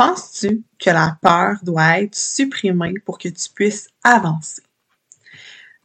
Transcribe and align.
Penses-tu 0.00 0.64
que 0.78 0.88
la 0.88 1.18
peur 1.20 1.58
doit 1.62 2.00
être 2.00 2.14
supprimée 2.14 2.94
pour 3.04 3.18
que 3.18 3.28
tu 3.28 3.50
puisses 3.54 3.86
avancer? 4.02 4.62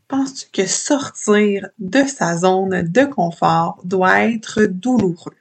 Penses-tu 0.07 0.45
que 0.53 0.65
sortir 0.65 1.67
de 1.79 2.01
sa 2.03 2.37
zone 2.37 2.83
de 2.83 3.03
confort 3.03 3.81
doit 3.83 4.21
être 4.21 4.67
douloureux? 4.67 5.35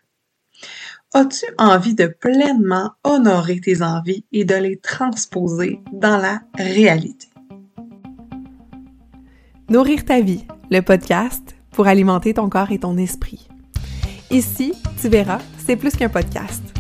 As-tu 1.13 1.47
envie 1.57 1.95
de 1.95 2.09
pleinement 2.09 2.91
honorer 3.05 3.61
tes 3.61 3.81
envies 3.81 4.25
et 4.33 4.45
de 4.45 4.57
les 4.57 4.79
transposer 4.79 5.81
dans 5.93 6.17
la 6.17 6.41
réalité? 6.57 7.29
Nourrir 9.71 10.05
ta 10.05 10.21
vie, 10.21 10.49
le 10.73 10.81
podcast 10.81 11.55
pour 11.71 11.87
alimenter 11.87 12.35
ton 12.35 12.49
corps 12.49 12.73
et 12.73 12.81
ton 12.81 12.97
esprit. 12.97 13.47
Ici, 14.33 14.75
tu 15.01 15.09
verras, 15.09 15.39
c'est 15.65 15.77
plus 15.77 15.95
qu'un 15.95 16.09
podcast 16.09 16.74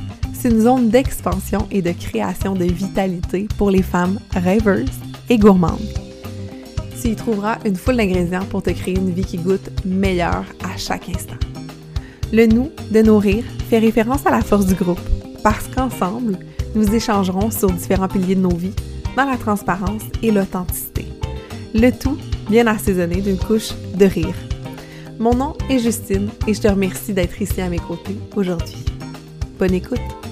c'est 0.44 0.50
une 0.50 0.60
zone 0.60 0.90
d'expansion 0.90 1.66
et 1.70 1.80
de 1.80 1.92
création 1.92 2.52
de 2.52 2.64
vitalité 2.64 3.48
pour 3.56 3.70
les 3.70 3.80
femmes 3.80 4.18
rêveuses 4.34 4.90
et 5.30 5.38
gourmandes. 5.38 5.80
Tu 7.00 7.08
y 7.08 7.16
trouveras 7.16 7.56
une 7.64 7.76
foule 7.76 7.96
d'ingrédients 7.96 8.44
pour 8.44 8.62
te 8.62 8.68
créer 8.68 8.94
une 8.94 9.10
vie 9.10 9.24
qui 9.24 9.38
goûte 9.38 9.70
meilleure 9.86 10.44
à 10.62 10.76
chaque 10.76 11.08
instant. 11.08 11.38
Le 12.30 12.44
nous 12.44 12.70
de 12.90 13.00
nourrir 13.00 13.42
fait 13.70 13.78
référence 13.78 14.26
à 14.26 14.30
la 14.30 14.42
force 14.42 14.66
du 14.66 14.74
groupe, 14.74 15.00
parce 15.42 15.66
qu'ensemble, 15.68 16.38
nous 16.74 16.94
échangerons 16.94 17.50
sur 17.50 17.70
différents 17.70 18.08
piliers 18.08 18.34
de 18.34 18.42
nos 18.42 18.54
vies 18.54 18.74
dans 19.16 19.24
la 19.24 19.38
transparence 19.38 20.02
et 20.22 20.30
l'authenticité. 20.30 21.06
Le 21.72 21.90
tout 21.90 22.18
bien 22.50 22.66
assaisonné 22.66 23.22
d'une 23.22 23.38
couche 23.38 23.70
de 23.94 24.04
rire. 24.04 24.36
Mon 25.18 25.34
nom 25.34 25.54
est 25.70 25.78
Justine 25.78 26.28
et 26.46 26.52
je 26.52 26.60
te 26.60 26.68
remercie 26.68 27.14
d'être 27.14 27.40
ici 27.40 27.62
à 27.62 27.70
mes 27.70 27.78
côtés 27.78 28.18
aujourd'hui. 28.36 28.84
Bonne 29.58 29.72
écoute! 29.72 30.23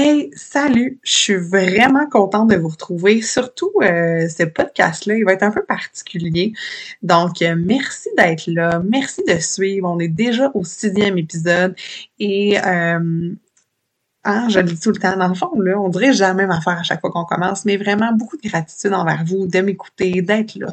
Hey, 0.00 0.30
salut! 0.36 1.00
Je 1.02 1.12
suis 1.12 1.34
vraiment 1.34 2.08
contente 2.08 2.50
de 2.50 2.54
vous 2.54 2.68
retrouver. 2.68 3.20
Surtout, 3.20 3.72
euh, 3.82 4.28
ce 4.28 4.44
podcast-là, 4.44 5.16
il 5.16 5.24
va 5.24 5.32
être 5.32 5.42
un 5.42 5.50
peu 5.50 5.64
particulier. 5.64 6.52
Donc, 7.02 7.42
euh, 7.42 7.56
merci 7.58 8.08
d'être 8.16 8.46
là. 8.46 8.80
Merci 8.88 9.24
de 9.26 9.40
suivre. 9.40 9.90
On 9.90 9.98
est 9.98 10.06
déjà 10.06 10.52
au 10.54 10.62
sixième 10.62 11.18
épisode. 11.18 11.74
Et 12.20 12.60
euh, 12.64 13.34
Hein, 14.30 14.46
je 14.50 14.60
le 14.60 14.66
dis 14.66 14.78
tout 14.78 14.90
le 14.90 14.98
temps. 14.98 15.16
Dans 15.16 15.28
le 15.28 15.34
fond, 15.34 15.58
là, 15.58 15.80
on 15.80 15.88
dirait 15.88 16.12
jamais 16.12 16.46
m'affaire 16.46 16.78
à 16.78 16.82
chaque 16.82 17.00
fois 17.00 17.10
qu'on 17.10 17.24
commence, 17.24 17.64
mais 17.64 17.78
vraiment 17.78 18.12
beaucoup 18.12 18.36
de 18.36 18.46
gratitude 18.46 18.92
envers 18.92 19.24
vous, 19.24 19.46
de 19.46 19.60
m'écouter, 19.60 20.20
d'être 20.20 20.54
là, 20.56 20.66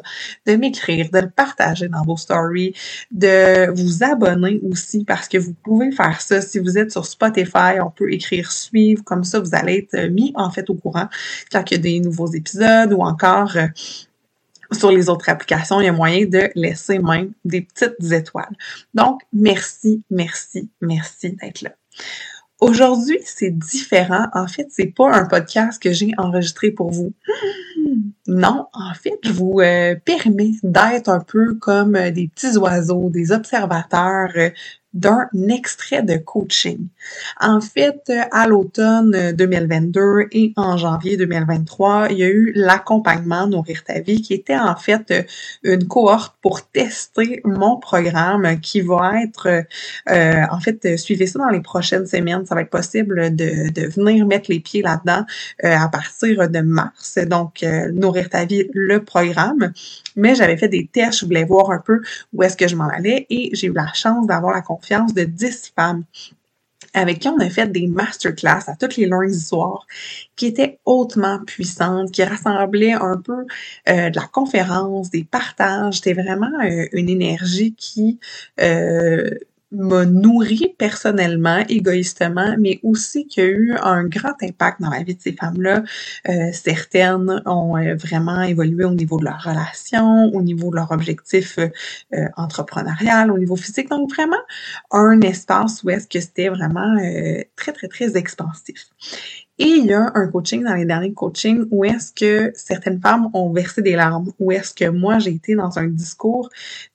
de 0.44 0.56
m'écrire, 0.56 1.08
de 1.10 1.20
le 1.20 1.30
partager 1.30 1.88
dans 1.88 2.02
vos 2.02 2.18
stories, 2.18 2.74
de 3.10 3.72
vous 3.74 4.04
abonner 4.04 4.60
aussi 4.70 5.04
parce 5.04 5.26
que 5.26 5.38
vous 5.38 5.54
pouvez 5.64 5.90
faire 5.90 6.20
ça. 6.20 6.42
Si 6.42 6.58
vous 6.58 6.76
êtes 6.76 6.92
sur 6.92 7.06
Spotify, 7.06 7.80
on 7.82 7.88
peut 7.88 8.12
écrire 8.12 8.52
suivre, 8.52 9.02
comme 9.04 9.24
ça 9.24 9.40
vous 9.40 9.54
allez 9.54 9.88
être 9.90 10.10
mis 10.10 10.32
en 10.34 10.50
fait 10.50 10.68
au 10.68 10.74
courant 10.74 11.08
quand 11.50 11.62
il 11.70 11.74
y 11.74 11.76
a 11.76 11.80
des 11.80 12.00
nouveaux 12.00 12.30
épisodes 12.30 12.92
ou 12.92 13.00
encore 13.00 13.56
euh, 13.56 13.68
sur 14.70 14.90
les 14.90 15.08
autres 15.08 15.30
applications, 15.30 15.80
il 15.80 15.86
y 15.86 15.88
a 15.88 15.92
moyen 15.92 16.26
de 16.26 16.50
laisser 16.56 16.98
même 16.98 17.32
des 17.46 17.62
petites 17.62 18.12
étoiles. 18.12 18.54
Donc, 18.92 19.22
merci, 19.32 20.02
merci, 20.10 20.68
merci 20.82 21.32
d'être 21.32 21.62
là. 21.62 21.70
Aujourd'hui, 22.60 23.18
c'est 23.24 23.50
différent. 23.50 24.28
En 24.32 24.46
fait, 24.46 24.68
c'est 24.70 24.86
pas 24.86 25.12
un 25.12 25.26
podcast 25.26 25.82
que 25.82 25.92
j'ai 25.92 26.12
enregistré 26.16 26.70
pour 26.70 26.90
vous. 26.90 27.12
Non, 28.28 28.66
en 28.72 28.94
fait, 28.94 29.18
je 29.22 29.32
vous 29.32 29.60
euh, 29.60 29.94
permets 30.04 30.52
d'être 30.62 31.08
un 31.08 31.20
peu 31.20 31.54
comme 31.54 31.94
euh, 31.94 32.10
des 32.10 32.28
petits 32.28 32.56
oiseaux, 32.56 33.08
des 33.08 33.30
observateurs 33.30 34.30
euh, 34.36 34.50
d'un 34.94 35.28
extrait 35.48 36.02
de 36.02 36.16
coaching. 36.16 36.88
En 37.38 37.60
fait, 37.60 38.10
à 38.32 38.48
l'automne 38.48 39.32
2022 39.32 40.28
et 40.32 40.54
en 40.56 40.78
janvier 40.78 41.18
2023, 41.18 42.08
il 42.10 42.18
y 42.18 42.24
a 42.24 42.28
eu 42.28 42.52
l'accompagnement 42.54 43.46
Nourrir 43.46 43.84
ta 43.84 44.00
vie 44.00 44.22
qui 44.22 44.32
était 44.32 44.56
en 44.56 44.74
fait 44.74 45.28
une 45.62 45.86
cohorte 45.86 46.36
pour 46.40 46.66
tester 46.66 47.42
mon 47.44 47.76
programme 47.76 48.58
qui 48.60 48.80
va 48.80 49.20
être, 49.22 49.64
en 50.08 50.60
fait, 50.60 50.96
suivez 50.96 51.26
ça 51.26 51.40
dans 51.40 51.50
les 51.50 51.60
prochaines 51.60 52.06
semaines. 52.06 52.46
Ça 52.46 52.54
va 52.54 52.62
être 52.62 52.70
possible 52.70 53.36
de, 53.36 53.90
venir 53.90 54.24
mettre 54.24 54.50
les 54.50 54.60
pieds 54.60 54.80
là-dedans 54.80 55.26
à 55.62 55.88
partir 55.88 56.48
de 56.48 56.60
mars. 56.60 57.18
Donc, 57.18 57.62
Nourrir 57.92 58.28
ta 58.30 58.44
vie, 58.44 58.68
le 58.74 59.04
programme. 59.04 59.72
Mais 60.16 60.34
j'avais 60.34 60.56
fait 60.56 60.68
des 60.68 60.86
tests, 60.86 61.20
je 61.20 61.26
voulais 61.26 61.44
voir 61.44 61.70
un 61.70 61.78
peu 61.78 62.00
où 62.32 62.42
est-ce 62.42 62.56
que 62.56 62.68
je 62.68 62.76
m'en 62.76 62.88
allais 62.88 63.26
et 63.30 63.50
j'ai 63.52 63.68
eu 63.68 63.72
la 63.72 63.92
chance 63.92 64.26
d'avoir 64.26 64.52
la 64.52 64.62
confiance 64.62 65.14
de 65.14 65.24
10 65.24 65.72
femmes 65.74 66.04
avec 66.96 67.18
qui 67.18 67.28
on 67.28 67.38
a 67.38 67.50
fait 67.50 67.70
des 67.70 67.86
masterclass 67.86 68.68
à 68.68 68.74
toutes 68.74 68.96
les 68.96 69.06
lundis 69.06 69.38
soirs, 69.38 69.86
qui 70.34 70.46
étaient 70.46 70.78
hautement 70.86 71.40
puissantes, 71.46 72.10
qui 72.10 72.24
rassemblaient 72.24 72.94
un 72.94 73.18
peu 73.18 73.44
euh, 73.88 74.10
de 74.10 74.16
la 74.16 74.26
conférence, 74.26 75.10
des 75.10 75.24
partages. 75.24 75.96
C'était 75.96 76.14
vraiment 76.14 76.50
euh, 76.64 76.86
une 76.92 77.10
énergie 77.10 77.74
qui 77.74 78.18
euh, 78.60 79.30
m'a 79.76 80.04
nourri 80.04 80.74
personnellement, 80.78 81.62
égoïstement, 81.68 82.56
mais 82.58 82.80
aussi 82.82 83.26
qui 83.26 83.40
a 83.40 83.44
eu 83.44 83.74
un 83.82 84.04
grand 84.04 84.34
impact 84.42 84.80
dans 84.80 84.90
la 84.90 85.02
vie 85.02 85.14
de 85.14 85.20
ces 85.20 85.32
femmes-là. 85.32 85.82
Euh, 86.28 86.50
certaines 86.52 87.42
ont 87.46 87.76
euh, 87.76 87.94
vraiment 87.94 88.42
évolué 88.42 88.84
au 88.84 88.94
niveau 88.94 89.18
de 89.18 89.24
leur 89.24 89.42
relation, 89.42 90.30
au 90.34 90.42
niveau 90.42 90.70
de 90.70 90.76
leur 90.76 90.90
objectif 90.90 91.58
euh, 91.58 92.28
entrepreneurial, 92.36 93.30
au 93.30 93.38
niveau 93.38 93.56
physique. 93.56 93.88
Donc 93.90 94.10
vraiment 94.10 94.36
un 94.90 95.20
espace 95.20 95.82
où 95.82 95.90
est-ce 95.90 96.06
que 96.06 96.20
c'était 96.20 96.48
vraiment 96.48 96.96
très, 97.56 97.72
très, 97.72 97.88
très 97.88 98.16
expansif. 98.16 98.86
Et 99.58 99.64
il 99.64 99.86
y 99.86 99.92
a 99.94 100.12
un 100.14 100.28
coaching 100.28 100.62
dans 100.64 100.74
les 100.74 100.84
derniers 100.84 101.14
coachings 101.14 101.64
où 101.70 101.84
est-ce 101.84 102.12
que 102.12 102.52
certaines 102.54 103.00
femmes 103.00 103.30
ont 103.32 103.52
versé 103.52 103.80
des 103.80 103.96
larmes, 103.96 104.30
où 104.38 104.52
est-ce 104.52 104.74
que 104.74 104.88
moi 104.90 105.18
j'ai 105.18 105.30
été 105.32 105.54
dans 105.54 105.78
un 105.78 105.86
discours 105.86 106.50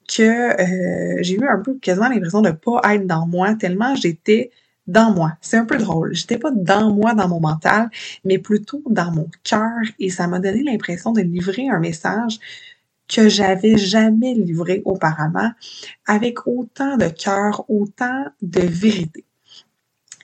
que 0.07 0.21
euh, 0.21 1.17
j'ai 1.21 1.35
eu 1.35 1.47
un 1.47 1.59
peu 1.59 1.77
quasiment 1.79 2.09
l'impression 2.09 2.41
de 2.41 2.51
pas 2.51 2.81
être 2.93 3.07
dans 3.07 3.25
moi 3.25 3.55
tellement 3.55 3.95
j'étais 3.95 4.51
dans 4.87 5.11
moi. 5.11 5.33
C'est 5.41 5.57
un 5.57 5.65
peu 5.65 5.77
drôle. 5.77 6.13
J'étais 6.13 6.37
pas 6.37 6.51
dans 6.51 6.91
moi, 6.93 7.13
dans 7.13 7.27
mon 7.27 7.39
mental, 7.39 7.89
mais 8.25 8.39
plutôt 8.39 8.83
dans 8.89 9.11
mon 9.11 9.27
cœur 9.43 9.79
et 9.99 10.09
ça 10.09 10.27
m'a 10.27 10.39
donné 10.39 10.63
l'impression 10.63 11.11
de 11.13 11.21
livrer 11.21 11.69
un 11.69 11.79
message 11.79 12.39
que 13.07 13.27
j'avais 13.29 13.77
jamais 13.77 14.33
livré 14.33 14.81
auparavant 14.85 15.51
avec 16.07 16.47
autant 16.47 16.97
de 16.97 17.09
cœur, 17.09 17.65
autant 17.69 18.25
de 18.41 18.61
vérité. 18.61 19.25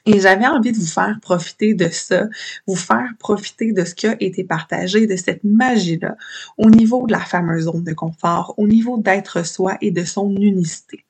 Et 0.07 0.21
j'avais 0.21 0.47
envie 0.47 0.71
de 0.71 0.77
vous 0.77 0.87
faire 0.87 1.19
profiter 1.21 1.73
de 1.73 1.89
ça, 1.89 2.27
vous 2.65 2.77
faire 2.77 3.09
profiter 3.19 3.73
de 3.73 3.83
ce 3.83 3.93
qui 3.93 4.07
a 4.07 4.15
été 4.21 4.45
partagé, 4.45 5.05
de 5.05 5.17
cette 5.17 5.43
magie-là, 5.43 6.15
au 6.57 6.69
niveau 6.69 7.05
de 7.05 7.11
la 7.11 7.19
fameuse 7.19 7.65
zone 7.65 7.83
de 7.83 7.93
confort, 7.93 8.53
au 8.57 8.67
niveau 8.67 8.97
d'être 8.97 9.45
soi 9.45 9.77
et 9.81 9.91
de 9.91 10.05
son 10.05 10.33
unicité. 10.37 11.03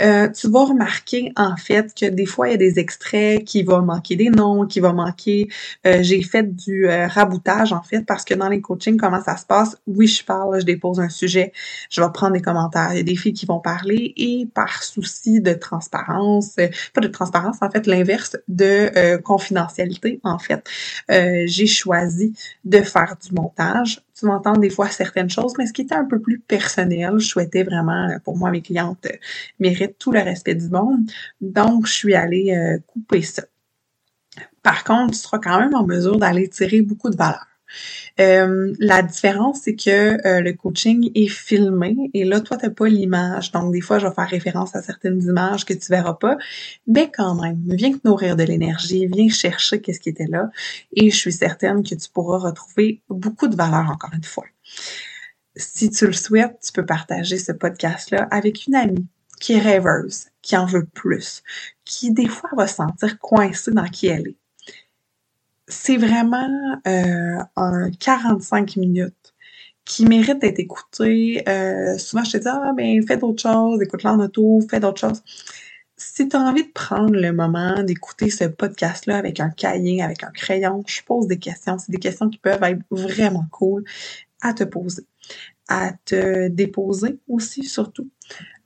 Euh, 0.00 0.28
tu 0.28 0.48
vas 0.50 0.64
remarquer 0.64 1.32
en 1.36 1.56
fait 1.56 1.94
que 1.94 2.06
des 2.06 2.26
fois 2.26 2.48
il 2.48 2.52
y 2.52 2.54
a 2.54 2.58
des 2.58 2.78
extraits 2.80 3.44
qui 3.44 3.62
vont 3.62 3.82
manquer 3.82 4.16
des 4.16 4.28
noms, 4.28 4.66
qui 4.66 4.80
vont 4.80 4.92
manquer. 4.92 5.48
Euh, 5.86 6.02
j'ai 6.02 6.22
fait 6.22 6.54
du 6.54 6.88
euh, 6.88 7.06
raboutage 7.06 7.72
en 7.72 7.82
fait 7.82 8.02
parce 8.02 8.24
que 8.24 8.34
dans 8.34 8.48
les 8.48 8.60
coachings 8.60 8.96
comment 8.96 9.22
ça 9.22 9.36
se 9.36 9.46
passe? 9.46 9.76
Oui, 9.86 10.08
je 10.08 10.24
parle, 10.24 10.60
je 10.60 10.66
dépose 10.66 10.98
un 10.98 11.08
sujet, 11.08 11.52
je 11.90 12.00
vais 12.00 12.08
prendre 12.12 12.32
des 12.32 12.42
commentaires. 12.42 12.88
Il 12.92 12.96
y 12.96 13.00
a 13.00 13.04
des 13.04 13.16
filles 13.16 13.34
qui 13.34 13.46
vont 13.46 13.60
parler 13.60 14.12
et 14.16 14.48
par 14.52 14.82
souci 14.82 15.40
de 15.40 15.52
transparence, 15.52 16.56
pas 16.92 17.00
de 17.00 17.08
transparence 17.08 17.58
en 17.60 17.70
fait, 17.70 17.86
l'inverse 17.86 18.36
de 18.48 19.16
confidentialité 19.18 20.20
en 20.24 20.38
fait, 20.38 20.68
j'ai 21.08 21.66
choisi 21.66 22.32
de 22.64 22.80
faire 22.80 23.16
du 23.22 23.32
montage 23.34 24.03
tu 24.18 24.26
m'entends 24.26 24.54
des 24.54 24.70
fois 24.70 24.88
certaines 24.88 25.30
choses, 25.30 25.54
mais 25.58 25.66
ce 25.66 25.72
qui 25.72 25.82
était 25.82 25.94
un 25.94 26.04
peu 26.04 26.20
plus 26.20 26.38
personnel, 26.38 27.18
je 27.18 27.26
souhaitais 27.26 27.64
vraiment, 27.64 28.10
euh, 28.10 28.18
pour 28.24 28.36
moi, 28.36 28.50
mes 28.50 28.62
clientes 28.62 29.06
euh, 29.06 29.16
méritent 29.58 29.98
tout 29.98 30.12
le 30.12 30.20
respect 30.20 30.54
du 30.54 30.68
monde. 30.68 31.10
Donc, 31.40 31.86
je 31.86 31.92
suis 31.92 32.14
allée 32.14 32.52
euh, 32.52 32.78
couper 32.86 33.22
ça. 33.22 33.42
Par 34.62 34.84
contre, 34.84 35.12
tu 35.12 35.18
seras 35.18 35.38
quand 35.38 35.58
même 35.60 35.74
en 35.74 35.84
mesure 35.84 36.18
d'aller 36.18 36.48
tirer 36.48 36.82
beaucoup 36.82 37.10
de 37.10 37.16
valeur. 37.16 37.46
Euh, 38.20 38.72
la 38.78 39.02
différence, 39.02 39.62
c'est 39.62 39.74
que 39.74 40.26
euh, 40.26 40.40
le 40.40 40.52
coaching 40.52 41.10
est 41.14 41.28
filmé 41.28 41.96
et 42.14 42.24
là, 42.24 42.40
toi, 42.40 42.56
tu 42.56 42.70
pas 42.70 42.86
l'image. 42.86 43.52
Donc, 43.52 43.72
des 43.72 43.80
fois, 43.80 43.98
je 43.98 44.06
vais 44.06 44.14
faire 44.14 44.28
référence 44.28 44.76
à 44.76 44.82
certaines 44.82 45.20
images 45.22 45.64
que 45.64 45.74
tu 45.74 45.90
verras 45.90 46.14
pas. 46.14 46.36
Mais 46.86 47.10
quand 47.10 47.34
même, 47.40 47.62
viens 47.66 47.92
te 47.92 48.06
nourrir 48.06 48.36
de 48.36 48.44
l'énergie, 48.44 49.06
viens 49.06 49.28
chercher 49.28 49.80
qu'est-ce 49.80 50.00
qui 50.00 50.10
était 50.10 50.26
là. 50.26 50.50
Et 50.92 51.10
je 51.10 51.16
suis 51.16 51.32
certaine 51.32 51.82
que 51.82 51.94
tu 51.94 52.08
pourras 52.10 52.38
retrouver 52.38 53.02
beaucoup 53.08 53.48
de 53.48 53.56
valeur 53.56 53.90
encore 53.90 54.10
une 54.14 54.24
fois. 54.24 54.44
Si 55.56 55.90
tu 55.90 56.06
le 56.06 56.12
souhaites, 56.12 56.58
tu 56.64 56.72
peux 56.72 56.86
partager 56.86 57.38
ce 57.38 57.52
podcast-là 57.52 58.26
avec 58.30 58.66
une 58.66 58.74
amie 58.74 59.06
qui 59.40 59.54
est 59.54 59.60
rêveuse, 59.60 60.26
qui 60.42 60.56
en 60.56 60.66
veut 60.66 60.86
plus, 60.86 61.42
qui 61.84 62.12
des 62.12 62.28
fois 62.28 62.50
va 62.56 62.66
se 62.66 62.76
sentir 62.76 63.18
coincée 63.18 63.72
dans 63.72 63.88
qui 63.88 64.06
elle 64.06 64.28
est 64.28 64.36
c'est 65.68 65.96
vraiment 65.96 66.48
euh, 66.86 67.38
un 67.56 67.90
45 67.90 68.76
minutes 68.76 69.34
qui 69.84 70.06
mérite 70.06 70.40
d'être 70.40 70.58
écouté. 70.58 71.42
Euh, 71.48 71.98
souvent, 71.98 72.24
je 72.24 72.32
te 72.32 72.36
dis, 72.38 72.48
ah, 72.48 72.72
mais 72.76 73.00
fais 73.02 73.16
d'autres 73.16 73.42
choses, 73.42 73.80
écoute-la 73.82 74.14
en 74.14 74.20
auto, 74.20 74.60
fais 74.70 74.80
d'autres 74.80 75.00
choses. 75.00 75.22
si 75.96 76.28
tu 76.28 76.36
as 76.36 76.40
envie 76.40 76.64
de 76.64 76.72
prendre 76.72 77.14
le 77.14 77.32
moment 77.32 77.82
d'écouter 77.82 78.30
ce 78.30 78.44
podcast-là 78.44 79.16
avec 79.16 79.40
un 79.40 79.50
cahier, 79.50 80.02
avec 80.02 80.24
un 80.24 80.30
crayon, 80.30 80.82
je 80.86 81.02
pose 81.02 81.26
des 81.28 81.38
questions. 81.38 81.78
C'est 81.78 81.92
des 81.92 81.98
questions 81.98 82.28
qui 82.30 82.38
peuvent 82.38 82.62
être 82.62 82.82
vraiment 82.90 83.46
cool 83.52 83.84
à 84.42 84.54
te 84.54 84.64
poser, 84.64 85.06
à 85.68 85.92
te 86.04 86.48
déposer 86.48 87.18
aussi, 87.28 87.64
surtout. 87.64 88.10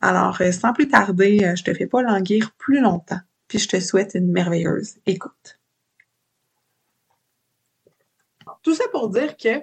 Alors, 0.01 0.41
euh, 0.41 0.53
sans 0.53 0.73
plus 0.73 0.89
tarder, 0.89 1.41
euh, 1.45 1.57
je 1.57 1.65
te 1.65 1.75
fais 1.75 1.87
pas 1.87 2.03
languir 2.03 2.53
plus 2.59 2.81
longtemps, 2.81 3.21
puis 3.49 3.59
je 3.59 3.69
te 3.69 3.81
souhaite 3.81 4.15
une 4.15 4.31
merveilleuse 4.33 4.97
écoute. 5.07 5.58
Tout 8.69 8.75
ça 8.75 8.85
pour 8.93 9.09
dire 9.09 9.35
que 9.35 9.63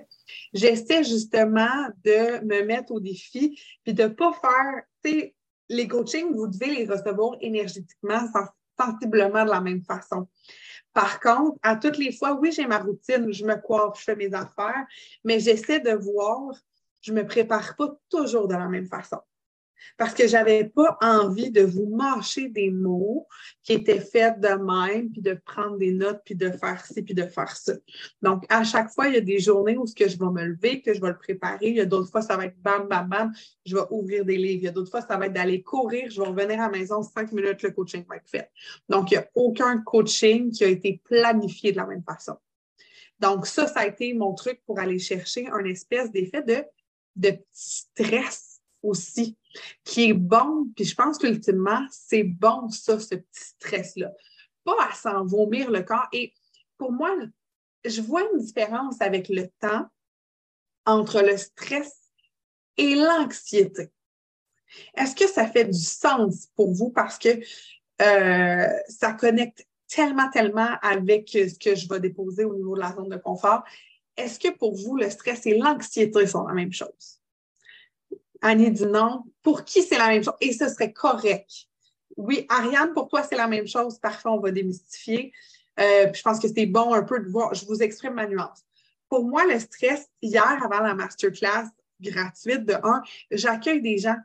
j'essaie 0.51 1.03
justement 1.03 1.87
de 2.03 2.43
me 2.43 2.63
mettre 2.63 2.91
au 2.91 2.99
défi, 2.99 3.55
puis 3.83 3.93
de 3.93 4.07
pas 4.07 4.33
faire, 4.33 4.81
tu 5.03 5.11
sais, 5.11 5.35
les 5.69 5.87
coachings, 5.87 6.33
vous 6.33 6.47
devez 6.47 6.73
les 6.73 6.85
recevoir 6.85 7.35
énergétiquement, 7.39 8.27
sensiblement 8.75 9.45
de 9.45 9.51
la 9.51 9.61
même 9.61 9.83
façon. 9.83 10.27
Par 10.91 11.19
contre, 11.19 11.59
à 11.61 11.75
toutes 11.75 11.99
les 11.99 12.17
fois, 12.17 12.33
oui, 12.33 12.51
j'ai 12.51 12.65
ma 12.65 12.79
routine, 12.79 13.31
je 13.31 13.45
me 13.45 13.61
coiffe, 13.61 13.99
je 13.99 14.05
fais 14.05 14.15
mes 14.15 14.33
affaires, 14.33 14.87
mais 15.23 15.39
j'essaie 15.39 15.81
de 15.81 15.91
voir, 15.91 16.55
je 17.01 17.13
me 17.13 17.27
prépare 17.27 17.75
pas 17.75 17.95
toujours 18.09 18.47
de 18.47 18.55
la 18.55 18.67
même 18.67 18.87
façon 18.87 19.19
parce 19.97 20.13
que 20.13 20.27
j'avais 20.27 20.65
pas 20.65 20.97
envie 21.01 21.51
de 21.51 21.61
vous 21.61 21.87
mâcher 21.87 22.49
des 22.49 22.71
mots 22.71 23.27
qui 23.63 23.73
étaient 23.73 23.99
faits 23.99 24.39
de 24.39 24.49
même, 24.49 25.11
puis 25.11 25.21
de 25.21 25.33
prendre 25.45 25.77
des 25.77 25.91
notes, 25.91 26.21
puis 26.25 26.35
de 26.35 26.49
faire 26.51 26.85
ci, 26.85 27.01
puis 27.01 27.13
de 27.13 27.25
faire 27.25 27.55
ça. 27.55 27.73
Donc, 28.21 28.45
à 28.49 28.63
chaque 28.63 28.91
fois, 28.91 29.07
il 29.07 29.15
y 29.15 29.17
a 29.17 29.21
des 29.21 29.39
journées 29.39 29.77
où 29.77 29.85
ce 29.85 29.95
que 29.95 30.07
je 30.07 30.17
vais 30.17 30.25
me 30.25 30.43
lever, 30.43 30.81
que 30.81 30.93
je 30.93 31.01
vais 31.01 31.09
le 31.09 31.17
préparer. 31.17 31.69
Il 31.69 31.75
y 31.75 31.81
a 31.81 31.85
d'autres 31.85 32.09
fois, 32.09 32.21
ça 32.21 32.37
va 32.37 32.45
être 32.45 32.59
bam, 32.61 32.87
bam, 32.87 33.07
bam, 33.07 33.33
je 33.65 33.75
vais 33.75 33.83
ouvrir 33.91 34.25
des 34.25 34.37
livres. 34.37 34.61
Il 34.61 34.65
y 34.65 34.67
a 34.67 34.71
d'autres 34.71 34.91
fois, 34.91 35.01
ça 35.01 35.17
va 35.17 35.27
être 35.27 35.33
d'aller 35.33 35.61
courir, 35.61 36.09
je 36.09 36.21
vais 36.21 36.27
revenir 36.27 36.61
à 36.61 36.69
la 36.69 36.77
maison, 36.77 37.01
cinq 37.01 37.31
minutes, 37.31 37.61
le 37.63 37.71
coaching 37.71 38.05
va 38.07 38.17
être 38.17 38.29
fait. 38.29 38.49
Donc, 38.89 39.11
il 39.11 39.15
n'y 39.15 39.19
a 39.19 39.29
aucun 39.35 39.79
coaching 39.79 40.51
qui 40.51 40.63
a 40.63 40.67
été 40.67 41.01
planifié 41.03 41.71
de 41.71 41.77
la 41.77 41.85
même 41.85 42.03
façon. 42.03 42.35
Donc, 43.19 43.47
ça, 43.47 43.67
ça 43.67 43.81
a 43.81 43.87
été 43.87 44.13
mon 44.13 44.33
truc 44.33 44.61
pour 44.65 44.79
aller 44.79 44.99
chercher 44.99 45.47
un 45.47 45.63
espèce 45.63 46.11
d'effet 46.11 46.43
de, 46.43 46.63
de 47.15 47.37
stress 47.51 48.59
aussi 48.83 49.37
qui 49.83 50.09
est 50.09 50.13
bon, 50.13 50.69
puis 50.75 50.85
je 50.85 50.95
pense 50.95 51.17
qu'ultimement, 51.17 51.85
c'est 51.91 52.23
bon, 52.23 52.69
ça, 52.69 52.99
ce 52.99 53.15
petit 53.15 53.25
stress-là. 53.33 54.11
Pas 54.63 54.77
à 54.89 54.93
s'en 54.93 55.25
vomir 55.25 55.71
le 55.71 55.83
corps. 55.83 56.07
Et 56.11 56.33
pour 56.77 56.91
moi, 56.91 57.15
je 57.85 58.01
vois 58.01 58.23
une 58.33 58.39
différence 58.39 59.01
avec 59.01 59.29
le 59.29 59.47
temps 59.59 59.85
entre 60.85 61.21
le 61.21 61.37
stress 61.37 61.93
et 62.77 62.95
l'anxiété. 62.95 63.91
Est-ce 64.95 65.15
que 65.15 65.27
ça 65.27 65.47
fait 65.47 65.65
du 65.65 65.79
sens 65.79 66.47
pour 66.55 66.73
vous? 66.73 66.89
Parce 66.89 67.17
que 67.17 67.29
euh, 68.01 68.67
ça 68.89 69.13
connecte 69.13 69.65
tellement, 69.87 70.29
tellement 70.29 70.77
avec 70.81 71.29
ce 71.29 71.57
que 71.57 71.75
je 71.75 71.87
vais 71.87 71.99
déposer 71.99 72.43
au 72.43 72.55
niveau 72.55 72.75
de 72.75 72.81
la 72.81 72.93
zone 72.93 73.09
de 73.09 73.17
confort? 73.17 73.63
Est-ce 74.17 74.39
que 74.39 74.49
pour 74.49 74.75
vous, 74.75 74.97
le 74.97 75.09
stress 75.09 75.45
et 75.45 75.57
l'anxiété 75.57 76.25
sont 76.27 76.45
la 76.45 76.53
même 76.53 76.73
chose? 76.73 77.14
Annie 78.45 78.69
dit 78.69 78.85
non. 78.85 79.23
Pour 79.41 79.65
qui 79.65 79.81
c'est 79.81 79.97
la 79.97 80.09
même 80.09 80.23
chose? 80.23 80.35
Et 80.39 80.53
ce 80.53 80.69
serait 80.69 80.93
correct. 80.93 81.49
Oui, 82.15 82.45
Ariane, 82.47 82.93
pour 82.93 83.07
toi, 83.07 83.23
c'est 83.23 83.35
la 83.35 83.47
même 83.47 83.67
chose. 83.67 83.97
Parfait, 83.97 84.29
on 84.29 84.39
va 84.39 84.51
démystifier. 84.51 85.33
Euh, 85.79 86.13
je 86.13 86.21
pense 86.21 86.39
que 86.39 86.47
c'était 86.47 86.67
bon 86.67 86.93
un 86.93 87.01
peu 87.01 87.19
de 87.19 87.27
voir. 87.27 87.55
Je 87.55 87.65
vous 87.65 87.81
exprime 87.81 88.13
ma 88.13 88.27
nuance. 88.27 88.63
Pour 89.09 89.25
moi, 89.25 89.45
le 89.45 89.59
stress, 89.59 90.07
hier, 90.21 90.59
avant 90.63 90.81
la 90.81 90.93
masterclass 90.93 91.69
gratuite 91.99 92.65
de 92.65 92.75
1, 92.83 93.01
j'accueille 93.31 93.81
des 93.81 93.97
gens 93.97 94.17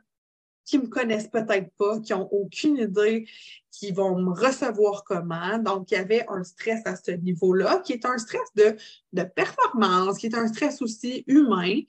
qui 0.65 0.77
me 0.77 0.87
connaissent 0.87 1.27
peut-être 1.27 1.71
pas, 1.75 1.99
qui 1.99 2.13
ont 2.13 2.31
aucune 2.31 2.77
idée, 2.77 3.27
qui 3.71 3.91
vont 3.91 4.19
me 4.19 4.31
recevoir 4.31 5.03
comment. 5.03 5.57
Donc, 5.57 5.89
il 5.89 5.95
y 5.95 5.97
avait 5.97 6.25
un 6.29 6.43
stress 6.43 6.81
à 6.85 6.95
ce 6.95 7.11
niveau-là, 7.11 7.79
qui 7.83 7.93
est 7.93 8.05
un 8.05 8.19
stress 8.19 8.53
de, 8.55 8.77
de 9.13 9.23
performance, 9.23 10.19
qui 10.19 10.27
est 10.27 10.35
un 10.35 10.47
stress 10.47 10.79
aussi 10.81 11.23
humain. 11.25 11.81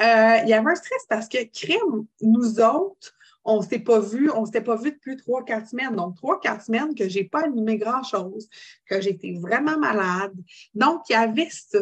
Euh, 0.00 0.38
il 0.42 0.48
y 0.48 0.52
avait 0.52 0.70
un 0.70 0.74
stress 0.74 1.06
parce 1.08 1.28
que 1.28 1.44
crime, 1.44 2.06
nous 2.20 2.60
autres, 2.60 3.14
on 3.44 3.60
ne 3.60 3.66
s'est 3.66 3.78
pas 3.78 4.00
vu, 4.00 4.30
on 4.30 4.46
s'était 4.46 4.62
pas 4.62 4.76
vu 4.76 4.92
depuis 4.92 5.16
trois, 5.16 5.44
quatre 5.44 5.68
semaines. 5.68 5.94
Donc, 5.94 6.16
trois, 6.16 6.40
quatre 6.40 6.64
semaines 6.64 6.94
que 6.94 7.08
je 7.08 7.18
n'ai 7.18 7.24
pas 7.24 7.44
animé 7.44 7.76
grand-chose, 7.76 8.48
que 8.86 9.00
j'étais 9.00 9.34
vraiment 9.34 9.78
malade. 9.78 10.34
Donc, 10.74 11.02
il 11.08 11.12
y 11.12 11.16
avait 11.16 11.48
ça. 11.50 11.80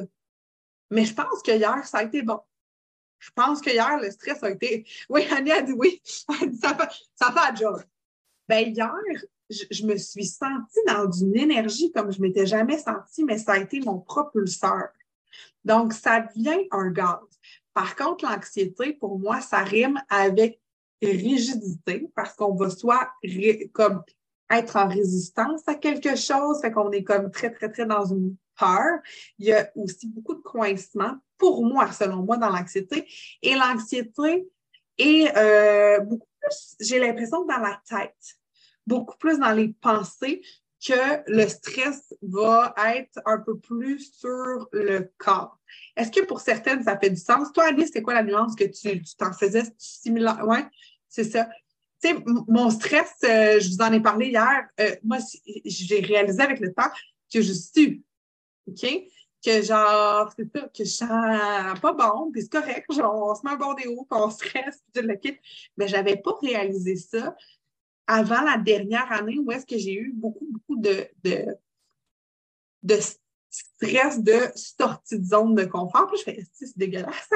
Mais 0.90 1.04
je 1.04 1.14
pense 1.14 1.42
que 1.42 1.52
hier, 1.52 1.86
ça 1.86 1.98
a 1.98 2.02
été 2.02 2.22
bon. 2.22 2.40
Je 3.18 3.30
pense 3.34 3.60
que 3.60 3.70
hier, 3.70 3.98
le 4.00 4.10
stress 4.10 4.42
a 4.42 4.50
été. 4.50 4.84
Oui, 5.08 5.24
Annie 5.30 5.52
a 5.52 5.62
dit 5.62 5.72
oui. 5.72 6.02
ça 6.04 6.76
fait, 6.76 6.88
ça 7.14 7.32
fait 7.32 7.56
job. 7.56 7.80
Ben, 8.48 8.68
hier, 8.68 8.92
je, 9.48 9.64
je, 9.70 9.86
me 9.86 9.96
suis 9.96 10.26
sentie 10.26 10.80
dans 10.86 11.10
une 11.10 11.36
énergie 11.36 11.92
comme 11.92 12.10
je 12.10 12.18
ne 12.18 12.22
m'étais 12.26 12.46
jamais 12.46 12.78
sentie, 12.78 13.24
mais 13.24 13.38
ça 13.38 13.52
a 13.52 13.58
été 13.58 13.80
mon 13.80 14.00
propulseur. 14.00 14.88
Donc, 15.64 15.92
ça 15.92 16.20
devient 16.20 16.66
un 16.72 16.90
gaz. 16.90 17.20
Par 17.74 17.96
contre, 17.96 18.24
l'anxiété, 18.24 18.92
pour 18.92 19.18
moi, 19.18 19.40
ça 19.40 19.58
rime 19.58 20.00
avec 20.08 20.60
rigidité 21.00 22.08
parce 22.14 22.34
qu'on 22.34 22.54
va 22.54 22.70
soit 22.70 23.10
comme 23.72 24.02
être 24.50 24.76
en 24.76 24.88
résistance 24.88 25.62
à 25.66 25.74
quelque 25.74 26.14
chose, 26.16 26.60
fait 26.60 26.70
qu'on 26.70 26.90
est 26.92 27.04
comme 27.04 27.30
très, 27.30 27.50
très, 27.50 27.70
très 27.70 27.86
dans 27.86 28.04
une 28.04 28.36
peur. 28.58 28.98
Il 29.38 29.46
y 29.46 29.52
a 29.52 29.70
aussi 29.74 30.08
beaucoup 30.08 30.34
de 30.34 30.42
coincement, 30.42 31.16
pour 31.38 31.64
moi, 31.64 31.90
selon 31.92 32.22
moi, 32.22 32.36
dans 32.36 32.50
l'anxiété. 32.50 33.08
Et 33.40 33.54
l'anxiété 33.54 34.46
est 34.98 35.36
euh, 35.36 36.00
beaucoup 36.00 36.28
plus, 36.40 36.76
j'ai 36.80 36.98
l'impression, 36.98 37.44
dans 37.44 37.58
la 37.58 37.80
tête, 37.88 38.36
beaucoup 38.86 39.16
plus 39.16 39.38
dans 39.38 39.52
les 39.52 39.68
pensées 39.80 40.42
que 40.84 41.22
le 41.30 41.46
stress 41.48 42.12
va 42.22 42.74
être 42.94 43.20
un 43.24 43.38
peu 43.38 43.58
plus 43.58 44.12
sur 44.12 44.68
le 44.72 45.12
corps. 45.16 45.58
Est-ce 45.96 46.10
que 46.10 46.24
pour 46.24 46.40
certaines, 46.40 46.82
ça 46.82 46.98
fait 46.98 47.10
du 47.10 47.20
sens? 47.20 47.52
Toi, 47.52 47.66
Alice, 47.68 47.90
c'est 47.92 48.02
quoi 48.02 48.14
la 48.14 48.24
nuance 48.24 48.56
que 48.56 48.64
tu 48.64 49.02
t'en 49.16 49.32
faisais 49.32 49.62
similaire? 49.78 50.40
Oui, 50.46 50.58
c'est 51.08 51.24
ça. 51.24 51.48
Tu 52.02 52.08
sais, 52.08 52.24
mon 52.48 52.70
stress, 52.70 53.12
euh, 53.24 53.60
je 53.60 53.68
vous 53.68 53.80
en 53.80 53.92
ai 53.92 54.00
parlé 54.00 54.28
hier, 54.28 54.66
euh, 54.80 54.96
moi, 55.04 55.18
j'ai 55.64 56.00
réalisé 56.00 56.42
avec 56.42 56.58
le 56.58 56.72
temps 56.72 56.90
que 57.32 57.40
je 57.40 57.52
suis, 57.52 58.02
OK? 58.66 58.84
Que 59.44 59.62
genre, 59.62 60.32
c'est 60.36 60.50
ça, 60.52 60.68
que 60.68 60.84
je 60.84 60.90
sens 60.90 61.80
pas 61.80 61.92
bon, 61.92 62.30
puis 62.32 62.42
c'est 62.42 62.52
correct, 62.52 62.92
genre, 62.92 63.30
on 63.30 63.34
se 63.34 63.42
met 63.44 63.52
un 63.52 63.56
bon 63.56 63.74
déo, 63.74 64.06
puis 64.10 64.20
on 64.20 64.30
stresse, 64.30 64.82
puis 64.92 65.02
le 65.02 65.14
quitte. 65.14 65.38
Mais 65.76 65.86
j'avais 65.86 66.16
pas 66.16 66.32
réalisé 66.42 66.96
ça 66.96 67.36
avant 68.12 68.42
la 68.42 68.58
dernière 68.58 69.10
année 69.10 69.38
où 69.38 69.50
est-ce 69.52 69.64
que 69.64 69.78
j'ai 69.78 69.94
eu 69.94 70.12
beaucoup, 70.12 70.46
beaucoup 70.50 70.76
de, 70.76 71.08
stress 73.48 74.22
de 74.22 74.38
sortie 74.54 75.18
de 75.18 75.24
zone 75.24 75.54
de 75.54 75.64
confort. 75.64 76.08
Puis 76.08 76.18
je 76.18 76.24
fais, 76.24 76.46
c'est 76.52 76.76
dégueulasse. 76.76 77.30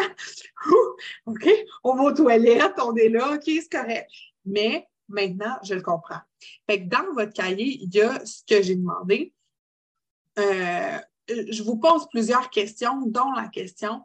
OK, 1.26 1.48
on 1.82 1.96
va 1.96 2.02
aux 2.02 2.12
toilettes, 2.12 2.78
on 2.78 2.94
est 2.94 3.08
là, 3.08 3.32
OK, 3.32 3.44
c'est 3.46 3.72
correct. 3.72 4.10
Mais 4.44 4.86
maintenant, 5.08 5.56
je 5.62 5.72
le 5.72 5.80
comprends. 5.80 6.20
Dans 6.68 7.14
votre 7.14 7.32
cahier, 7.32 7.78
il 7.82 7.94
y 7.94 8.02
a 8.02 8.22
ce 8.26 8.42
que 8.46 8.60
j'ai 8.62 8.76
demandé. 8.76 9.32
Euh, 10.38 10.98
je 11.26 11.62
vous 11.62 11.78
pose 11.78 12.06
plusieurs 12.10 12.50
questions, 12.50 13.00
dont 13.06 13.32
la 13.32 13.48
question 13.48 14.04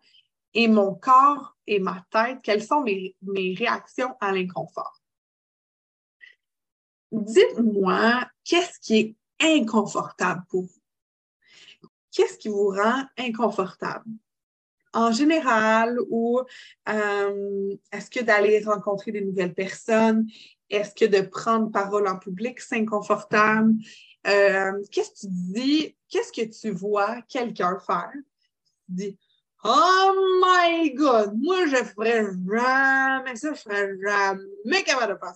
et 0.53 0.69
mon 0.69 0.95
corps 0.95 1.57
et 1.67 1.79
ma 1.79 2.05
tête, 2.11 2.39
quelles 2.41 2.63
sont 2.63 2.81
mes 2.81 3.55
réactions 3.57 4.15
à 4.21 4.31
l'inconfort? 4.31 5.00
Dites-moi, 7.11 8.25
qu'est-ce 8.43 8.79
qui 8.79 8.97
est 8.99 9.15
inconfortable 9.39 10.43
pour 10.49 10.63
vous? 10.63 10.81
qu'est-ce 12.11 12.37
qui 12.37 12.49
vous 12.49 12.69
rend 12.69 13.03
inconfortable? 13.17 14.05
En 14.93 15.11
général, 15.11 15.97
ou 16.09 16.41
euh, 16.89 17.75
est-ce 17.91 18.09
que 18.09 18.23
d'aller 18.23 18.61
rencontrer 18.63 19.13
des 19.13 19.21
nouvelles 19.21 19.53
personnes? 19.53 20.27
Est-ce 20.69 20.93
que 20.93 21.05
de 21.05 21.21
prendre 21.21 21.71
parole 21.71 22.07
en 22.07 22.17
public, 22.17 22.59
c'est 22.59 22.75
inconfortable? 22.75 23.73
Euh, 24.27 24.73
qu'est-ce 24.91 25.11
que 25.11 25.19
tu 25.21 25.27
dis? 25.29 25.97
Qu'est-ce 26.09 26.33
que 26.33 26.45
tu 26.45 26.71
vois 26.71 27.21
quelqu'un 27.29 27.79
faire? 27.79 28.11
Tu 28.85 28.91
dis, 28.91 29.17
Oh 29.63 30.41
my 30.43 30.93
God, 30.93 31.37
moi 31.37 31.67
je 31.67 31.77
ferais 31.85 32.25
jamais 32.45 33.35
ça, 33.35 33.53
je 33.53 33.61
ferais 33.61 33.91
jamais 34.03 34.83
capable 34.83 35.13
de 35.13 35.19
faire. 35.19 35.35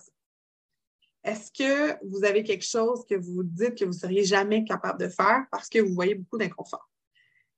Est-ce 1.26 1.50
que 1.50 1.98
vous 2.06 2.24
avez 2.24 2.44
quelque 2.44 2.64
chose 2.64 3.04
que 3.04 3.16
vous 3.16 3.42
dites 3.42 3.76
que 3.76 3.84
vous 3.84 3.90
ne 3.90 3.96
seriez 3.96 4.22
jamais 4.22 4.64
capable 4.64 5.00
de 5.00 5.08
faire 5.08 5.44
parce 5.50 5.68
que 5.68 5.80
vous 5.80 5.92
voyez 5.92 6.14
beaucoup 6.14 6.38
d'inconfort? 6.38 6.88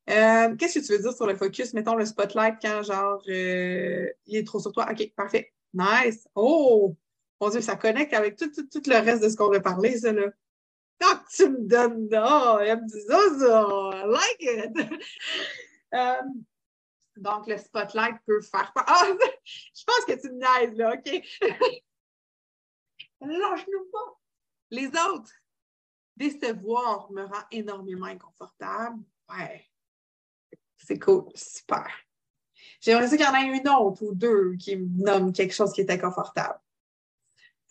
Euh, 0.08 0.56
qu'est-ce 0.56 0.78
que 0.78 0.86
tu 0.86 0.92
veux 0.92 1.02
dire 1.02 1.12
sur 1.12 1.26
le 1.26 1.36
focus? 1.36 1.74
Mettons 1.74 1.94
le 1.94 2.06
spotlight 2.06 2.54
quand, 2.62 2.82
genre, 2.82 3.22
euh, 3.28 4.08
il 4.24 4.36
est 4.36 4.46
trop 4.46 4.58
sur 4.58 4.72
toi. 4.72 4.88
OK, 4.90 5.12
parfait. 5.14 5.52
Nice. 5.74 6.26
Oh! 6.34 6.96
Mon 7.42 7.50
Dieu, 7.50 7.60
ça 7.60 7.76
connecte 7.76 8.14
avec 8.14 8.36
tout, 8.36 8.50
le 8.86 9.04
reste 9.04 9.22
de 9.22 9.28
ce 9.28 9.36
qu'on 9.36 9.50
va 9.50 9.60
parler, 9.60 9.98
ça, 9.98 10.12
là. 10.12 10.30
Ah, 11.04 11.22
tu 11.32 11.48
me 11.48 11.68
donnes, 11.68 12.08
oh, 12.12 12.58
elle 12.60 12.80
me 12.80 12.86
dit 12.86 13.02
ça, 13.06 13.18
ça, 13.38 13.90
I 13.94 14.04
like 14.06 14.40
it. 14.40 15.02
Euh, 15.94 16.20
donc, 17.16 17.46
le 17.46 17.56
spotlight 17.56 18.16
peut 18.26 18.42
faire 18.42 18.70
Ah, 18.76 19.06
je 19.44 19.84
pense 19.86 20.04
que 20.06 20.20
tu 20.20 20.30
me 20.30 20.38
niaises, 20.38 20.76
là, 20.76 20.92
OK? 20.92 21.22
lâche-nous 23.20 23.90
pas. 23.92 24.20
Les 24.70 24.88
autres, 24.88 25.32
décevoir 26.16 27.10
me 27.12 27.24
rend 27.24 27.44
énormément 27.50 28.06
inconfortable. 28.06 28.98
Ouais, 29.30 29.66
c'est 30.76 30.98
cool, 30.98 31.24
super. 31.34 31.88
J'aimerais 32.80 33.08
qu'il 33.08 33.20
y 33.20 33.24
en 33.24 33.34
ait 33.34 33.58
une 33.58 33.68
autre 33.68 34.02
ou 34.02 34.14
deux 34.14 34.54
qui 34.56 34.76
me 34.76 35.04
nomment 35.04 35.32
quelque 35.32 35.54
chose 35.54 35.72
qui 35.72 35.80
est 35.80 35.90
inconfortable 35.90 36.60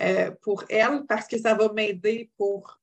euh, 0.02 0.32
pour 0.42 0.64
elle 0.70 1.06
parce 1.08 1.28
que 1.28 1.38
ça 1.38 1.56
va 1.56 1.72
m'aider 1.72 2.32
pour 2.38 2.80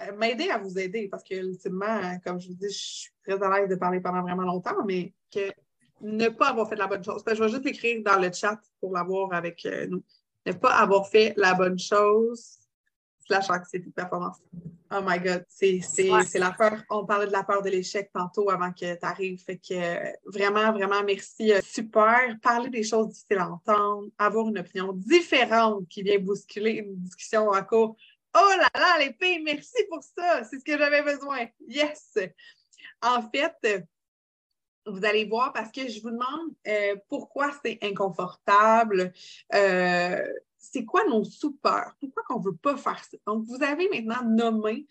euh, 0.00 0.12
m'aider 0.16 0.50
à 0.50 0.58
vous 0.58 0.78
aider 0.78 1.08
parce 1.08 1.22
que 1.22 1.34
ultimement, 1.34 2.18
comme 2.24 2.40
je 2.40 2.48
vous 2.48 2.54
dis, 2.54 2.68
je 2.68 2.78
suis 2.78 3.10
très 3.22 3.42
à 3.42 3.50
l'aise 3.50 3.68
de 3.68 3.76
parler 3.76 4.00
pendant 4.00 4.22
vraiment 4.22 4.42
longtemps, 4.42 4.84
mais 4.84 5.14
que 5.32 5.52
ne 6.00 6.28
pas 6.28 6.48
avoir 6.50 6.68
fait 6.68 6.76
la 6.76 6.86
bonne 6.86 7.04
chose. 7.04 7.22
je 7.26 7.42
vais 7.42 7.48
juste 7.48 7.66
écrire 7.66 8.02
dans 8.02 8.18
le 8.18 8.32
chat 8.32 8.60
pour 8.80 8.92
l'avoir 8.92 9.32
avec 9.32 9.64
euh, 9.66 9.86
nous. 9.86 10.02
Ne 10.46 10.52
pas 10.52 10.74
avoir 10.74 11.08
fait 11.08 11.34
la 11.36 11.54
bonne 11.54 11.78
chose 11.78 12.58
slash 13.26 13.50
anxiété 13.50 13.86
de 13.86 13.92
performance. 13.92 14.38
Oh 14.92 15.00
my 15.04 15.20
God, 15.20 15.44
c'est 15.48 15.80
la 16.34 16.50
peur. 16.50 16.82
On 16.90 17.06
parlait 17.06 17.28
de 17.28 17.32
la 17.32 17.44
peur 17.44 17.62
de 17.62 17.70
l'échec 17.70 18.10
tantôt 18.12 18.50
avant 18.50 18.72
que 18.72 18.94
tu 18.94 19.06
arrives. 19.06 19.40
Fait 19.44 19.56
que 19.56 20.28
vraiment, 20.28 20.72
vraiment, 20.72 21.04
merci. 21.04 21.52
Euh, 21.52 21.60
super. 21.62 22.36
Parler 22.42 22.70
des 22.70 22.82
choses 22.82 23.08
difficiles 23.08 23.38
à 23.38 23.50
entendre, 23.50 24.08
avoir 24.18 24.48
une 24.48 24.58
opinion 24.58 24.92
différente 24.92 25.86
qui 25.88 26.02
vient 26.02 26.18
bousculer 26.18 26.72
une 26.72 26.96
discussion 26.96 27.48
en 27.48 27.62
cours. 27.62 27.96
Oh 28.34 28.50
là 28.58 28.68
là, 28.74 28.98
les 28.98 29.12
filles, 29.20 29.42
merci 29.44 29.84
pour 29.88 30.02
ça. 30.02 30.42
C'est 30.44 30.58
ce 30.58 30.64
que 30.64 30.76
j'avais 30.76 31.02
besoin. 31.02 31.46
Yes. 31.68 32.18
En 33.02 33.22
fait, 33.22 33.86
vous 34.86 35.04
allez 35.04 35.24
voir 35.24 35.52
parce 35.52 35.70
que 35.70 35.88
je 35.88 36.00
vous 36.00 36.10
demande 36.10 36.54
euh, 36.66 36.96
pourquoi 37.08 37.50
c'est 37.64 37.78
inconfortable. 37.82 39.12
Euh, 39.54 40.26
c'est 40.60 40.84
quoi 40.84 41.04
nos 41.06 41.24
sous-peurs? 41.24 41.94
Pourquoi 42.00 42.22
qu'on 42.24 42.38
ne 42.38 42.44
veut 42.44 42.56
pas 42.56 42.76
faire 42.76 43.02
ça? 43.02 43.16
Donc, 43.26 43.44
vous 43.46 43.62
avez 43.62 43.88
maintenant 43.88 44.22
nommé 44.24 44.86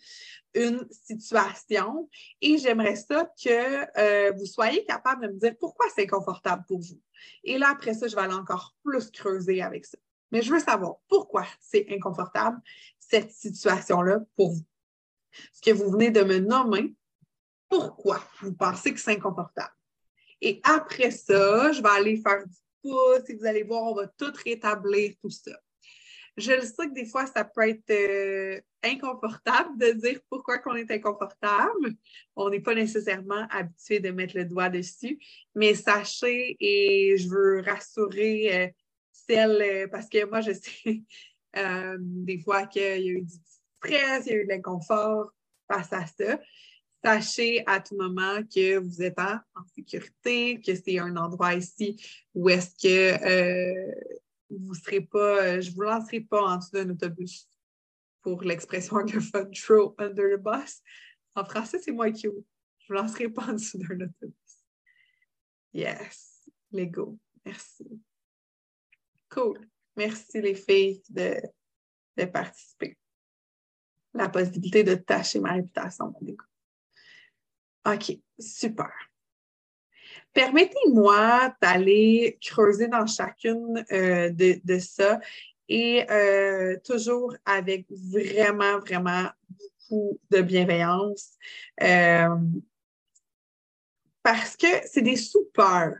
une 0.54 0.86
situation 0.90 2.08
et 2.40 2.58
j'aimerais 2.58 2.96
ça 2.96 3.30
que 3.42 3.98
euh, 3.98 4.32
vous 4.32 4.46
soyez 4.46 4.84
capable 4.84 5.26
de 5.26 5.32
me 5.32 5.38
dire 5.38 5.54
pourquoi 5.58 5.86
c'est 5.94 6.02
inconfortable 6.02 6.64
pour 6.66 6.80
vous. 6.80 7.00
Et 7.44 7.56
là, 7.56 7.70
après 7.70 7.94
ça, 7.94 8.08
je 8.08 8.16
vais 8.16 8.22
aller 8.22 8.34
encore 8.34 8.74
plus 8.82 9.10
creuser 9.10 9.62
avec 9.62 9.86
ça. 9.86 9.98
Mais 10.32 10.42
je 10.42 10.52
veux 10.52 10.60
savoir 10.60 10.96
pourquoi 11.08 11.44
c'est 11.60 11.86
inconfortable, 11.90 12.60
cette 12.98 13.30
situation-là, 13.30 14.20
pour 14.36 14.50
vous. 14.50 14.64
Ce 15.52 15.60
que 15.60 15.70
vous 15.70 15.90
venez 15.90 16.10
de 16.10 16.22
me 16.22 16.38
nommer, 16.38 16.94
pourquoi 17.68 18.20
vous 18.40 18.52
pensez 18.52 18.92
que 18.92 19.00
c'est 19.00 19.12
inconfortable? 19.12 19.72
Et 20.40 20.60
après 20.64 21.10
ça, 21.10 21.72
je 21.72 21.82
vais 21.82 21.88
aller 21.88 22.16
faire 22.16 22.46
du 22.46 22.56
pouce 22.82 23.28
et 23.28 23.34
vous 23.34 23.46
allez 23.46 23.62
voir, 23.62 23.84
on 23.84 23.94
va 23.94 24.06
tout 24.06 24.32
rétablir, 24.44 25.12
tout 25.20 25.30
ça. 25.30 25.52
Je 26.36 26.52
le 26.52 26.62
sais 26.62 26.88
que 26.88 26.94
des 26.94 27.04
fois, 27.04 27.26
ça 27.26 27.44
peut 27.44 27.68
être 27.68 27.90
euh, 27.90 28.60
inconfortable 28.82 29.76
de 29.76 29.92
dire 29.92 30.20
pourquoi 30.30 30.58
qu'on 30.58 30.74
est 30.74 30.90
inconfortable. 30.90 31.94
On 32.36 32.48
n'est 32.48 32.60
pas 32.60 32.74
nécessairement 32.74 33.46
habitué 33.50 34.00
de 34.00 34.10
mettre 34.10 34.36
le 34.36 34.46
doigt 34.46 34.70
dessus, 34.70 35.18
mais 35.54 35.74
sachez 35.74 36.56
et 36.60 37.16
je 37.18 37.28
veux 37.28 37.60
rassurer 37.60 38.62
euh, 38.62 38.68
celles, 39.12 39.62
euh, 39.62 39.88
parce 39.88 40.08
que 40.08 40.24
moi, 40.24 40.40
je 40.40 40.52
sais 40.52 41.02
des 41.98 42.40
fois 42.40 42.66
qu'il 42.66 42.82
y 42.82 42.86
a 42.86 42.98
eu 42.98 43.22
du 43.22 43.34
stress, 43.78 44.26
il 44.26 44.32
y 44.32 44.34
a 44.36 44.38
eu 44.38 44.44
de 44.44 44.50
l'inconfort 44.50 45.32
face 45.68 45.92
à 45.92 46.06
ça 46.06 46.38
sachez 47.02 47.62
à 47.66 47.80
tout 47.80 47.96
moment 47.96 48.42
que 48.42 48.78
vous 48.78 49.02
êtes 49.02 49.18
en, 49.18 49.64
sécurité, 49.74 50.60
que 50.60 50.74
c'est 50.74 50.98
un 50.98 51.16
endroit 51.16 51.54
ici 51.54 51.96
où 52.34 52.48
est-ce 52.48 52.74
que 52.76 53.24
euh, 53.24 53.94
vous 54.50 54.74
serez 54.74 55.00
pas, 55.00 55.44
euh, 55.44 55.60
je 55.60 55.70
vous 55.72 55.82
lancerai 55.82 56.20
pas 56.20 56.42
en 56.42 56.56
dessous 56.56 56.70
d'un 56.72 56.90
autobus 56.90 57.48
pour 58.22 58.42
l'expression 58.42 58.96
anglophone 58.96 59.50
throw 59.52 59.94
under 59.98 60.36
the 60.36 60.42
bus. 60.42 60.82
En 61.34 61.44
français, 61.44 61.78
c'est 61.82 61.92
moi 61.92 62.10
qui 62.10 62.22
Je 62.22 62.86
vous 62.88 62.94
lancerai 62.94 63.28
pas 63.28 63.46
en 63.46 63.52
dessous 63.54 63.78
d'un 63.78 64.06
autobus. 64.06 64.34
Yes, 65.72 66.50
Lego. 66.72 67.18
Merci. 67.44 67.86
Cool. 69.30 69.60
Merci 69.96 70.40
les 70.40 70.54
filles 70.54 71.02
de, 71.08 71.40
de 72.16 72.24
participer. 72.24 72.98
La 74.12 74.28
possibilité 74.28 74.82
de 74.82 74.96
tâcher 74.96 75.38
ma 75.38 75.52
réputation, 75.52 76.12
Lego. 76.20 76.49
OK, 77.86 78.18
super. 78.38 78.92
Permettez-moi 80.32 81.54
d'aller 81.60 82.38
creuser 82.40 82.88
dans 82.88 83.06
chacune 83.06 83.84
euh, 83.90 84.30
de, 84.30 84.78
ça 84.78 85.18
et 85.68 86.08
euh, 86.10 86.76
toujours 86.84 87.34
avec 87.44 87.86
vraiment, 87.90 88.78
vraiment 88.78 89.28
beaucoup 89.48 90.20
de 90.30 90.40
bienveillance 90.40 91.30
euh, 91.82 92.36
parce 94.22 94.56
que 94.56 94.66
c'est 94.86 95.02
des 95.02 95.16
soupeurs. 95.16 95.96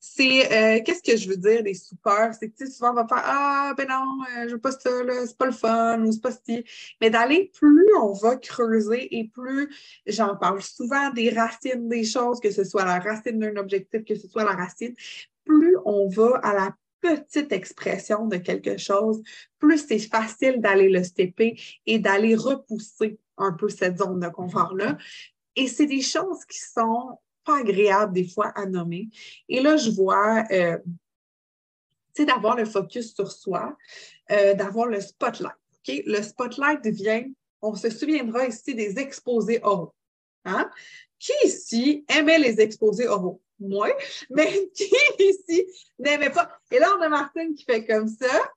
C'est 0.00 0.52
euh, 0.52 0.82
qu'est-ce 0.84 1.02
que 1.02 1.16
je 1.16 1.28
veux 1.28 1.36
dire 1.36 1.62
des 1.62 1.74
soupeurs? 1.74 2.32
C'est 2.38 2.50
que 2.50 2.70
souvent 2.70 2.90
on 2.90 2.94
va 2.94 3.06
faire 3.06 3.22
Ah 3.24 3.74
ben 3.76 3.88
non, 3.88 4.18
euh, 4.36 4.48
je 4.48 4.54
veux 4.54 4.60
pas 4.60 4.72
ça, 4.72 4.90
c'est 5.26 5.36
pas 5.36 5.46
le 5.46 5.52
fun 5.52 6.00
ou 6.02 6.12
c'est 6.12 6.22
pas 6.22 6.32
ce 6.32 6.62
Mais 7.00 7.10
d'aller 7.10 7.50
plus 7.54 7.86
on 8.00 8.12
va 8.12 8.36
creuser 8.36 9.18
et 9.18 9.28
plus 9.28 9.68
j'en 10.06 10.36
parle 10.36 10.62
souvent 10.62 11.10
des 11.10 11.30
racines 11.30 11.88
des 11.88 12.04
choses, 12.04 12.40
que 12.40 12.50
ce 12.50 12.64
soit 12.64 12.84
la 12.84 12.98
racine 12.98 13.38
d'un 13.38 13.56
objectif, 13.56 14.04
que 14.04 14.14
ce 14.14 14.28
soit 14.28 14.44
la 14.44 14.52
racine, 14.52 14.94
plus 15.44 15.76
on 15.84 16.08
va 16.08 16.40
à 16.42 16.54
la 16.54 16.76
petite 17.00 17.52
expression 17.52 18.26
de 18.26 18.36
quelque 18.36 18.76
chose, 18.76 19.22
plus 19.58 19.78
c'est 19.78 19.98
facile 19.98 20.60
d'aller 20.60 20.88
le 20.88 21.02
stepper 21.02 21.58
et 21.86 21.98
d'aller 21.98 22.34
repousser 22.34 23.18
un 23.38 23.52
peu 23.52 23.68
cette 23.68 23.98
zone 23.98 24.20
de 24.20 24.28
confort-là. 24.28 24.98
Et 25.56 25.66
c'est 25.66 25.86
des 25.86 26.02
choses 26.02 26.44
qui 26.44 26.58
sont 26.58 27.18
pas 27.44 27.58
agréable 27.58 28.12
des 28.12 28.28
fois 28.28 28.48
à 28.48 28.66
nommer. 28.66 29.08
Et 29.48 29.60
là, 29.60 29.76
je 29.76 29.90
vois, 29.90 30.44
euh, 30.50 30.78
tu 32.14 32.22
sais, 32.22 32.24
d'avoir 32.24 32.56
le 32.56 32.64
focus 32.64 33.14
sur 33.14 33.30
soi, 33.30 33.76
euh, 34.30 34.54
d'avoir 34.54 34.86
le 34.86 35.00
spotlight. 35.00 35.54
Le 35.88 36.22
spotlight 36.22 36.86
vient, 36.86 37.24
on 37.62 37.74
se 37.74 37.90
souviendra 37.90 38.46
ici 38.46 38.74
des 38.74 38.98
exposés 38.98 39.60
oraux. 39.62 39.94
Hein? 40.44 40.70
Qui 41.18 41.32
ici 41.44 42.04
aimait 42.08 42.38
les 42.38 42.60
exposés 42.60 43.08
oraux? 43.08 43.42
Moi, 43.58 43.88
mais 44.30 44.70
qui 44.74 44.90
ici 45.18 45.66
n'aimait 45.98 46.30
pas? 46.30 46.58
Et 46.70 46.78
là, 46.78 46.88
on 46.98 47.02
a 47.02 47.08
Martine 47.08 47.54
qui 47.54 47.64
fait 47.64 47.86
comme 47.86 48.08
ça. 48.08 48.52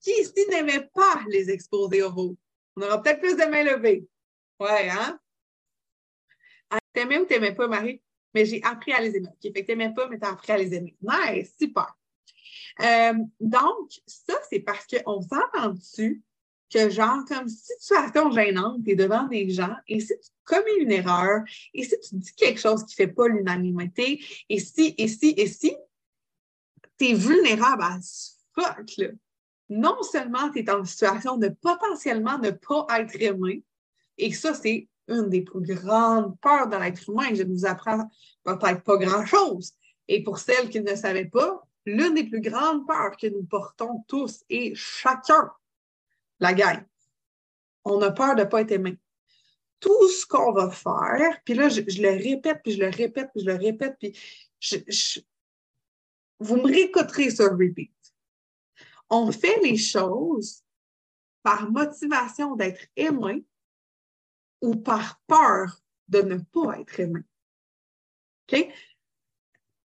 Qui 0.00 0.10
ici 0.20 0.46
n'aimait 0.50 0.88
pas 0.94 1.22
les 1.28 1.50
exposés 1.50 2.02
oraux? 2.02 2.36
On 2.76 2.82
aura 2.82 3.02
peut-être 3.02 3.20
plus 3.20 3.36
de 3.36 3.44
mains 3.44 3.64
levées. 3.64 4.06
Ouais, 4.58 4.88
hein? 4.90 5.18
T'aimais 6.92 7.18
ou 7.18 7.24
t'aimais 7.24 7.54
pas, 7.54 7.68
Marie? 7.68 8.02
Mais 8.34 8.44
j'ai 8.46 8.62
appris 8.62 8.92
à 8.92 9.00
les 9.00 9.16
aimer. 9.16 9.28
Okay, 9.38 9.52
fait 9.52 9.62
que 9.62 9.66
t'aimais 9.66 9.92
pas, 9.94 10.08
mais 10.08 10.18
tu 10.18 10.24
as 10.24 10.30
appris 10.30 10.52
à 10.52 10.58
les 10.58 10.74
aimer. 10.74 10.96
Nice, 11.02 11.54
super. 11.58 11.96
Euh, 12.80 13.14
donc, 13.40 13.90
ça, 14.06 14.34
c'est 14.48 14.60
parce 14.60 14.86
qu'on 14.86 15.20
s'entend 15.20 15.70
dessus 15.70 16.22
que, 16.72 16.88
genre, 16.88 17.24
comme 17.28 17.48
situation 17.48 18.30
gênante, 18.30 18.82
tu 18.84 18.92
es 18.92 18.96
devant 18.96 19.24
des 19.24 19.50
gens 19.50 19.76
et 19.86 20.00
si 20.00 20.18
tu 20.18 20.30
commets 20.44 20.78
une 20.78 20.92
erreur 20.92 21.42
et 21.74 21.84
si 21.84 21.98
tu 22.00 22.16
dis 22.16 22.34
quelque 22.34 22.60
chose 22.60 22.84
qui 22.84 22.94
ne 22.94 23.06
fait 23.06 23.12
pas 23.12 23.28
l'unanimité 23.28 24.24
et 24.48 24.58
si, 24.58 24.94
et 24.96 25.08
si, 25.08 25.34
et 25.36 25.46
si, 25.46 25.76
tu 26.98 27.06
es 27.06 27.14
vulnérable 27.14 27.82
à 27.82 27.98
fuck, 28.54 28.96
là. 28.98 29.08
Non 29.68 30.02
seulement 30.02 30.50
tu 30.50 30.60
es 30.60 30.70
en 30.70 30.84
situation 30.84 31.36
de 31.36 31.48
potentiellement 31.48 32.38
ne 32.38 32.50
pas 32.50 32.86
être 32.98 33.20
aimé, 33.20 33.62
et 34.18 34.32
ça, 34.32 34.54
c'est 34.54 34.88
une 35.08 35.28
des 35.28 35.42
plus 35.42 35.60
grandes 35.60 36.38
peurs 36.40 36.68
de 36.68 36.76
l'être 36.76 37.08
humain. 37.08 37.34
Je 37.34 37.42
ne 37.42 37.52
vous 37.52 37.66
apprends 37.66 38.10
peut-être 38.44 38.82
pas 38.82 38.96
grand-chose. 38.96 39.72
Et 40.08 40.22
pour 40.22 40.38
celles 40.38 40.68
qui 40.68 40.80
ne 40.80 40.94
savaient 40.94 41.26
pas, 41.26 41.62
l'une 41.86 42.14
des 42.14 42.24
plus 42.24 42.40
grandes 42.40 42.86
peurs 42.86 43.16
que 43.16 43.26
nous 43.26 43.44
portons 43.44 44.04
tous 44.08 44.44
et 44.48 44.74
chacun, 44.74 45.50
la 46.38 46.54
gang, 46.54 46.84
on 47.84 48.00
a 48.02 48.10
peur 48.10 48.34
de 48.34 48.42
ne 48.42 48.46
pas 48.46 48.62
être 48.62 48.72
aimé. 48.72 48.98
Tout 49.80 50.08
ce 50.08 50.26
qu'on 50.26 50.52
va 50.52 50.70
faire, 50.70 51.40
puis 51.44 51.54
là, 51.54 51.68
je, 51.68 51.80
le 51.80 52.10
répète, 52.10 52.60
puis 52.62 52.72
je 52.72 52.80
le 52.80 52.90
répète, 52.90 53.30
puis 53.34 53.44
je 53.44 53.50
le 53.50 53.56
répète, 53.56 53.96
puis 53.98 54.16
vous 56.38 56.56
me 56.56 56.66
réécouterez 56.66 57.30
sur 57.30 57.50
repeat. 57.50 57.92
On 59.10 59.30
fait 59.32 59.58
les 59.62 59.76
choses 59.76 60.62
par 61.42 61.70
motivation 61.70 62.54
d'être 62.54 62.86
aimé 62.96 63.44
ou 64.62 64.76
par 64.76 65.20
peur 65.26 65.82
de 66.08 66.22
ne 66.22 66.38
pas 66.38 66.80
être 66.80 67.00
aimé. 67.00 67.20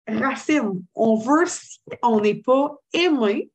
Racine, 0.08 0.84
on 0.94 1.16
veut, 1.16 1.46
si 1.46 1.78
on 2.02 2.20
n'est 2.20 2.42
pas 2.42 2.76
aimé 2.92 3.50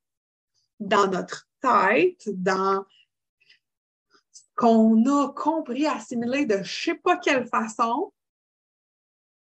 dans 0.80 1.08
notre 1.08 1.48
tête, 1.62 2.30
dans 2.42 2.86
qu'on 4.56 5.06
a 5.06 5.30
compris, 5.34 5.86
assimilé 5.86 6.46
de 6.46 6.56
je 6.56 6.60
ne 6.60 6.64
sais 6.64 6.96
pas 6.96 7.18
quelle 7.18 7.46
façon, 7.48 8.12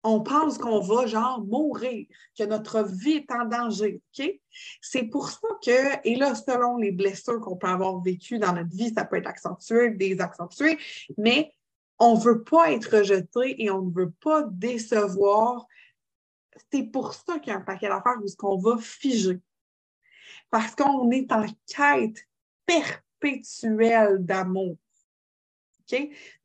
on 0.03 0.21
pense 0.21 0.57
qu'on 0.57 0.79
va 0.79 1.05
genre 1.05 1.43
mourir, 1.45 2.07
que 2.37 2.43
notre 2.43 2.81
vie 2.81 3.17
est 3.17 3.31
en 3.31 3.45
danger. 3.45 4.01
C'est 4.81 5.03
pour 5.03 5.29
ça 5.29 5.47
que, 5.63 6.07
et 6.07 6.15
là, 6.15 6.33
selon 6.33 6.77
les 6.77 6.91
blessures 6.91 7.39
qu'on 7.39 7.57
peut 7.57 7.67
avoir 7.67 8.01
vécues 8.01 8.39
dans 8.39 8.53
notre 8.53 8.75
vie, 8.75 8.93
ça 8.93 9.05
peut 9.05 9.17
être 9.17 9.27
accentué, 9.27 9.91
désaccentué, 9.91 10.79
mais 11.17 11.53
on 12.01 12.15
ne 12.15 12.21
veut 12.21 12.43
pas 12.43 12.71
être 12.71 12.97
rejeté 12.97 13.63
et 13.63 13.69
on 13.69 13.83
ne 13.83 13.93
veut 13.93 14.11
pas 14.11 14.43
décevoir. 14.43 15.67
C'est 16.71 16.83
pour 16.83 17.13
ça 17.13 17.39
qu'il 17.39 17.53
y 17.53 17.55
a 17.55 17.59
un 17.59 17.61
paquet 17.61 17.89
d'affaires 17.89 18.17
où 18.21 18.25
qu'on 18.37 18.57
va 18.57 18.77
figer. 18.79 19.39
Parce 20.49 20.75
qu'on 20.75 21.11
est 21.11 21.31
en 21.31 21.45
quête 21.67 22.27
perpétuelle 22.65 24.17
d'amour 24.25 24.77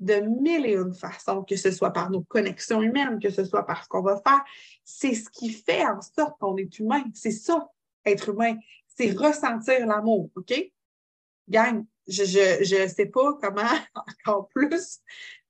de 0.01 0.21
mille 0.21 0.67
et 0.67 0.75
une 0.75 0.95
façons, 0.95 1.45
que 1.45 1.57
ce 1.57 1.71
soit 1.71 1.93
par 1.93 2.11
nos 2.11 2.23
connexions 2.23 2.83
humaines, 2.83 3.19
que 3.21 3.31
ce 3.31 3.45
soit 3.45 3.65
par 3.65 3.85
ce 3.85 3.89
qu'on 3.89 4.03
va 4.03 4.21
faire. 4.21 4.45
C'est 4.85 5.15
ce 5.15 5.31
qui 5.31 5.51
fait 5.51 5.87
en 5.87 6.01
sorte 6.01 6.39
qu'on 6.39 6.57
est 6.57 6.79
humain. 6.79 7.05
C'est 7.15 7.31
ça, 7.31 7.71
être 8.05 8.31
humain. 8.31 8.57
C'est 8.87 9.13
ressentir 9.13 9.87
l'amour, 9.87 10.31
OK? 10.37 10.53
Gang, 11.49 11.85
je 12.09 12.83
ne 12.83 12.89
sais 12.89 13.07
pas 13.07 13.35
comment 13.41 13.63
encore 13.95 14.49
plus 14.49 15.01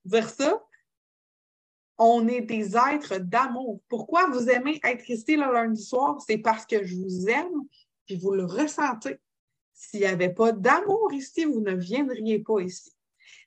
dire. 0.07 0.59
On 1.99 2.29
est 2.29 2.43
des 2.43 2.77
êtres 2.77 3.19
d'amour. 3.19 3.81
Pourquoi 3.89 4.29
vous 4.29 4.51
aimez 4.51 4.81
être 4.85 5.09
ici 5.09 5.37
le 5.37 5.51
lundi 5.51 5.83
soir? 5.83 6.21
C'est 6.27 6.39
parce 6.39 6.67
que 6.67 6.85
je 6.85 6.95
vous 6.95 7.29
aime, 7.29 7.65
puis 8.05 8.17
vous 8.17 8.33
le 8.33 8.45
ressentez. 8.45 9.19
S'il 9.73 10.01
n'y 10.01 10.07
avait 10.07 10.33
pas 10.33 10.53
d'amour 10.53 11.11
ici, 11.13 11.45
vous 11.47 11.61
ne 11.61 11.75
viendriez 11.75 12.39
pas 12.41 12.61
ici 12.61 12.97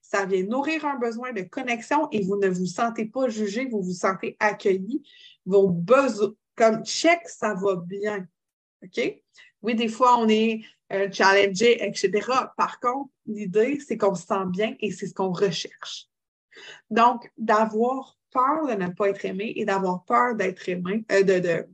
ça 0.10 0.26
vient 0.26 0.44
nourrir 0.44 0.86
un 0.86 0.98
besoin 0.98 1.34
de 1.34 1.44
connexion 1.44 2.10
et 2.12 2.24
vous 2.24 2.38
ne 2.38 2.48
vous 2.48 2.66
sentez 2.66 3.06
pas 3.06 3.30
jugé, 3.30 3.66
vous 3.66 3.84
vous 3.84 3.94
sentez 3.94 4.36
accueilli. 4.40 5.04
Vos 5.46 5.68
besoins, 5.70 6.34
comme 6.56 6.84
check, 6.84 7.20
ça 7.28 7.54
va 7.54 7.76
bien. 7.76 8.28
OK? 8.84 9.22
Oui, 9.62 9.76
des 9.76 9.88
fois, 9.88 10.18
on 10.18 10.28
est 10.28 10.62
euh, 10.92 11.12
challengé, 11.12 11.86
etc. 11.86 12.28
Par 12.58 12.80
contre, 12.80 13.12
l'idée, 13.28 13.80
c'est 13.86 13.98
qu'on 13.98 14.16
se 14.16 14.26
sent 14.26 14.46
bien 14.48 14.76
et 14.80 14.92
c'est 14.92 15.06
ce 15.06 15.14
qu'on 15.14 15.32
recherche. 15.32 16.08
Donc, 16.90 17.32
d'avoir 17.38 18.18
peur 18.32 18.68
de 18.68 18.74
ne 18.74 18.88
pas 18.90 19.10
être 19.10 19.26
aimé 19.26 19.54
et 19.56 19.66
d'avoir 19.66 20.04
peur 20.06 20.36
d'être 20.36 20.68
aimé, 20.70 21.06
euh, 21.12 21.24
de, 21.24 21.68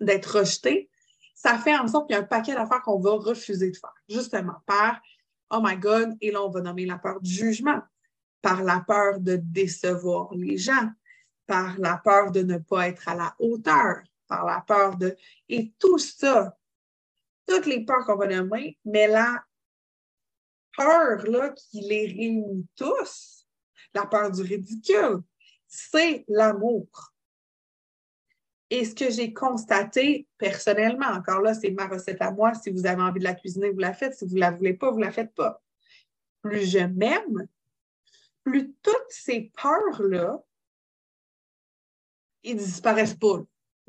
d'être 0.00 0.38
rejeté, 0.38 0.90
ça 1.34 1.58
fait 1.58 1.76
en 1.76 1.86
sorte 1.86 2.08
qu'il 2.08 2.16
y 2.16 2.18
a 2.18 2.22
un 2.22 2.26
paquet 2.26 2.54
d'affaires 2.54 2.82
qu'on 2.82 2.98
va 2.98 3.12
refuser 3.12 3.70
de 3.70 3.76
faire, 3.76 3.94
justement, 4.08 4.56
par 4.66 5.00
oh 5.50 5.60
my 5.62 5.76
God, 5.76 6.16
et 6.20 6.30
là, 6.30 6.42
on 6.42 6.50
va 6.50 6.60
nommer 6.60 6.86
la 6.86 6.98
peur 6.98 7.20
du 7.20 7.30
jugement, 7.30 7.80
par 8.42 8.62
la 8.62 8.80
peur 8.80 9.20
de 9.20 9.36
décevoir 9.36 10.34
les 10.34 10.58
gens, 10.58 10.90
par 11.46 11.78
la 11.78 11.96
peur 11.98 12.30
de 12.30 12.42
ne 12.42 12.58
pas 12.58 12.88
être 12.88 13.08
à 13.08 13.14
la 13.14 13.34
hauteur, 13.38 14.02
par 14.26 14.44
la 14.44 14.60
peur 14.60 14.96
de... 14.96 15.16
Et 15.48 15.72
tout 15.78 15.98
ça, 15.98 16.56
toutes 17.46 17.66
les 17.66 17.84
peurs 17.84 18.04
qu'on 18.04 18.16
va 18.16 18.26
nommer, 18.26 18.78
mais 18.84 19.08
la 19.08 19.42
peur 20.76 21.24
là, 21.26 21.50
qui 21.50 21.80
les 21.80 22.06
réunit 22.06 22.66
tous, 22.76 23.37
la 23.94 24.06
peur 24.06 24.30
du 24.30 24.42
ridicule, 24.42 25.22
c'est 25.66 26.24
l'amour. 26.28 26.86
Et 28.70 28.84
ce 28.84 28.94
que 28.94 29.10
j'ai 29.10 29.32
constaté 29.32 30.26
personnellement, 30.36 31.06
encore 31.06 31.40
là, 31.40 31.54
c'est 31.54 31.70
ma 31.70 31.86
recette 31.86 32.20
à 32.20 32.30
moi. 32.30 32.52
Si 32.54 32.70
vous 32.70 32.86
avez 32.86 33.00
envie 33.00 33.20
de 33.20 33.24
la 33.24 33.34
cuisiner, 33.34 33.70
vous 33.70 33.78
la 33.78 33.94
faites. 33.94 34.14
Si 34.14 34.26
vous 34.26 34.34
ne 34.34 34.40
la 34.40 34.50
voulez 34.50 34.74
pas, 34.74 34.90
vous 34.90 34.98
ne 34.98 35.04
la 35.04 35.12
faites 35.12 35.34
pas. 35.34 35.62
Plus 36.42 36.70
je 36.70 36.78
m'aime, 36.78 37.48
plus 38.44 38.74
toutes 38.82 39.10
ces 39.10 39.50
peurs-là, 39.60 40.42
ils 42.42 42.56
disparaissent 42.56 43.14
pas. 43.14 43.42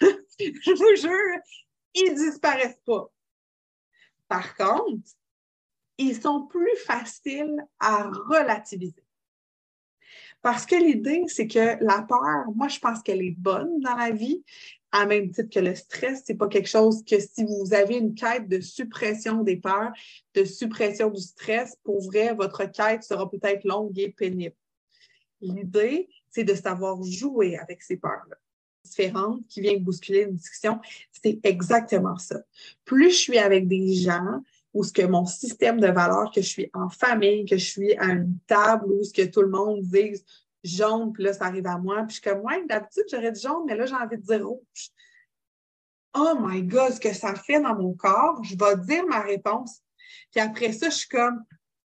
je 0.00 0.74
vous 0.74 0.96
jure, 1.00 1.42
ils 1.94 2.14
disparaissent 2.14 2.80
pas. 2.86 3.12
Par 4.28 4.56
contre, 4.56 5.10
ils 5.98 6.20
sont 6.20 6.46
plus 6.46 6.76
faciles 6.84 7.64
à 7.78 8.08
relativiser. 8.08 9.04
Parce 10.42 10.66
que 10.66 10.74
l'idée, 10.74 11.24
c'est 11.28 11.46
que 11.46 11.82
la 11.84 12.02
peur, 12.02 12.50
moi, 12.54 12.68
je 12.68 12.80
pense 12.80 13.02
qu'elle 13.02 13.22
est 13.22 13.36
bonne 13.38 13.80
dans 13.80 13.94
la 13.94 14.10
vie, 14.10 14.42
à 14.90 15.06
même 15.06 15.30
titre 15.30 15.48
que 15.48 15.60
le 15.60 15.74
stress, 15.74 16.22
c'est 16.26 16.34
pas 16.34 16.48
quelque 16.48 16.68
chose 16.68 17.02
que 17.04 17.18
si 17.18 17.44
vous 17.44 17.72
avez 17.72 17.96
une 17.96 18.14
quête 18.14 18.48
de 18.48 18.60
suppression 18.60 19.42
des 19.42 19.56
peurs, 19.56 19.92
de 20.34 20.44
suppression 20.44 21.10
du 21.10 21.20
stress, 21.20 21.76
pour 21.84 22.02
vrai, 22.02 22.34
votre 22.34 22.64
quête 22.64 23.04
sera 23.04 23.30
peut-être 23.30 23.64
longue 23.64 23.98
et 23.98 24.10
pénible. 24.10 24.56
L'idée, 25.40 26.08
c'est 26.28 26.44
de 26.44 26.54
savoir 26.54 27.02
jouer 27.02 27.56
avec 27.56 27.82
ces 27.82 27.96
peurs-là 27.96 28.36
différentes 28.84 29.46
qui 29.46 29.60
viennent 29.60 29.82
bousculer 29.82 30.22
une 30.22 30.34
discussion. 30.34 30.80
C'est 31.12 31.38
exactement 31.44 32.18
ça. 32.18 32.42
Plus 32.84 33.10
je 33.10 33.16
suis 33.16 33.38
avec 33.38 33.68
des 33.68 33.94
gens 33.94 34.42
où 34.74 34.84
ce 34.84 34.92
que 34.92 35.02
mon 35.02 35.26
système 35.26 35.80
de 35.80 35.88
valeurs, 35.88 36.30
que 36.34 36.40
je 36.40 36.48
suis 36.48 36.70
en 36.72 36.88
famille, 36.88 37.44
que 37.44 37.56
je 37.56 37.64
suis 37.64 37.96
à 37.96 38.06
une 38.06 38.38
table 38.46 38.86
où 38.90 39.04
ce 39.04 39.12
que 39.12 39.26
tout 39.26 39.42
le 39.42 39.50
monde 39.50 39.82
dise 39.82 40.24
jaune, 40.64 41.12
puis 41.12 41.24
là, 41.24 41.32
ça 41.32 41.46
arrive 41.46 41.66
à 41.66 41.78
moi. 41.78 42.02
Puis 42.04 42.16
je 42.16 42.20
suis 42.20 42.22
comme, 42.22 42.40
ouais, 42.40 42.64
d'habitude, 42.66 43.04
j'aurais 43.10 43.32
dit 43.32 43.40
jaune, 43.40 43.64
mais 43.66 43.76
là, 43.76 43.86
j'ai 43.86 43.94
envie 43.94 44.16
de 44.16 44.22
dire 44.22 44.46
rouge. 44.46 44.90
Oh 46.14 46.34
my 46.40 46.62
God, 46.62 46.92
ce 46.92 47.00
que 47.00 47.12
ça 47.12 47.34
fait 47.34 47.60
dans 47.60 47.74
mon 47.74 47.94
corps, 47.94 48.42
je 48.44 48.54
vais 48.56 48.76
dire 48.84 49.06
ma 49.06 49.20
réponse. 49.20 49.80
Puis 50.30 50.40
après 50.40 50.72
ça, 50.72 50.90
je 50.90 50.96
suis 50.96 51.08
comme, 51.08 51.42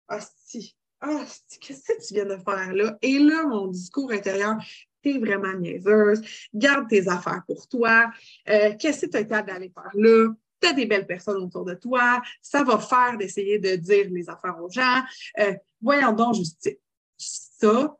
hostie, 0.09 0.77
hostie, 1.01 1.59
qu'est-ce 1.61 1.93
que 1.93 2.07
tu 2.07 2.15
viens 2.15 2.25
de 2.25 2.37
faire 2.37 2.73
là? 2.73 2.99
Et 3.03 3.19
là, 3.19 3.47
mon 3.47 3.69
discours 3.69 4.11
intérieur, 4.13 4.57
t'es 5.03 5.19
vraiment 5.19 5.53
niaiseuse, 5.55 6.21
garde 6.53 6.89
tes 6.89 7.09
affaires 7.09 7.43
pour 7.47 7.69
toi, 7.69 8.11
euh, 8.49 8.75
qu'est-ce 8.79 9.07
que 9.07 9.11
tu 9.11 9.35
as 9.35 9.43
d'aller 9.43 9.73
faire 9.73 9.93
là? 9.95 10.35
Tu 10.61 10.69
as 10.69 10.73
des 10.73 10.87
belles 10.87 11.07
personnes 11.07 11.43
autour 11.43 11.65
de 11.65 11.75
toi, 11.75 12.23
ça 12.41 12.65
va 12.65 12.79
faire 12.79 13.17
d'essayer 13.19 13.59
de 13.59 13.77
dire 13.77 14.09
les 14.11 14.29
affaires 14.29 14.63
aux 14.63 14.71
gens. 14.71 15.03
Euh, 15.39 15.55
voyons 15.81 16.13
donc, 16.13 16.35
justice. 16.35 16.77
Ça, 17.19 17.97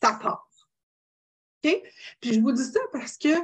ça 0.00 0.12
part. 0.14 0.48
OK? 1.64 1.82
Puis 2.20 2.34
je 2.34 2.40
vous 2.40 2.52
dis 2.52 2.64
ça 2.64 2.80
parce 2.92 3.16
que 3.16 3.34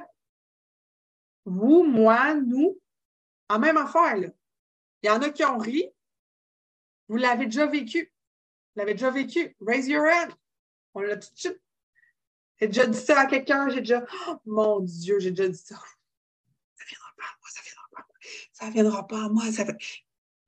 vous, 1.44 1.84
moi, 1.84 2.34
nous, 2.34 2.78
en 3.48 3.58
même 3.58 3.76
affaire, 3.76 4.16
là. 4.16 4.28
Il 5.02 5.08
y 5.08 5.10
en 5.10 5.20
a 5.20 5.30
qui 5.30 5.44
ont 5.44 5.58
ri. 5.58 5.90
Vous 7.08 7.16
l'avez 7.16 7.46
déjà 7.46 7.66
vécu. 7.66 8.12
Vous 8.74 8.80
l'avez 8.80 8.94
déjà 8.94 9.10
vécu. 9.10 9.56
Raise 9.60 9.88
your 9.88 10.04
hand. 10.04 10.32
On 10.94 11.00
l'a 11.00 11.16
tout 11.16 11.32
de 11.32 11.38
suite. 11.38 11.60
J'ai 12.60 12.68
déjà 12.68 12.86
dit 12.86 12.98
ça 12.98 13.20
à 13.20 13.26
quelqu'un. 13.26 13.68
J'ai 13.68 13.80
déjà. 13.80 14.04
Oh, 14.28 14.36
mon 14.46 14.80
Dieu, 14.80 15.18
j'ai 15.18 15.32
déjà 15.32 15.48
dit. 15.48 15.58
Ça 15.58 15.74
viendra 16.88 17.08
pas 17.16 17.24
à 17.24 17.36
moi, 17.40 17.48
ça 17.50 17.60
Ça 18.52 18.70
viendra 18.70 19.06
pas 19.06 19.24
à 19.24 19.28
moi. 19.28 19.44
Ça... 19.52 19.64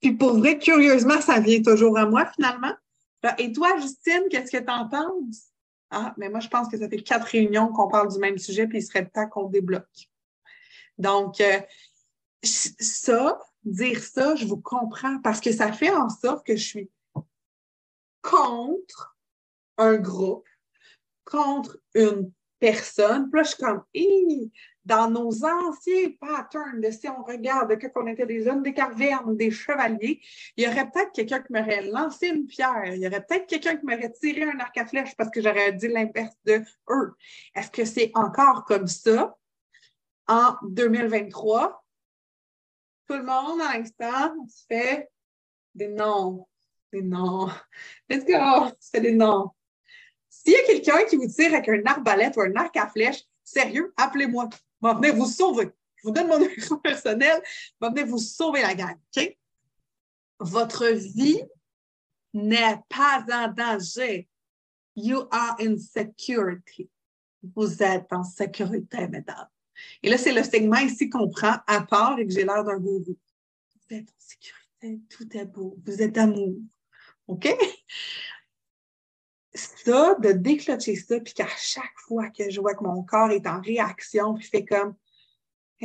Puis 0.01 0.13
pour 0.13 0.39
vrai, 0.39 0.59
curieusement, 0.59 1.21
ça 1.21 1.41
vient 1.41 1.63
toujours 1.63 1.99
à 1.99 2.07
moi 2.07 2.27
finalement. 2.35 2.73
Et 3.39 3.53
toi, 3.53 3.79
Justine, 3.79 4.25
qu'est-ce 4.31 4.51
que 4.51 4.63
tu 4.63 4.71
en 4.71 4.89
penses? 4.89 5.49
Ah, 5.91 6.15
mais 6.19 6.29
moi, 6.29 6.41
je 6.41 6.49
pense 6.49 6.69
que 6.69 6.77
ça 6.77 6.89
fait 6.89 7.03
quatre 7.03 7.27
réunions 7.27 7.69
qu'on 7.69 7.89
parle 7.89 8.13
du 8.13 8.19
même 8.19 8.37
sujet, 8.37 8.67
puis 8.67 8.79
il 8.79 8.83
serait 8.83 9.07
temps 9.07 9.29
qu'on 9.29 9.49
débloque. 9.49 10.11
Donc, 10.99 11.41
euh, 11.41 11.61
ça, 12.43 13.39
dire 13.65 14.03
ça, 14.03 14.35
je 14.35 14.47
vous 14.47 14.61
comprends 14.61 15.21
parce 15.23 15.41
que 15.41 15.53
ça 15.53 15.73
fait 15.73 15.91
en 15.91 16.09
sorte 16.09 16.47
que 16.47 16.57
je 16.57 16.65
suis 16.65 16.91
contre 18.23 19.17
un 19.79 19.97
groupe, 19.97 20.47
contre 21.25 21.79
une 21.95 22.31
personne. 22.59 23.31
Puis 23.31 23.41
là, 23.41 23.45
je 23.45 23.49
suis 23.49 23.63
comme, 23.63 23.85
dans 24.85 25.09
nos 25.09 25.45
anciens 25.45 26.11
patterns 26.21 26.81
de 26.81 26.91
si 26.91 27.09
on 27.09 27.23
regarde 27.23 27.79
quand 27.81 28.03
on 28.03 28.07
était 28.07 28.27
des 28.27 28.47
hommes 28.47 28.63
des 28.63 28.75
cavernes 28.75 29.37
des 29.37 29.51
chevaliers, 29.51 30.21
il 30.57 30.65
y 30.65 30.69
aurait 30.69 30.91
peut-être 30.91 31.13
quelqu'un 31.13 31.41
qui 31.41 31.53
m'aurait 31.53 31.83
lancé 31.83 32.29
une 32.29 32.47
pierre. 32.47 32.95
Il 32.95 33.01
y 33.01 33.07
aurait 33.07 33.25
peut-être 33.25 33.47
quelqu'un 33.47 33.77
qui 33.77 33.87
m'aurait 33.87 34.13
tiré 34.13 34.43
un 34.43 34.59
arc 34.61 34.77
à 34.77 34.87
flèche 34.87 35.17
parce 35.17 35.31
que 35.31 35.41
j'aurais 35.41 35.73
dit 35.73 35.89
l'inverse 35.89 36.37
de 36.45 36.63
eux. 36.91 37.15
Est-ce 37.55 37.71
que 37.71 37.85
c'est 37.85 38.11
encore 38.15 38.65
comme 38.65 38.87
ça? 38.87 39.37
En 40.27 40.57
2023? 40.63 41.85
Tout 43.07 43.17
le 43.17 43.25
monde, 43.25 43.61
à 43.61 43.79
l'instant, 43.79 44.35
fait 44.69 45.11
des 45.75 45.89
noms. 45.89 46.47
Des 46.93 47.03
noms. 47.03 47.51
Let's 48.09 48.25
go! 48.25 48.71
C'est 48.81 49.01
des 49.01 49.13
noms. 49.13 49.51
S'il 50.31 50.53
y 50.53 50.57
a 50.57 50.67
quelqu'un 50.67 51.05
qui 51.05 51.17
vous 51.17 51.27
tire 51.27 51.55
avec 51.55 51.69
un 51.69 51.83
arbalète 51.85 52.37
ou 52.37 52.43
un 52.43 52.55
arc 52.57 52.77
à 52.77 52.89
flèche, 52.89 53.23
sérieux, 53.43 53.93
appelez-moi 53.97 54.49
va 54.85 54.95
venir 54.95 55.15
vous 55.15 55.27
sauver. 55.27 55.71
Je 55.97 56.03
vous 56.05 56.13
donne 56.13 56.29
mon 56.29 56.39
numéro 56.47 56.77
personnel, 56.77 57.43
va 57.81 57.89
venir 57.89 58.07
vous 58.07 58.19
sauver 58.19 58.63
la 58.63 58.75
gang. 58.75 58.97
Votre 60.39 60.87
vie 60.89 61.41
n'est 62.35 62.79
pas 62.89 63.25
en 63.33 63.49
danger. 63.49 64.29
You 64.97 65.27
are 65.31 65.57
in 65.61 65.77
security. 65.79 66.91
Vous 67.55 67.83
êtes 67.83 68.13
en 68.13 68.25
sécurité, 68.25 69.09
mesdames. 69.09 69.49
Et 70.03 70.09
là, 70.09 70.19
c'est 70.19 70.33
le 70.33 70.43
segment 70.43 70.79
ici 70.79 71.09
qu'on 71.09 71.29
prend 71.29 71.57
à 71.67 71.83
part 71.83 72.19
et 72.19 72.27
que 72.27 72.33
j'ai 72.33 72.45
l'air 72.45 72.63
d'un 72.65 72.79
gourou. 72.79 73.05
Vous 73.07 73.97
êtes 73.97 74.09
en 74.09 74.21
sécurité, 74.21 75.01
tout 75.09 75.37
est 75.37 75.47
beau, 75.47 75.77
vous 75.85 76.01
êtes 76.01 76.17
amour. 76.17 76.57
OK? 77.27 77.49
Ça, 79.55 80.17
de 80.17 80.33
déclencher 80.33 80.97
ça, 80.97 81.21
puis 81.21 81.35
qu'à 81.35 81.47
chaque 81.57 81.99
fois 82.07 82.29
que 82.31 82.51
je 82.51 82.61
vois 82.61 82.75
que 82.75 82.85
mon 82.85 83.03
corps 83.03 83.31
est 83.31 83.47
en 83.47 83.61
réaction, 83.61 84.35
puis 84.35 84.47
fait 84.47 84.65
comme 84.65 84.95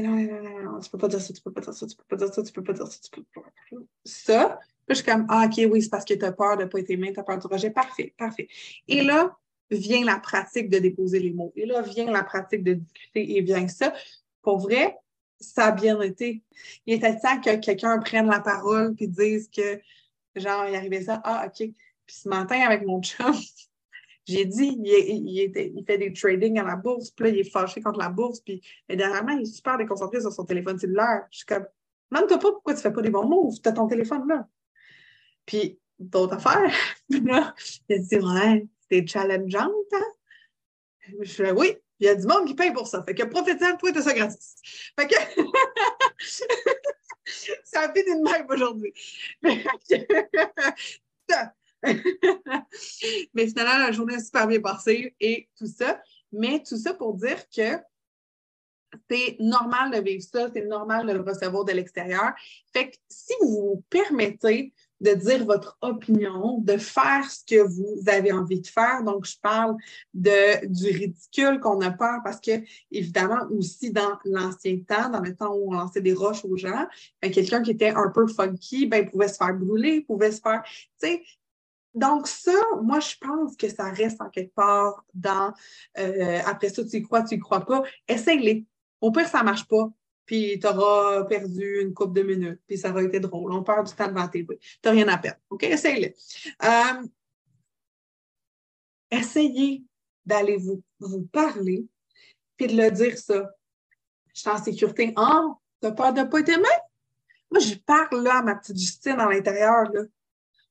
non, 0.01 0.15
non, 0.15 0.41
non, 0.41 0.63
non, 0.63 0.79
tu 0.79 0.89
peux 0.89 0.97
pas 0.97 1.08
dire 1.08 1.21
ça, 1.21 1.34
tu 1.34 1.41
peux 1.41 1.51
pas 1.51 1.62
dire 1.62 1.73
ça, 1.73 1.86
tu 1.88 1.95
peux 1.95 2.03
pas 2.08 2.15
dire 2.15 2.34
ça, 2.34 2.43
tu 2.43 2.51
peux 2.51 2.63
pas 2.63 2.73
dire 2.73 2.88
ça, 2.88 2.99
tu 3.01 3.10
peux 3.10 3.23
pas 3.34 3.41
dire 3.41 3.79
ça. 4.05 4.34
Ça, 4.49 4.60
je 4.88 4.93
suis 4.95 5.03
comme, 5.03 5.25
ah, 5.29 5.45
OK, 5.45 5.62
oui, 5.69 5.82
c'est 5.82 5.89
parce 5.89 6.05
que 6.05 6.13
tu 6.13 6.25
as 6.25 6.32
peur 6.32 6.58
de 6.58 6.63
ne 6.63 6.67
pas 6.67 6.79
être 6.79 6.89
aimé, 6.89 7.13
tu 7.13 7.19
as 7.19 7.23
peur 7.23 7.38
du 7.38 7.47
rejet. 7.47 7.69
Parfait, 7.69 8.13
parfait. 8.17 8.47
Et 8.88 9.03
là, 9.03 9.38
vient 9.69 10.03
la 10.03 10.19
pratique 10.19 10.69
de 10.69 10.79
déposer 10.79 11.19
les 11.19 11.32
mots. 11.32 11.53
Et 11.55 11.65
là, 11.65 11.82
vient 11.82 12.12
la 12.12 12.23
pratique 12.23 12.63
de 12.63 12.73
discuter 12.73 13.38
et 13.38 13.41
vient 13.41 13.67
ça. 13.67 13.93
Pour 14.41 14.60
vrai, 14.60 14.97
ça 15.39 15.65
a 15.65 15.71
bien 15.71 15.99
été. 16.01 16.41
Il 16.86 16.95
était 16.95 17.17
temps 17.19 17.39
que 17.39 17.55
quelqu'un 17.58 17.99
prenne 17.99 18.27
la 18.27 18.39
parole 18.39 18.95
puis 18.95 19.08
dise 19.08 19.49
que, 19.49 19.79
genre, 20.36 20.67
il 20.67 20.75
arrivait 20.75 21.03
ça. 21.03 21.21
Ah, 21.23 21.47
OK. 21.47 21.69
Puis 22.10 22.17
ce 22.24 22.28
matin, 22.28 22.60
avec 22.62 22.88
mon 22.88 23.04
chum, 23.04 23.36
j'ai 24.26 24.45
dit, 24.45 24.76
il, 24.84 25.84
fait 25.86 26.00
des 26.00 26.12
trading 26.12 26.58
à 26.58 26.63
la 26.63 26.76
bourse, 26.76 27.12
puis 27.12 27.26
là, 27.26 27.30
il 27.30 27.39
est 27.39 27.52
fâché 27.52 27.82
contre 27.82 28.00
la 28.00 28.10
bourse, 28.10 28.39
puis 28.39 28.63
dernièrement, 28.89 29.34
il 29.34 29.43
est 29.43 29.54
super 29.54 29.78
déconcentré 29.78 30.19
sur 30.19 30.34
son 30.34 30.43
téléphone 30.43 30.80
cellulaire. 30.80 31.28
Je 31.30 31.38
suis 31.38 31.45
comme, 31.45 31.67
demande-toi 32.12 32.39
pas 32.39 32.52
pourquoi 32.52 32.74
tu 32.74 32.82
fais 32.82 32.91
pas 32.91 33.04
des 33.04 33.12
bons 33.12 33.28
moves, 33.28 33.62
tu 33.62 33.69
as 33.69 33.74
ton 33.74 33.88
téléphone 33.88 34.28
là. 34.28 34.48
Puis, 35.45 35.80
d'autres 36.00 36.34
affaires. 36.34 36.74
il 37.10 37.30
a 37.30 37.54
dit, 37.89 38.15
ouais, 38.15 38.65
c'est 38.89 39.06
challengeant, 39.06 39.72
hein? 39.93 40.06
Je 41.22 41.30
suis 41.30 41.43
là, 41.43 41.54
oui, 41.54 41.76
il 42.00 42.08
y 42.08 42.10
a 42.10 42.15
du 42.15 42.26
monde 42.26 42.48
qui 42.48 42.56
paye 42.56 42.74
pour 42.74 42.88
ça. 42.88 43.04
Fait 43.04 43.13
que 43.13 43.24
professionnel, 43.24 43.78
toi, 43.78 43.91
t'as 43.91 44.02
ça 44.02 44.13
gratis. 44.13 44.56
Fait 45.00 45.08
que 45.08 45.15
ça 47.63 47.82
a 47.82 47.93
fait 47.93 48.08
une 48.08 48.24
même 48.24 48.48
aujourd'hui. 48.50 48.93
Mais 53.33 53.47
finalement, 53.47 53.77
la 53.77 53.91
journée 53.91 54.15
a 54.15 54.19
super 54.19 54.47
bien 54.47 54.59
passée 54.59 55.15
et 55.19 55.49
tout 55.57 55.67
ça. 55.67 56.01
Mais 56.31 56.61
tout 56.63 56.77
ça 56.77 56.93
pour 56.93 57.15
dire 57.15 57.43
que 57.49 57.77
c'est 59.09 59.37
normal 59.39 59.91
de 59.91 60.01
vivre 60.01 60.23
ça, 60.23 60.49
c'est 60.53 60.65
normal 60.65 61.05
de 61.07 61.13
le 61.13 61.21
recevoir 61.21 61.63
de 61.63 61.73
l'extérieur. 61.73 62.33
Fait 62.73 62.89
que 62.89 62.97
si 63.07 63.33
vous 63.41 63.47
vous 63.47 63.83
permettez 63.89 64.73
de 65.01 65.13
dire 65.13 65.45
votre 65.45 65.77
opinion, 65.81 66.59
de 66.59 66.77
faire 66.77 67.29
ce 67.29 67.43
que 67.45 67.61
vous 67.61 68.03
avez 68.07 68.31
envie 68.31 68.59
de 68.59 68.67
faire. 68.67 69.03
Donc, 69.03 69.25
je 69.25 69.37
parle 69.41 69.75
de, 70.13 70.65
du 70.67 70.87
ridicule 70.87 71.59
qu'on 71.59 71.81
a 71.81 71.91
peur 71.91 72.19
parce 72.23 72.39
que, 72.39 72.61
évidemment, 72.91 73.47
aussi 73.51 73.91
dans 73.91 74.17
l'ancien 74.25 74.77
temps, 74.87 75.09
dans 75.09 75.21
le 75.21 75.35
temps 75.35 75.53
où 75.53 75.73
on 75.73 75.77
lançait 75.77 76.01
des 76.01 76.13
roches 76.13 76.43
aux 76.43 76.57
gens, 76.57 76.85
ben, 77.21 77.31
quelqu'un 77.31 77.61
qui 77.61 77.71
était 77.71 77.91
un 77.91 78.09
peu 78.09 78.27
funky, 78.27 78.87
ben, 78.87 79.09
pouvait 79.09 79.29
se 79.29 79.37
faire 79.37 79.53
brûler, 79.53 80.01
pouvait 80.01 80.31
se 80.31 80.41
faire, 80.41 80.63
tu 81.01 81.07
sais, 81.07 81.23
donc, 81.93 82.28
ça, 82.28 82.54
moi, 82.82 82.99
je 82.99 83.15
pense 83.19 83.56
que 83.56 83.69
ça 83.69 83.89
reste 83.89 84.21
en 84.21 84.30
quelque 84.30 84.54
part 84.54 85.04
dans 85.13 85.54
euh, 85.97 86.39
après 86.45 86.69
ça, 86.69 86.84
tu 86.86 86.97
y 86.97 87.02
crois, 87.02 87.23
tu 87.23 87.36
y 87.36 87.39
crois 87.39 87.65
pas. 87.65 87.84
Essaye-les. 88.08 88.65
Au 89.02 89.12
pire, 89.12 89.28
ça 89.28 89.43
marche 89.43 89.67
pas 89.67 89.91
puis 90.30 90.60
tu 90.60 90.67
auras 90.67 91.23
perdu 91.23 91.82
une 91.82 91.91
coupe 91.91 92.13
de 92.13 92.21
minutes, 92.21 92.62
puis 92.67 92.78
ça 92.78 92.91
aurait 92.91 93.06
été 93.06 93.19
drôle. 93.19 93.52
On 93.52 93.63
perd 93.63 93.88
du 93.88 93.95
temps 93.95 94.08
devant 94.08 94.28
tes. 94.28 94.45
Tu 94.45 94.58
n'as 94.86 94.91
rien 94.91 95.08
à 95.08 95.17
perdre. 95.17 95.39
OK? 95.49 95.63
Essaye-le. 95.63 96.13
Euh, 96.63 97.08
essayez 99.10 99.84
d'aller 100.23 100.58
vous, 100.58 101.23
parler, 101.32 101.88
puis 102.58 102.67
de 102.67 102.80
le 102.80 102.91
dire 102.91 103.17
ça. 103.17 103.49
Je 104.36 104.41
suis 104.41 104.49
en 104.52 104.63
sécurité. 104.63 105.15
Oh, 105.17 105.56
t'as 105.82 105.93
peur 105.93 106.13
de 106.13 106.19
ne 106.19 106.25
pas 106.25 106.41
être 106.41 106.49
aimé? 106.49 106.69
Moi, 107.49 107.60
je 107.60 107.73
parle 107.73 108.21
là 108.21 108.38
à 108.38 108.43
ma 108.43 108.54
petite 108.54 108.78
Justine 108.78 109.19
à 109.19 109.28
l'intérieur. 109.28 109.86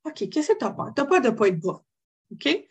OK, 0.05 0.29
qu'est-ce 0.29 0.53
que 0.53 0.59
tu 0.59 0.65
as 0.65 0.71
peur? 0.71 0.93
Tu 0.95 1.03
as 1.03 1.05
peur 1.05 1.21
de 1.21 1.29
ne 1.29 1.35
pas 1.35 1.49
être 1.49 1.61
bon. 1.61 1.81
OK? 2.33 2.69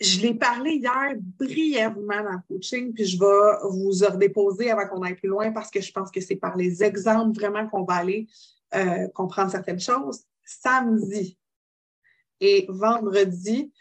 Je 0.00 0.20
l'ai 0.20 0.34
parlé 0.34 0.72
hier 0.72 1.14
brièvement 1.16 2.22
dans 2.22 2.32
le 2.32 2.38
coaching, 2.48 2.92
puis 2.92 3.04
je 3.04 3.18
vais 3.18 3.68
vous 3.70 3.90
redéposer 3.90 4.70
avant 4.70 4.88
qu'on 4.88 5.02
aille 5.02 5.14
plus 5.14 5.28
loin 5.28 5.52
parce 5.52 5.70
que 5.70 5.80
je 5.80 5.92
pense 5.92 6.10
que 6.10 6.20
c'est 6.20 6.36
par 6.36 6.56
les 6.56 6.82
exemples 6.82 7.38
vraiment 7.38 7.68
qu'on 7.68 7.84
va 7.84 7.94
aller 7.94 8.26
euh, 8.74 9.08
comprendre 9.14 9.50
certaines 9.50 9.80
choses. 9.80 10.24
Samedi 10.44 11.38
et 12.40 12.66
vendredi, 12.68 13.72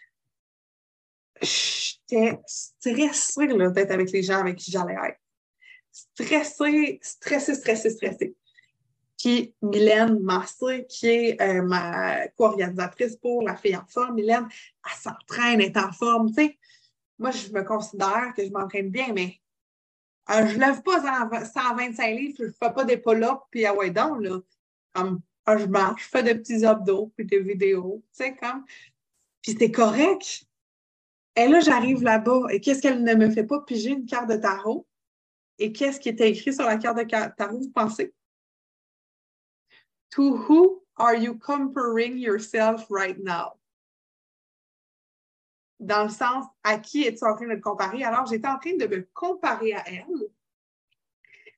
j'étais 1.42 2.40
stressée 2.46 3.48
d'être 3.48 3.92
avec 3.92 4.12
les 4.12 4.24
gens 4.24 4.40
avec 4.40 4.58
qui 4.58 4.72
j'allais 4.72 4.94
être. 4.94 5.20
Stressée, 5.92 7.00
stressée, 7.02 7.56
stressée, 7.56 7.90
stressée. 7.90 8.36
Puis 9.24 9.56
Mylène 9.62 10.20
Massé, 10.20 10.86
qui 10.90 11.08
est 11.08 11.42
euh, 11.42 11.62
ma 11.62 12.28
co-organisatrice 12.28 13.16
pour 13.16 13.42
La 13.42 13.56
fille 13.56 13.78
en 13.78 13.86
forme, 13.86 14.16
Mylène, 14.16 14.50
elle 14.86 14.98
s'entraîne, 14.98 15.62
elle 15.62 15.68
est 15.68 15.78
en 15.78 15.94
forme. 15.94 16.28
Tu 16.28 16.34
sais, 16.34 16.60
moi, 17.18 17.32
je 17.32 17.50
me 17.54 17.64
considère 17.64 18.34
que 18.36 18.44
je 18.44 18.52
m'entraîne 18.52 18.90
bien, 18.90 19.14
mais 19.14 19.40
euh, 20.30 20.46
je 20.48 20.56
ne 20.56 20.60
lève 20.60 20.82
pas 20.82 21.00
125 21.46 22.08
livres, 22.10 22.36
je 22.38 22.44
ne 22.44 22.52
fais 22.52 22.74
pas 22.74 22.84
des 22.84 22.98
pull-ups, 22.98 23.44
puis 23.50 23.66
ah 23.66 23.74
ouais, 23.74 23.92
donc, 23.92 24.22
là. 24.22 24.42
Comme, 24.94 25.22
euh, 25.48 25.58
je 25.58 25.66
marche, 25.68 26.04
je 26.04 26.10
fais 26.10 26.24
des 26.24 26.36
petits 26.36 26.66
abdos, 26.66 27.14
puis 27.16 27.26
des 27.26 27.40
vidéos, 27.40 28.04
tu 28.12 28.26
sais, 28.26 28.36
comme. 28.36 28.66
Puis 29.42 29.56
c'est 29.58 29.72
correct. 29.72 30.44
Et 31.38 31.48
là, 31.48 31.62
j'arrive 31.62 32.04
là-bas, 32.04 32.48
et 32.50 32.60
qu'est-ce 32.60 32.82
qu'elle 32.82 33.02
ne 33.02 33.16
me 33.16 33.30
fait 33.32 33.46
pas 33.46 33.62
piger 33.62 33.92
une 33.92 34.06
carte 34.06 34.30
de 34.30 34.36
tarot? 34.36 34.86
Et 35.60 35.72
qu'est-ce 35.72 36.02
qui 36.02 36.10
était 36.10 36.30
écrit 36.30 36.52
sur 36.52 36.66
la 36.66 36.76
carte 36.76 36.98
de 36.98 37.36
tarot, 37.38 37.60
vous 37.60 37.72
pensez? 37.72 38.14
To 40.14 40.38
who 40.38 40.82
are 40.98 41.16
you 41.16 41.40
comparing 41.40 42.20
yourself 42.20 42.86
right 42.92 43.18
now? 43.18 43.54
Dans 45.80 46.04
le 46.04 46.10
sens, 46.10 46.46
à 46.64 46.78
qui 46.78 47.08
es-tu 47.08 47.26
en 47.26 47.36
train 47.36 47.48
de 47.48 47.56
te 47.56 47.62
comparer? 47.62 48.04
Alors, 48.04 48.28
j'étais 48.28 48.48
en 48.48 48.60
train 48.60 48.78
de 48.78 48.86
me 48.86 49.08
comparer 49.14 49.74
à 49.74 49.84
elle, 49.88 50.30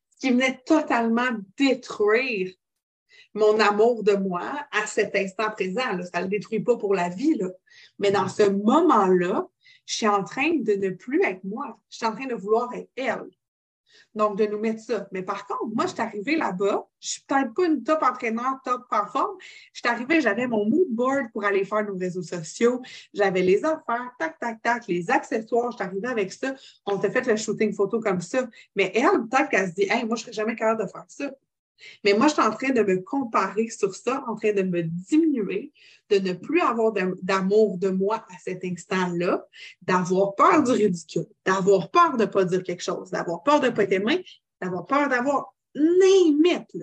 ce 0.09 0.19
qui 0.19 0.31
venait 0.31 0.63
totalement 0.65 1.31
détruire 1.57 2.53
mon 3.33 3.59
amour 3.59 4.03
de 4.03 4.13
moi 4.13 4.65
à 4.71 4.87
cet 4.87 5.15
instant 5.15 5.51
présent. 5.51 6.01
Ça 6.11 6.19
ne 6.19 6.23
le 6.23 6.29
détruit 6.29 6.61
pas 6.61 6.77
pour 6.77 6.95
la 6.95 7.09
vie, 7.09 7.37
mais 7.99 8.11
dans 8.11 8.29
ce 8.29 8.43
moment-là, 8.43 9.49
je 9.85 9.95
suis 9.95 10.07
en 10.07 10.23
train 10.23 10.55
de 10.55 10.73
ne 10.73 10.89
plus 10.91 11.21
être 11.23 11.43
moi. 11.43 11.77
Je 11.89 11.97
suis 11.97 12.05
en 12.05 12.15
train 12.15 12.25
de 12.25 12.35
vouloir 12.35 12.73
être 12.73 12.89
elle. 12.95 13.29
Donc, 14.13 14.37
de 14.37 14.45
nous 14.45 14.59
mettre 14.59 14.81
ça. 14.81 15.07
Mais 15.11 15.23
par 15.23 15.45
contre, 15.47 15.73
moi, 15.73 15.85
je 15.85 15.91
suis 15.91 16.01
arrivée 16.01 16.35
là-bas. 16.35 16.87
Je 16.99 17.09
suis 17.09 17.21
peut-être 17.27 17.53
pas 17.53 17.65
une 17.65 17.83
top 17.83 18.01
entraîneur, 18.03 18.59
top 18.63 18.83
en 18.91 19.05
forme. 19.05 19.35
Je 19.73 19.79
suis 19.79 19.87
arrivée, 19.87 20.21
j'avais 20.21 20.47
mon 20.47 20.65
mood 20.65 20.87
board 20.89 21.31
pour 21.31 21.45
aller 21.45 21.65
faire 21.65 21.85
nos 21.85 21.97
réseaux 21.97 22.23
sociaux. 22.23 22.81
J'avais 23.13 23.41
les 23.41 23.63
affaires, 23.63 24.11
tac, 24.17 24.39
tac, 24.39 24.61
tac, 24.61 24.87
les 24.87 25.09
accessoires. 25.09 25.71
Je 25.71 25.77
suis 25.77 25.85
arrivée 25.85 26.07
avec 26.07 26.31
ça. 26.31 26.55
On 26.85 26.97
t'a 26.97 27.11
fait 27.11 27.25
le 27.27 27.35
shooting 27.35 27.73
photo 27.73 27.99
comme 27.99 28.21
ça. 28.21 28.47
Mais 28.75 28.91
elle, 28.95 29.27
peut-être 29.29 29.49
qu'elle 29.49 29.69
se 29.69 29.73
dit, 29.73 29.87
hey, 29.89 30.05
moi, 30.05 30.15
je 30.15 30.23
serais 30.23 30.33
jamais 30.33 30.55
capable 30.55 30.83
de 30.83 30.87
faire 30.87 31.05
ça. 31.07 31.31
Mais 32.03 32.13
moi, 32.13 32.27
je 32.27 32.33
suis 32.33 32.41
en 32.41 32.51
train 32.51 32.69
de 32.69 32.81
me 32.81 33.01
comparer 33.01 33.69
sur 33.69 33.93
ça, 33.95 34.23
en 34.27 34.35
train 34.35 34.53
de 34.53 34.61
me 34.61 34.83
diminuer, 34.83 35.73
de 36.09 36.19
ne 36.19 36.33
plus 36.33 36.61
avoir 36.61 36.93
d'amour 36.93 37.77
de 37.77 37.89
moi 37.89 38.25
à 38.29 38.37
cet 38.43 38.63
instant-là, 38.63 39.45
d'avoir 39.81 40.35
peur 40.35 40.63
du 40.63 40.71
ridicule, 40.71 41.27
d'avoir 41.45 41.89
peur 41.91 42.17
de 42.17 42.23
ne 42.23 42.29
pas 42.29 42.45
dire 42.45 42.63
quelque 42.63 42.83
chose, 42.83 43.11
d'avoir 43.11 43.43
peur 43.43 43.59
de 43.59 43.67
ne 43.67 43.71
pas 43.71 43.83
être 43.83 43.93
aimé, 43.93 44.25
d'avoir 44.61 44.85
peur 44.85 45.09
d'avoir 45.09 45.53
limite. 45.73 46.77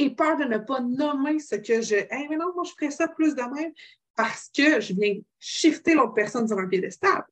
Et 0.00 0.10
peur 0.10 0.36
de 0.36 0.44
ne 0.44 0.58
pas 0.58 0.80
nommer 0.80 1.40
ce 1.40 1.56
que 1.56 1.82
je. 1.82 1.96
Hey, 1.96 2.28
mais 2.28 2.36
non, 2.36 2.54
moi, 2.54 2.62
je 2.64 2.70
ferais 2.70 2.92
ça 2.92 3.08
plus 3.08 3.34
de 3.34 3.42
même 3.42 3.72
parce 4.14 4.48
que 4.48 4.80
je 4.80 4.94
viens 4.94 5.16
shifter 5.40 5.94
l'autre 5.94 6.14
personne 6.14 6.46
sur 6.46 6.58
un 6.58 6.68
piédestal. 6.68 7.24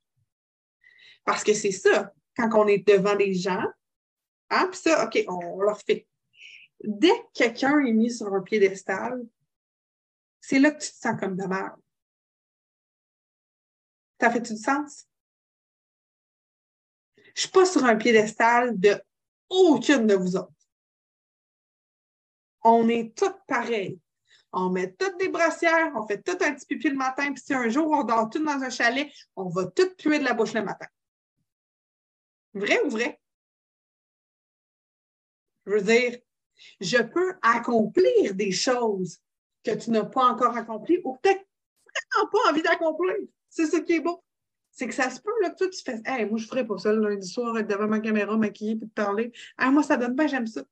Parce 1.25 1.45
que 1.45 1.55
c'est 1.55 1.73
ça, 1.73 2.13
quand 2.37 2.49
on 2.55 2.67
est 2.67 2.87
devant 2.87 3.15
des 3.15 3.35
gens, 3.35 3.65
hein, 4.51 4.69
puis 4.71 4.81
ça, 4.81 5.05
OK, 5.05 5.25
on 5.29 5.61
leur 5.61 5.81
fait 5.81 6.07
dès 6.83 7.11
que 7.11 7.33
quelqu'un 7.35 7.79
est 7.81 7.93
mis 7.93 8.11
sur 8.11 8.33
un 8.33 8.43
piédestal, 8.43 9.25
c'est 10.41 10.59
là 10.59 10.71
que 10.71 10.83
tu 10.83 10.91
te 10.91 10.97
sens 10.97 11.19
comme 11.19 11.37
de 11.37 11.45
merde. 11.45 11.81
Ça 14.21 14.31
fait 14.31 14.41
du 14.41 14.57
sens? 14.57 15.07
Je 17.17 17.23
ne 17.23 17.35
suis 17.35 17.49
pas 17.51 17.67
sur 17.67 17.85
un 17.85 17.97
piédestal 17.97 18.79
de 18.79 19.01
aucune 19.49 20.07
de 20.07 20.15
vous 20.15 20.37
autres. 20.37 20.53
On 22.63 22.89
est 22.89 23.17
toutes 23.17 23.45
pareilles. 23.47 24.01
On 24.53 24.71
met 24.71 24.93
toutes 24.95 25.19
des 25.19 25.29
brassières, 25.29 25.93
on 25.95 26.07
fait 26.07 26.23
tout 26.23 26.39
un 26.41 26.55
petit 26.55 26.65
pipi 26.65 26.89
le 26.89 26.97
matin, 26.97 27.33
puis 27.33 27.43
si 27.45 27.53
un 27.53 27.69
jour 27.69 27.91
on 27.91 28.05
dort 28.05 28.31
tout 28.31 28.43
dans 28.43 28.63
un 28.63 28.71
chalet, 28.71 29.13
on 29.35 29.49
va 29.51 29.67
tout 29.67 29.95
puer 29.97 30.19
de 30.19 30.25
la 30.25 30.33
bouche 30.33 30.55
le 30.55 30.63
matin. 30.63 30.87
Vrai 32.55 32.81
ou 32.85 32.89
vrai? 32.89 33.21
Je 35.67 35.73
veux 35.73 35.83
dire, 35.83 36.19
je 36.81 37.03
peux 37.03 37.35
accomplir 37.43 38.35
des 38.35 38.53
choses 38.53 39.19
que 39.65 39.73
tu 39.73 39.91
n'as 39.91 40.05
pas 40.05 40.25
encore 40.27 40.57
accomplies 40.57 41.01
ou 41.05 41.17
peut-être 41.17 41.45
vraiment 41.87 42.31
pas 42.31 42.51
envie 42.51 42.63
d'accomplir. 42.63 43.15
C'est 43.49 43.67
ce 43.67 43.77
qui 43.79 43.95
est 43.95 44.01
beau. 44.01 44.23
C'est 44.71 44.87
que 44.87 44.95
ça 44.95 45.09
se 45.09 45.21
peut 45.21 45.33
là, 45.41 45.51
que 45.51 45.57
toi, 45.57 45.69
tu 45.69 45.83
fais 45.83 46.03
Hey, 46.05 46.27
moi, 46.27 46.39
je 46.39 46.47
ferais 46.47 46.67
pas 46.67 46.77
ça 46.77 46.93
le 46.93 47.09
lundi 47.09 47.27
soir, 47.27 47.57
être 47.57 47.69
devant 47.69 47.89
ma 47.89 48.01
caméra, 48.01 48.37
maquillée, 48.37 48.73
et 48.73 48.79
te 48.79 48.85
parler. 48.87 49.33
moi, 49.59 49.83
ça 49.83 49.97
donne 49.97 50.15
pas, 50.15 50.27
j'aime 50.27 50.47
ça. 50.47 50.63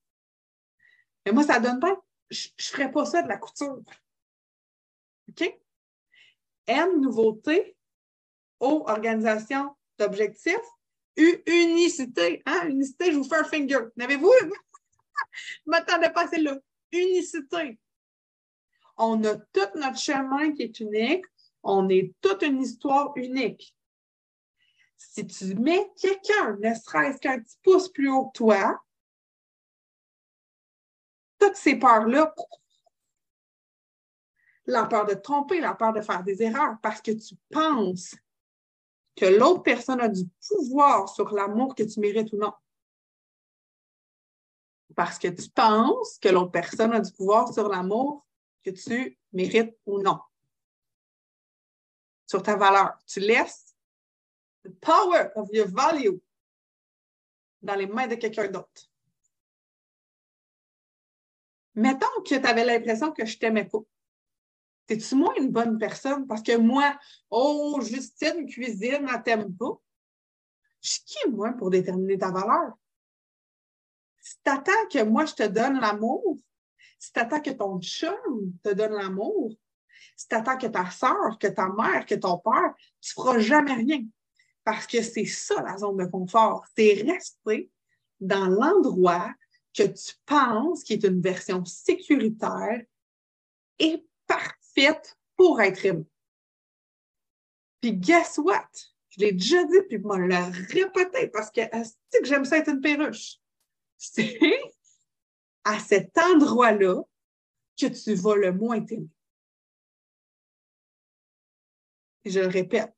Mais 1.25 1.33
moi, 1.33 1.43
ça 1.43 1.59
donne 1.59 1.81
pas, 1.81 2.05
je 2.31 2.49
ne 2.49 2.63
ferais 2.63 2.91
pas 2.91 3.07
ça 3.07 3.23
de 3.23 3.29
la 3.29 3.39
couture. 3.39 3.81
OK? 5.31 5.59
M, 6.67 7.01
nouveauté. 7.01 7.77
O, 8.61 8.85
organisation 8.87 9.75
d'objectifs. 9.99 10.57
U, 11.17 11.43
unicité. 11.47 12.43
Hein? 12.47 12.69
Unicité, 12.69 13.13
je 13.13 13.17
vous 13.17 13.25
fais 13.25 13.37
un 13.37 13.45
finger. 13.45 13.87
N'avez-vous? 13.97 14.33
Je 15.35 15.71
m'attendais 15.71 16.11
pas 16.11 16.25
à 16.25 16.29
celle-là. 16.29 16.59
Unicité. 16.93 17.79
On 18.97 19.23
a 19.25 19.37
tout 19.37 19.79
notre 19.79 19.99
chemin 19.99 20.53
qui 20.53 20.63
est 20.63 20.81
unique. 20.81 21.25
On 21.63 21.89
est 21.89 22.15
toute 22.21 22.43
une 22.43 22.63
histoire 22.63 23.13
unique. 23.17 23.75
Si 24.97 25.27
tu 25.27 25.55
mets 25.57 25.91
quelqu'un, 26.01 26.57
ne 26.61 26.75
serait-ce 26.75 27.19
qu'un 27.19 27.41
petit 27.41 27.59
pouce 27.63 27.91
plus 27.91 28.11
haut 28.11 28.27
que 28.27 28.39
toi, 28.39 28.81
toutes 31.39 31.57
ces 31.57 31.77
peurs-là, 31.77 32.35
la 34.67 34.85
peur 34.85 35.07
de 35.07 35.15
te 35.15 35.21
tromper, 35.21 35.61
la 35.61 35.75
peur 35.75 35.93
de 35.93 36.01
faire 36.01 36.23
des 36.23 36.43
erreurs, 36.43 36.77
parce 36.83 37.01
que 37.01 37.11
tu 37.11 37.35
penses 37.51 38.15
que 39.17 39.27
l'autre 39.27 39.63
personne 39.63 40.01
a 40.01 40.09
du 40.09 40.25
pouvoir 40.49 41.09
sur 41.09 41.33
l'amour 41.33 41.75
que 41.75 41.83
tu 41.83 42.01
mérites 42.01 42.33
ou 42.33 42.39
non. 42.39 42.53
Parce 44.95 45.19
que 45.19 45.29
tu 45.29 45.49
penses 45.51 46.19
que 46.19 46.29
l'autre 46.29 46.53
personne 46.53 46.93
a 46.93 47.01
du 47.01 47.13
pouvoir 47.13 47.53
sur 47.53 47.69
l'amour 47.69 48.25
que 48.63 48.71
tu 48.71 49.19
mérites 49.33 49.77
ou 49.87 50.01
non. 50.01 50.19
Sur 52.27 52.43
ta 52.43 52.57
valeur. 52.57 52.97
Tu 53.07 53.21
laisses 53.21 53.75
the 54.65 54.71
power 54.81 55.31
of 55.37 55.49
your 55.53 55.69
value 55.69 56.19
dans 57.61 57.75
les 57.75 57.87
mains 57.87 58.07
de 58.07 58.15
quelqu'un 58.15 58.49
d'autre. 58.49 58.91
Mettons 61.75 62.23
que 62.25 62.37
tu 62.37 62.47
avais 62.47 62.65
l'impression 62.65 63.13
que 63.13 63.27
je 63.27 63.37
t'aimais 63.37 63.65
pas. 63.65 63.81
T'es-tu 64.87 65.15
moins 65.17 65.35
une 65.37 65.51
bonne 65.51 65.79
personne? 65.79 66.27
Parce 66.27 66.43
que 66.43 66.57
moi, 66.57 66.97
oh, 67.31 67.81
Justine, 67.81 68.47
cuisine, 68.47 69.09
elle 69.13 69.23
t'aime 69.23 69.55
pas? 69.57 69.81
Je 70.83 70.91
suis 70.91 71.05
qui, 71.05 71.31
moi, 71.31 71.53
pour 71.53 71.71
déterminer 71.71 72.19
ta 72.19 72.31
valeur? 72.31 72.75
Si 74.35 74.41
t'attends 74.43 74.89
que 74.91 75.05
moi, 75.05 75.27
je 75.27 75.35
te 75.35 75.47
donne 75.47 75.79
l'amour, 75.79 76.37
si 76.99 77.13
t'attends 77.13 77.41
que 77.41 77.51
ton 77.51 77.81
chum 77.81 78.53
te 78.65 78.71
donne 78.71 78.95
l'amour, 78.95 79.55
si 80.17 80.27
t'attends 80.27 80.59
que 80.59 80.67
ta 80.67 80.91
soeur, 80.91 81.39
que 81.39 81.47
ta 81.47 81.69
mère, 81.69 82.05
que 82.05 82.17
ton 82.17 82.39
père, 82.39 82.75
tu 83.01 83.13
feras 83.13 83.39
jamais 83.39 83.75
rien. 83.75 84.05
Parce 84.65 84.89
que 84.89 85.03
c'est 85.03 85.25
ça, 85.25 85.63
la 85.63 85.79
zone 85.79 85.99
de 85.99 86.07
confort. 86.07 86.65
C'est 86.77 87.05
rester 87.07 87.71
dans 88.19 88.49
l'endroit 88.49 89.33
que 89.73 89.85
tu 89.85 90.15
penses 90.27 90.83
qui 90.83 90.95
est 90.95 91.05
une 91.05 91.21
version 91.21 91.65
sécuritaire 91.65 92.83
et 93.79 94.05
parfaite 94.27 95.17
pour 95.37 95.61
être 95.61 95.85
aimé. 95.87 96.05
Puis 97.81 97.93
guess 97.93 98.37
what? 98.39 98.69
Je 99.11 99.21
l'ai 99.21 99.33
déjà 99.33 99.63
dit, 99.63 99.81
puis 99.89 99.99
je 100.03 100.09
me 100.09 100.17
le 100.17 100.73
répété 100.73 101.29
parce 101.29 101.53
que, 101.53 101.61
que 101.71 102.25
j'aime 102.25 102.45
ça 102.45 102.59
être 102.59 102.71
une 102.71 102.81
perruche? 102.81 103.39
C'est 103.97 104.39
à 105.65 105.79
cet 105.79 106.17
endroit-là 106.19 107.03
que 107.79 107.87
tu 107.87 108.15
vas 108.15 108.37
le 108.37 108.53
moins 108.53 108.81
t'aimer. 108.81 109.09
Je 112.25 112.41
le 112.41 112.49
répète, 112.49 112.95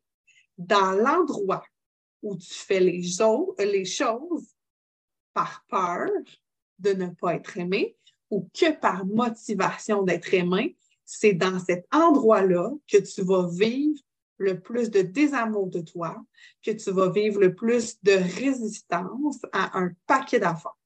dans 0.59 0.93
l'endroit 0.93 1.65
où 2.23 2.37
tu 2.37 2.53
fais 2.53 2.81
les, 2.81 3.03
les 3.59 3.85
choses 3.85 4.55
par 5.33 5.65
peur, 5.69 6.09
de 6.79 6.93
ne 6.93 7.09
pas 7.09 7.35
être 7.35 7.57
aimé 7.57 7.97
ou 8.31 8.49
que 8.53 8.73
par 8.79 9.07
motivation 9.07 10.03
d'être 10.03 10.33
aimé, 10.35 10.77
c'est 11.05 11.33
dans 11.33 11.59
cet 11.59 11.87
endroit-là 11.93 12.73
que 12.89 12.99
tu 12.99 13.23
vas 13.23 13.49
vivre 13.49 14.01
le 14.39 14.61
plus 14.61 14.91
de 14.91 15.01
désamour 15.03 15.69
de 15.69 15.81
toi, 15.81 16.17
que 16.63 16.73
tu 16.73 16.91
vas 16.91 17.11
vivre 17.11 17.41
le 17.41 17.55
plus 17.55 18.03
de 18.03 18.13
résistance 18.13 19.39
à 19.53 19.79
un 19.79 19.93
paquet 20.07 20.41
d'affaires. 20.41 20.77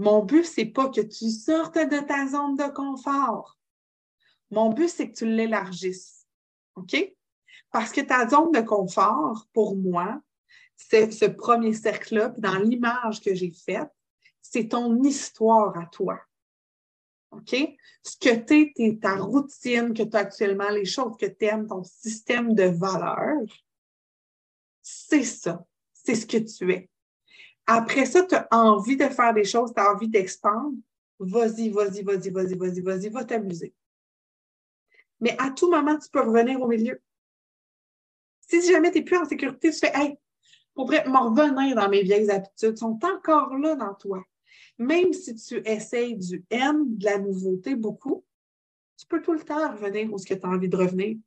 Mon 0.00 0.24
but, 0.24 0.46
c'est 0.46 0.64
pas 0.64 0.88
que 0.88 1.02
tu 1.02 1.28
sortes 1.28 1.76
de 1.76 2.00
ta 2.00 2.26
zone 2.26 2.56
de 2.56 2.72
confort. 2.72 3.58
Mon 4.50 4.70
but, 4.70 4.88
c'est 4.88 5.10
que 5.10 5.14
tu 5.14 5.26
l'élargisses. 5.26 6.26
OK? 6.74 6.96
Parce 7.70 7.92
que 7.92 8.00
ta 8.00 8.26
zone 8.26 8.50
de 8.50 8.62
confort, 8.62 9.46
pour 9.52 9.76
moi, 9.76 10.22
ce 10.78 11.26
premier 11.26 11.74
cercle-là, 11.74 12.32
dans 12.38 12.58
l'image 12.60 13.20
que 13.20 13.34
j'ai 13.34 13.50
faite, 13.50 13.90
c'est 14.40 14.68
ton 14.68 15.02
histoire 15.02 15.76
à 15.76 15.84
toi. 15.84 16.18
OK? 17.32 17.54
Ce 18.02 18.16
que 18.16 18.34
tu 18.36 18.72
es, 18.76 18.96
ta 18.96 19.16
routine 19.16 19.92
que 19.92 20.02
tu 20.02 20.16
as 20.16 20.20
actuellement, 20.20 20.70
les 20.70 20.86
choses 20.86 21.18
que 21.18 21.26
tu 21.26 21.44
aimes, 21.44 21.66
ton 21.66 21.84
système 21.84 22.54
de 22.54 22.64
valeurs, 22.64 23.52
c'est 24.80 25.24
ça. 25.24 25.62
C'est 25.92 26.14
ce 26.14 26.24
que 26.24 26.38
tu 26.38 26.72
es. 26.72 26.89
Après 27.72 28.04
ça, 28.04 28.24
tu 28.24 28.34
as 28.34 28.48
envie 28.50 28.96
de 28.96 29.04
faire 29.04 29.32
des 29.32 29.44
choses, 29.44 29.72
tu 29.72 29.80
as 29.80 29.92
envie 29.92 30.08
d'expandre. 30.08 30.76
Vas-y, 31.20 31.70
vas-y, 31.70 32.02
vas-y, 32.02 32.30
vas-y, 32.30 32.56
vas-y, 32.56 32.80
vas-y, 32.80 33.08
va 33.10 33.24
t'amuser. 33.24 33.72
Mais 35.20 35.36
à 35.38 35.50
tout 35.50 35.70
moment, 35.70 35.96
tu 35.96 36.10
peux 36.10 36.20
revenir 36.20 36.60
au 36.60 36.66
milieu. 36.66 37.00
Si 38.40 38.60
jamais 38.66 38.90
tu 38.90 38.98
n'es 38.98 39.04
plus 39.04 39.18
en 39.18 39.24
sécurité, 39.24 39.70
tu 39.70 39.78
fais 39.78 39.92
Hey, 39.94 40.18
pourrait 40.74 41.06
me 41.06 41.16
revenir 41.16 41.76
dans 41.76 41.88
mes 41.88 42.02
vieilles 42.02 42.28
habitudes, 42.28 42.76
sont 42.76 42.98
encore 43.04 43.56
là 43.56 43.76
dans 43.76 43.94
toi. 43.94 44.24
Même 44.76 45.12
si 45.12 45.36
tu 45.36 45.62
essayes 45.64 46.16
du 46.16 46.44
M, 46.50 46.96
de 46.96 47.04
la 47.04 47.18
nouveauté 47.18 47.76
beaucoup, 47.76 48.24
tu 48.98 49.06
peux 49.06 49.22
tout 49.22 49.32
le 49.32 49.44
temps 49.44 49.70
revenir 49.70 50.12
où 50.12 50.18
tu 50.18 50.32
as 50.32 50.48
envie 50.48 50.68
de 50.68 50.76
revenir. 50.76 51.18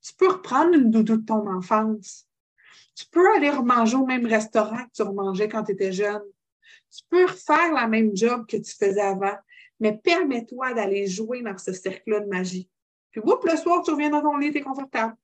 Tu 0.00 0.14
peux 0.14 0.28
reprendre 0.28 0.74
une 0.74 0.92
doudou 0.92 1.16
de 1.16 1.26
ton 1.26 1.44
enfance. 1.48 2.28
Tu 2.94 3.06
peux 3.06 3.34
aller 3.34 3.50
remanger 3.50 3.96
au 3.96 4.06
même 4.06 4.26
restaurant 4.26 4.84
que 4.84 4.92
tu 4.94 5.02
remangeais 5.02 5.48
quand 5.48 5.64
tu 5.64 5.72
étais 5.72 5.92
jeune. 5.92 6.22
Tu 6.90 7.02
peux 7.08 7.24
refaire 7.24 7.72
la 7.72 7.88
même 7.88 8.14
job 8.14 8.46
que 8.46 8.56
tu 8.56 8.74
faisais 8.74 9.00
avant, 9.00 9.36
mais 9.80 9.96
permets-toi 9.96 10.74
d'aller 10.74 11.06
jouer 11.06 11.42
dans 11.42 11.56
ce 11.56 11.72
cercle-là 11.72 12.20
de 12.20 12.26
magie. 12.26 12.68
Puis, 13.10 13.20
oups, 13.24 13.44
le 13.50 13.56
soir, 13.56 13.82
tu 13.82 13.90
reviens 13.90 14.10
dans 14.10 14.22
ton 14.22 14.36
lit, 14.36 14.52
tu 14.52 14.58
es 14.58 14.62
confortable 14.62 15.16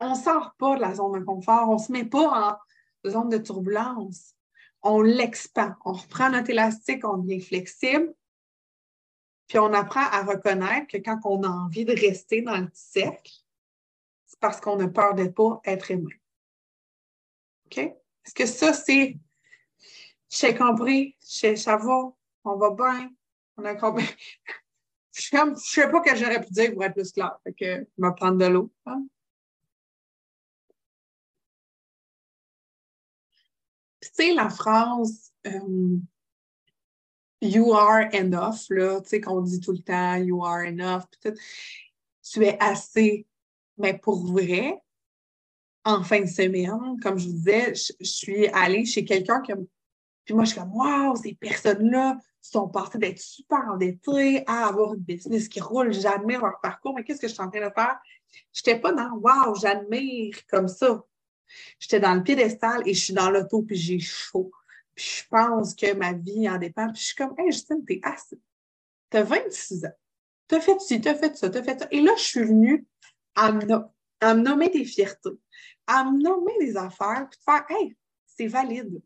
on 0.00 0.10
ne 0.10 0.14
sort 0.14 0.54
pas 0.58 0.76
de 0.76 0.80
la 0.80 0.94
zone 0.94 1.18
de 1.18 1.24
confort, 1.24 1.68
on 1.68 1.74
ne 1.74 1.78
se 1.78 1.92
met 1.92 2.04
pas 2.04 2.58
en 3.04 3.10
zone 3.10 3.28
de 3.28 3.38
turbulence. 3.38 4.34
On 4.82 5.00
l'expand, 5.00 5.72
on 5.84 5.92
reprend 5.92 6.30
notre 6.30 6.50
élastique, 6.50 7.04
on 7.04 7.18
devient 7.18 7.40
flexible, 7.40 8.14
puis 9.48 9.58
on 9.58 9.72
apprend 9.72 10.02
à 10.02 10.22
reconnaître 10.22 10.86
que 10.86 10.98
quand 10.98 11.20
on 11.24 11.42
a 11.42 11.48
envie 11.48 11.84
de 11.84 11.92
rester 11.92 12.42
dans 12.42 12.58
le 12.58 12.68
cercle, 12.72 13.32
c'est 14.26 14.38
parce 14.38 14.60
qu'on 14.60 14.78
a 14.80 14.88
peur 14.88 15.14
de 15.14 15.24
ne 15.24 15.28
pas 15.28 15.60
être 15.64 15.90
aimé. 15.90 16.12
OK? 17.66 17.78
Est-ce 17.78 18.34
que 18.34 18.46
ça, 18.46 18.72
c'est 18.72 19.18
j'ai 20.28 20.54
compris, 20.54 21.16
ça 21.20 21.76
va, 21.76 22.12
on 22.44 22.56
va 22.56 22.70
bien, 22.70 23.10
on 23.56 23.64
a 23.64 23.74
compris. 23.74 24.06
je 25.12 25.36
ne 25.36 25.54
sais 25.54 25.88
pas 25.88 26.00
que 26.00 26.16
j'aurais 26.16 26.40
pu 26.40 26.52
dire 26.52 26.72
pour 26.72 26.84
être 26.84 26.94
plus 26.94 27.12
clair. 27.12 27.38
Fait 27.44 27.52
que 27.52 27.86
je 27.96 28.04
vais 28.04 28.14
prendre 28.16 28.38
de 28.38 28.46
l'eau. 28.46 28.72
Hein? 28.86 29.06
tu 34.00 34.10
sais, 34.12 34.34
la 34.34 34.48
phrase 34.48 35.32
euh, 35.46 35.98
You 37.42 37.72
are 37.74 38.08
enough, 38.14 38.70
là, 38.70 39.00
tu 39.00 39.08
sais, 39.10 39.20
qu'on 39.20 39.42
dit 39.42 39.60
tout 39.60 39.72
le 39.72 39.78
temps, 39.78 40.16
You 40.16 40.44
are 40.44 40.64
enough, 40.64 41.04
tu 41.22 42.44
es 42.44 42.58
assez. 42.60 43.26
Mais 43.78 43.98
pour 43.98 44.26
vrai, 44.26 44.82
en 45.86 46.02
fin 46.02 46.20
de 46.20 46.26
semaine, 46.26 46.98
comme 47.00 47.16
je 47.16 47.28
vous 47.28 47.32
disais, 47.32 47.72
je, 47.74 48.04
suis 48.04 48.48
allée 48.48 48.84
chez 48.84 49.04
quelqu'un 49.04 49.40
qui 49.40 49.52
Puis 50.24 50.34
moi, 50.34 50.44
je 50.44 50.50
suis 50.50 50.58
comme, 50.58 50.74
wow, 50.74 51.14
ces 51.14 51.34
personnes-là 51.34 52.18
sont 52.40 52.68
passées 52.68 52.98
d'être 52.98 53.20
super 53.20 53.60
endettées 53.70 54.42
à 54.48 54.66
avoir 54.66 54.94
une 54.94 55.00
business 55.00 55.48
qui 55.48 55.60
roule, 55.60 55.92
j'admire 55.92 56.42
leur 56.42 56.60
parcours, 56.60 56.92
mais 56.94 57.04
qu'est-ce 57.04 57.20
que 57.20 57.28
je 57.28 57.32
suis 57.34 57.42
en 57.42 57.50
train 57.50 57.60
de 57.60 57.72
faire? 57.72 57.98
Je 58.52 58.60
n'étais 58.60 58.80
pas 58.80 58.92
dans, 58.92 59.12
wow, 59.12 59.54
j'admire 59.54 60.34
comme 60.50 60.66
ça. 60.66 61.04
J'étais 61.78 62.00
dans 62.00 62.14
le 62.14 62.24
piédestal 62.24 62.82
et 62.84 62.92
je 62.92 63.04
suis 63.04 63.14
dans 63.14 63.30
l'auto, 63.30 63.62
puis 63.62 63.76
j'ai 63.76 64.00
chaud. 64.00 64.50
Puis 64.96 65.22
je 65.22 65.28
pense 65.28 65.72
que 65.76 65.94
ma 65.94 66.14
vie 66.14 66.48
en 66.48 66.58
dépend. 66.58 66.90
Puis 66.90 67.00
je 67.00 67.06
suis 67.06 67.14
comme, 67.14 67.34
hey, 67.38 67.52
Justine, 67.52 67.84
t'es 67.86 68.00
assez. 68.02 68.40
T'as 69.08 69.22
26 69.22 69.84
ans. 69.84 69.90
T'as 70.48 70.60
fait 70.60 70.80
ci, 70.80 71.00
t'as 71.00 71.14
fait 71.14 71.36
ça, 71.36 71.48
t'as 71.48 71.62
fait 71.62 71.78
ça. 71.78 71.86
Et 71.92 72.00
là, 72.00 72.12
je 72.16 72.22
suis 72.22 72.42
venue 72.42 72.86
à 74.20 74.34
me, 74.34 74.42
nommer 74.42 74.68
des 74.68 74.84
fiertés, 74.84 75.38
à 75.86 76.04
me 76.04 76.20
nommer 76.20 76.58
des 76.60 76.76
affaires, 76.76 77.28
puis 77.30 77.38
de 77.38 77.44
faire, 77.44 77.64
hey, 77.70 77.96
c'est 78.26 78.46
valide. 78.46 79.00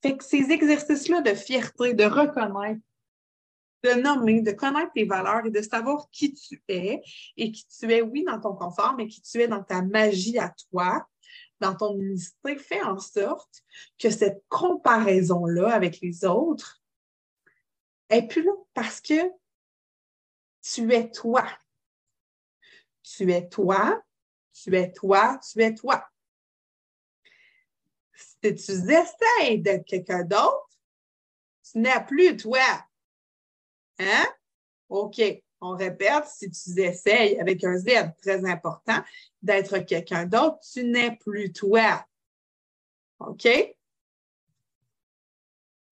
Fait 0.00 0.16
que 0.16 0.24
ces 0.24 0.50
exercices-là 0.50 1.20
de 1.22 1.34
fierté, 1.34 1.94
de 1.94 2.04
reconnaître, 2.04 2.80
de 3.82 4.00
nommer, 4.00 4.42
de 4.42 4.52
connaître 4.52 4.92
tes 4.92 5.04
valeurs 5.04 5.44
et 5.46 5.50
de 5.50 5.62
savoir 5.62 6.08
qui 6.10 6.32
tu 6.34 6.62
es 6.68 7.02
et 7.36 7.50
qui 7.50 7.66
tu 7.66 7.92
es, 7.92 8.02
oui, 8.02 8.24
dans 8.24 8.40
ton 8.40 8.54
confort, 8.54 8.94
mais 8.96 9.08
qui 9.08 9.20
tu 9.22 9.40
es 9.40 9.48
dans 9.48 9.62
ta 9.62 9.82
magie 9.82 10.38
à 10.38 10.54
toi, 10.70 11.06
dans 11.60 11.74
ton 11.74 11.98
unicité, 11.98 12.56
fait 12.56 12.82
en 12.82 12.98
sorte 12.98 13.62
que 13.98 14.10
cette 14.10 14.44
comparaison-là 14.48 15.72
avec 15.72 16.00
les 16.00 16.24
autres 16.24 16.82
est 18.08 18.26
plus 18.26 18.42
là 18.42 18.52
parce 18.74 19.00
que 19.00 19.14
Tu 20.64 20.92
es 20.92 21.10
toi. 21.10 21.44
Tu 23.02 23.32
es 23.32 23.48
toi, 23.48 24.02
tu 24.52 24.74
es 24.76 24.92
toi, 24.92 25.38
tu 25.50 25.62
es 25.62 25.74
toi. 25.74 26.06
Si 28.14 28.36
tu 28.40 28.52
essaies 28.52 29.58
d'être 29.58 29.84
quelqu'un 29.84 30.24
d'autre, 30.24 30.68
tu 31.70 31.78
n'es 31.78 32.04
plus 32.06 32.36
toi. 32.36 32.84
Hein? 33.98 34.26
OK. 34.88 35.20
On 35.64 35.76
répète, 35.76 36.26
si 36.26 36.50
tu 36.50 36.80
essayes 36.80 37.38
avec 37.38 37.62
un 37.62 37.78
Z 37.78 38.16
très 38.20 38.44
important 38.50 39.00
d'être 39.40 39.78
quelqu'un 39.78 40.26
d'autre, 40.26 40.58
tu 40.72 40.82
n'es 40.82 41.16
plus 41.16 41.52
toi. 41.52 42.04
OK? 43.20 43.46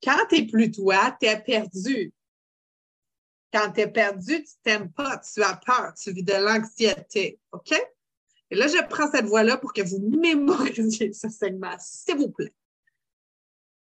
Quand 0.02 0.26
tu 0.28 0.40
n'es 0.40 0.46
plus 0.48 0.72
toi, 0.72 1.16
tu 1.20 1.26
es 1.26 1.40
perdu. 1.40 2.12
Quand 3.52 3.72
tu 3.72 3.80
es 3.80 3.88
perdu, 3.88 4.42
tu 4.44 4.52
t'aimes 4.62 4.92
pas, 4.92 5.18
tu 5.18 5.42
as 5.42 5.60
peur, 5.64 5.92
tu 5.94 6.12
vis 6.12 6.22
de 6.22 6.34
l'anxiété. 6.34 7.40
OK? 7.52 7.72
Et 8.50 8.56
là, 8.56 8.66
je 8.66 8.84
prends 8.88 9.10
cette 9.10 9.26
voix-là 9.26 9.56
pour 9.56 9.72
que 9.72 9.82
vous 9.82 10.00
mémorisiez 10.00 11.12
ce 11.12 11.28
segment, 11.28 11.76
s'il 11.78 12.16
vous 12.16 12.30
plaît. 12.30 12.54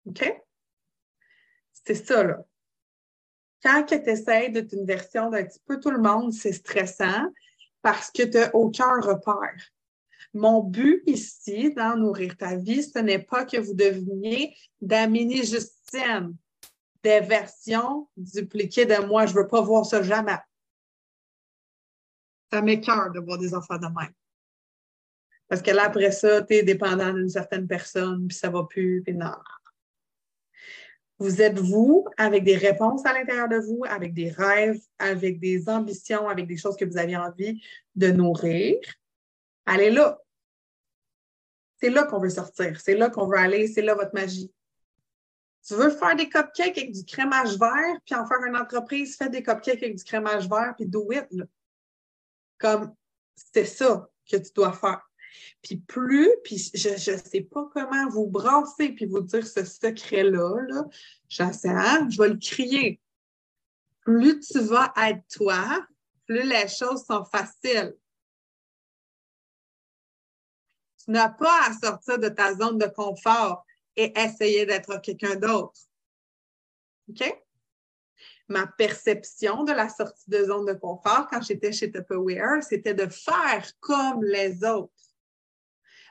OK? 0.06 0.42
C'est 1.86 1.96
ça, 1.96 2.24
là. 2.24 2.46
Quand 3.62 3.84
tu 3.84 3.96
essaies 3.96 4.50
d'être 4.50 4.74
une 4.74 4.86
version 4.86 5.30
d'un 5.30 5.44
petit 5.44 5.60
peu 5.66 5.80
tout 5.80 5.92
le 5.92 6.00
monde, 6.00 6.32
c'est 6.32 6.54
stressant 6.54 7.26
parce 7.82 8.10
que 8.10 8.24
tu 8.24 8.38
n'as 8.38 8.52
aucun 8.54 9.00
repère. 9.02 9.72
Mon 10.34 10.62
but 10.62 11.04
ici, 11.08 11.74
dans 11.74 11.98
Nourrir 11.98 12.38
ta 12.38 12.56
vie, 12.56 12.84
ce 12.84 13.00
n'est 13.00 13.20
pas 13.20 13.46
que 13.46 13.58
vous 13.58 13.74
deveniez 13.74 14.56
d'Amélie 14.80 15.46
Justine, 15.46 16.36
des 17.04 17.22
versions 17.22 18.08
dupliquées 18.18 18.86
de 18.86 19.06
moi. 19.06 19.26
Je 19.26 19.34
ne 19.34 19.40
veux 19.40 19.48
pas 19.48 19.62
voir 19.62 19.86
ça 19.86 20.02
jamais. 20.02 20.38
Ça 22.52 22.62
m'écœure 22.62 23.12
de 23.12 23.20
voir 23.20 23.38
des 23.38 23.54
enfants 23.54 23.78
de 23.78 23.86
même. 23.86 24.14
Parce 25.48 25.62
que 25.62 25.72
là, 25.72 25.86
après 25.86 26.12
ça, 26.12 26.44
tu 26.44 26.56
es 26.56 26.64
dépendant 26.64 27.12
d'une 27.12 27.30
certaine 27.30 27.68
personne, 27.68 28.28
puis 28.28 28.38
ça 28.38 28.50
va 28.50 28.64
plus, 28.66 29.02
puis 29.04 29.16
non. 29.16 29.34
Vous 31.18 31.42
êtes 31.42 31.60
vous, 31.60 32.08
avec 32.18 32.44
des 32.44 32.56
réponses 32.56 33.06
à 33.06 33.14
l'intérieur 33.14 33.50
de 33.50 33.58
vous, 33.58 33.84
avec 33.90 34.14
des 34.14 34.30
rêves, 34.30 34.80
avec 35.00 35.40
des 35.40 35.68
ambitions, 35.68 36.30
avec 36.30 36.48
des 36.48 36.56
choses 36.56 36.78
que 36.78 36.86
vous 36.86 36.98
avez 36.98 37.18
envie 37.18 37.62
de 37.96 38.08
nourrir. 38.08 38.78
Allez 39.66 39.92
là. 39.92 40.22
C'est 41.82 41.90
là 41.90 42.04
qu'on 42.04 42.20
veut 42.20 42.30
sortir. 42.30 42.80
C'est 42.80 42.96
là 42.96 43.10
qu'on 43.10 43.28
veut 43.28 43.38
aller. 43.38 43.68
C'est 43.68 43.82
là 43.82 43.96
votre 43.96 44.14
magie. 44.14 44.52
Tu 45.66 45.76
veux 45.76 45.90
faire 45.90 46.16
des 46.16 46.30
cupcakes 46.30 46.78
avec 46.78 46.92
du 46.92 47.06
crémage 47.06 47.58
vert, 47.58 48.00
puis 48.06 48.16
en 48.16 48.26
faire 48.26 48.44
une 48.48 48.56
entreprise, 48.56 49.16
fais 49.18 49.30
des 49.30 49.44
cupcakes 49.44 49.84
avec 49.84 49.96
du 49.96 50.04
crémage 50.04 50.50
vert, 50.50 50.74
puis 50.76 50.86
do 50.86 51.12
it. 51.12 51.28
Comme 52.58 52.96
c'est 53.36 53.66
ça 53.66 54.10
que 54.30 54.38
tu 54.38 54.52
dois 54.54 54.74
faire. 54.74 55.02
Puis 55.62 55.78
plus, 55.78 56.30
puis 56.44 56.72
je 56.74 57.12
ne 57.12 57.18
sais 57.18 57.42
pas 57.42 57.70
comment 57.74 58.10
vous 58.10 58.28
brasser 58.28 58.90
puis 58.90 59.06
vous 59.06 59.22
dire 59.22 59.46
ce 59.46 59.64
secret-là, 59.64 60.62
là, 60.68 60.86
je 61.30 62.18
vais 62.18 62.30
le 62.30 62.38
crier. 62.38 63.00
Plus 64.02 64.40
tu 64.40 64.60
vas 64.60 64.92
être 64.98 65.22
toi, 65.32 65.86
plus 66.26 66.44
les 66.44 66.68
choses 66.68 67.06
sont 67.06 67.26
faciles. 67.26 67.96
Tu 71.04 71.12
n'as 71.12 71.30
pas 71.30 71.68
à 71.68 71.74
sortir 71.74 72.18
de 72.20 72.30
ta 72.30 72.54
zone 72.56 72.78
de 72.78 72.88
confort 72.88 73.66
et 74.00 74.18
essayer 74.18 74.66
d'être 74.66 75.02
quelqu'un 75.02 75.36
d'autre. 75.36 75.82
OK? 77.10 77.44
Ma 78.48 78.66
perception 78.66 79.66
de 79.66 79.74
la 79.74 79.90
sortie 79.90 80.30
de 80.30 80.46
zone 80.46 80.66
de 80.66 80.74
confort 80.74 81.28
quand 81.30 81.42
j'étais 81.42 81.74
chez 81.74 81.92
Tupperware, 81.92 82.64
c'était 82.64 82.94
de 82.94 83.08
faire 83.08 83.70
comme 83.82 84.24
les 84.24 84.64
autres. 84.64 84.94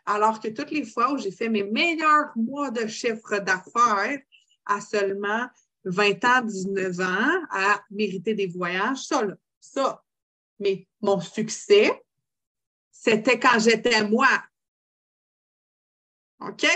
Alors 0.04 0.38
que 0.38 0.48
toutes 0.48 0.70
les 0.70 0.84
fois 0.84 1.12
où 1.12 1.18
j'ai 1.18 1.30
fait 1.30 1.48
mes 1.48 1.64
meilleurs 1.64 2.30
mois 2.36 2.70
de 2.70 2.86
chiffre 2.86 3.38
d'affaires 3.38 4.20
à 4.66 4.80
seulement 4.82 5.48
20 5.84 6.24
ans, 6.26 6.42
19 6.42 7.00
ans, 7.00 7.46
à 7.50 7.82
mériter 7.90 8.34
des 8.34 8.48
voyages, 8.48 9.06
ça, 9.06 9.24
là, 9.24 9.34
ça. 9.60 10.04
Mais 10.58 10.86
mon 11.00 11.20
succès, 11.20 12.04
c'était 12.90 13.38
quand 13.38 13.58
j'étais 13.58 14.04
moi. 14.04 14.28
OK? 16.40 16.66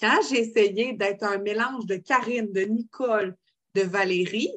Quand 0.00 0.20
j'ai 0.28 0.40
essayé 0.40 0.92
d'être 0.92 1.24
un 1.24 1.38
mélange 1.38 1.86
de 1.86 1.96
Karine, 1.96 2.52
de 2.52 2.60
Nicole, 2.62 3.36
de 3.74 3.82
Valérie, 3.82 4.52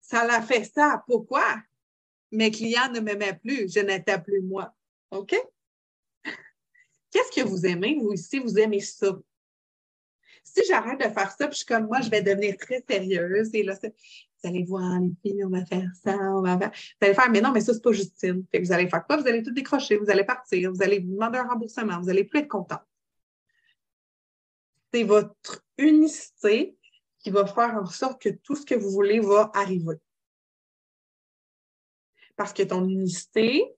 ça 0.00 0.26
l'a 0.26 0.40
fait 0.40 0.64
ça. 0.64 1.02
Pourquoi? 1.06 1.44
Mes 2.32 2.50
clients 2.50 2.90
ne 2.90 3.00
m'aimaient 3.00 3.38
plus, 3.42 3.72
je 3.72 3.80
n'étais 3.80 4.18
plus 4.18 4.40
moi. 4.42 4.74
OK? 5.10 5.34
Qu'est-ce 7.10 7.40
que 7.40 7.46
vous 7.46 7.64
aimez, 7.64 7.98
vous 8.00 8.12
ici? 8.12 8.38
Vous 8.40 8.58
aimez 8.58 8.80
ça? 8.80 9.16
Si 10.42 10.62
j'arrête 10.66 10.98
de 10.98 11.04
faire 11.04 11.30
ça, 11.30 11.46
puis 11.46 11.52
je 11.52 11.58
suis 11.58 11.66
comme 11.66 11.86
moi, 11.86 12.00
je 12.00 12.10
vais 12.10 12.22
devenir 12.22 12.56
très 12.56 12.84
sérieuse. 12.88 13.54
Et 13.54 13.62
là, 13.62 13.74
vous 13.74 14.48
allez 14.48 14.64
voir, 14.64 15.00
les 15.00 15.12
filles, 15.22 15.44
on 15.44 15.50
va 15.50 15.64
faire 15.64 15.88
ça, 16.02 16.16
on 16.16 16.42
va 16.42 16.58
faire. 16.58 16.70
Vous 16.70 17.06
allez 17.06 17.14
faire, 17.14 17.30
mais 17.30 17.40
non, 17.40 17.52
mais 17.52 17.60
ça, 17.60 17.72
c'est 17.72 17.82
pas 17.82 17.92
Justine. 17.92 18.44
Fait 18.50 18.60
que 18.60 18.66
vous 18.66 18.72
allez 18.72 18.88
faire 18.88 19.06
quoi? 19.06 19.16
Vous 19.16 19.26
allez 19.26 19.42
tout 19.42 19.52
décrocher, 19.52 19.96
vous 19.96 20.10
allez 20.10 20.24
partir, 20.24 20.72
vous 20.72 20.82
allez 20.82 21.00
demander 21.00 21.38
un 21.38 21.48
remboursement, 21.48 22.00
vous 22.00 22.10
allez 22.10 22.24
plus 22.24 22.40
être 22.40 22.48
content. 22.48 22.80
C'est 24.94 25.02
votre 25.02 25.64
unicité 25.76 26.78
qui 27.18 27.30
va 27.30 27.46
faire 27.46 27.74
en 27.74 27.84
sorte 27.84 28.22
que 28.22 28.28
tout 28.28 28.54
ce 28.54 28.64
que 28.64 28.76
vous 28.76 28.90
voulez 28.90 29.18
va 29.18 29.50
arriver. 29.52 29.96
Parce 32.36 32.52
que 32.52 32.62
ton 32.62 32.88
unicité, 32.88 33.74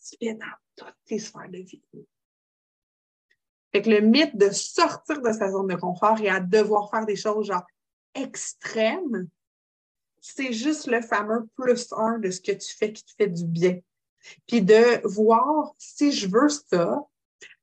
tu 0.00 0.32
dans 0.32 0.46
toutes 0.74 0.96
tes 1.04 1.18
sphères 1.18 1.50
de 1.50 1.58
vie. 1.58 1.82
Fait 3.72 3.82
que 3.82 3.90
le 3.90 4.00
mythe 4.00 4.38
de 4.38 4.48
sortir 4.48 5.20
de 5.20 5.32
sa 5.32 5.50
zone 5.50 5.66
de 5.66 5.76
confort 5.76 6.18
et 6.22 6.30
à 6.30 6.40
devoir 6.40 6.88
faire 6.88 7.04
des 7.04 7.16
choses 7.16 7.48
genre 7.48 7.66
extrêmes, 8.14 9.28
c'est 10.22 10.54
juste 10.54 10.86
le 10.86 11.02
fameux 11.02 11.46
plus 11.56 11.92
un 11.92 12.18
de 12.20 12.30
ce 12.30 12.40
que 12.40 12.52
tu 12.52 12.74
fais 12.74 12.90
qui 12.90 13.04
te 13.04 13.12
fait 13.18 13.28
du 13.28 13.44
bien. 13.44 13.78
Puis 14.46 14.62
de 14.62 15.06
voir 15.06 15.74
si 15.76 16.10
je 16.10 16.26
veux 16.26 16.48
ça, 16.48 17.06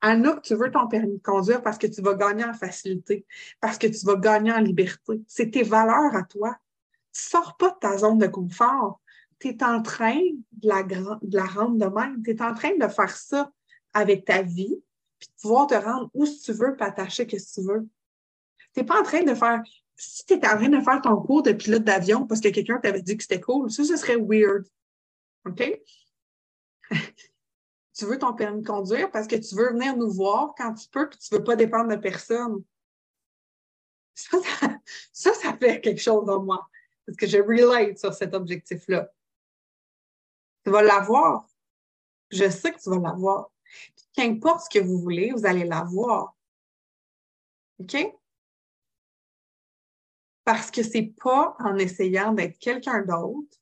Anna, 0.01 0.39
tu 0.43 0.55
veux 0.55 0.69
ton 0.71 0.88
permis 0.88 1.17
de 1.17 1.23
conduire 1.23 1.62
parce 1.62 1.77
que 1.77 1.88
tu 1.88 2.01
vas 2.01 2.13
gagner 2.13 2.43
en 2.43 2.53
facilité, 2.53 3.25
parce 3.59 3.77
que 3.77 3.88
tu 3.88 4.05
vas 4.05 4.15
gagner 4.15 4.51
en 4.51 4.59
liberté. 4.59 5.21
C'est 5.27 5.51
tes 5.51 5.63
valeurs 5.63 6.15
à 6.15 6.23
toi. 6.23 6.55
Sors 7.12 7.57
pas 7.57 7.69
de 7.69 7.77
ta 7.79 7.97
zone 7.97 8.17
de 8.17 8.27
confort 8.27 8.99
tu 9.43 9.49
es 9.49 9.63
en 9.63 9.81
train 9.81 10.19
de 10.51 10.67
la, 10.67 11.45
rendre 11.45 11.77
de 11.77 11.86
même. 11.86 12.23
Tu 12.23 12.31
es 12.31 12.41
en 12.41 12.53
train 12.53 12.75
de 12.77 12.88
faire 12.88 13.15
ça 13.15 13.51
avec 13.93 14.25
ta 14.25 14.41
vie, 14.41 14.81
puis 15.19 15.27
de 15.27 15.41
pouvoir 15.41 15.67
te 15.67 15.75
rendre 15.75 16.09
où 16.13 16.25
tu 16.25 16.53
veux, 16.53 16.75
puis 16.75 16.86
attacher 16.86 17.27
que 17.27 17.36
tu 17.36 17.62
veux. 17.62 17.88
Tu 18.73 18.79
n'es 18.79 18.86
pas 18.86 18.99
en 18.99 19.03
train 19.03 19.23
de 19.23 19.36
faire. 19.36 19.62
Si 19.95 20.25
tu 20.25 20.33
es 20.33 20.47
en 20.47 20.57
train 20.57 20.69
de 20.69 20.81
faire 20.81 21.01
ton 21.01 21.17
cours 21.17 21.43
de 21.43 21.51
pilote 21.51 21.83
d'avion 21.83 22.25
parce 22.25 22.41
que 22.41 22.49
quelqu'un 22.49 22.79
t'avait 22.79 23.01
dit 23.01 23.15
que 23.17 23.23
c'était 23.23 23.41
cool, 23.41 23.69
ça, 23.69 23.83
ce 23.83 23.97
serait 23.97 24.17
weird. 24.17 24.65
OK? 25.45 25.81
Tu 27.93 28.06
veux 28.06 28.17
ton 28.17 28.34
permis 28.34 28.62
de 28.62 28.67
conduire 28.67 29.12
parce 29.12 29.27
que 29.27 29.36
tu 29.36 29.56
veux 29.56 29.71
venir 29.71 29.95
nous 29.95 30.12
voir 30.12 30.53
quand 30.58 30.73
tu 30.73 30.88
peux, 30.89 31.10
puis 31.10 31.19
tu 31.19 31.34
ne 31.34 31.38
veux 31.38 31.43
pas 31.43 31.56
dépendre 31.56 31.89
de 31.89 31.95
personne. 31.95 32.63
Ça 34.15 34.38
ça, 35.34 35.58
fait 35.58 35.82
quelque 35.82 36.01
chose 36.01 36.25
dans 36.25 36.43
moi. 36.43 36.69
Parce 37.06 37.17
que 37.17 37.27
je 37.27 37.38
relate 37.38 37.97
sur 37.97 38.13
cet 38.13 38.34
objectif-là. 38.34 39.12
Tu 40.63 40.71
vas 40.71 40.82
l'avoir. 40.82 41.47
Je 42.32 42.49
sais 42.49 42.71
que 42.71 42.79
tu 42.79 42.89
vas 42.89 42.99
l'avoir. 42.99 43.51
Qu'importe 44.13 44.65
ce 44.65 44.79
que 44.79 44.84
vous 44.84 44.99
voulez, 44.99 45.32
vous 45.32 45.45
allez 45.45 45.65
l'avoir. 45.65 46.36
OK? 47.79 47.97
Parce 50.43 50.71
que 50.71 50.84
c'est 50.84 51.13
pas 51.21 51.56
en 51.60 51.77
essayant 51.77 52.34
d'être 52.34 52.58
quelqu'un 52.60 53.01
d'autre, 53.01 53.58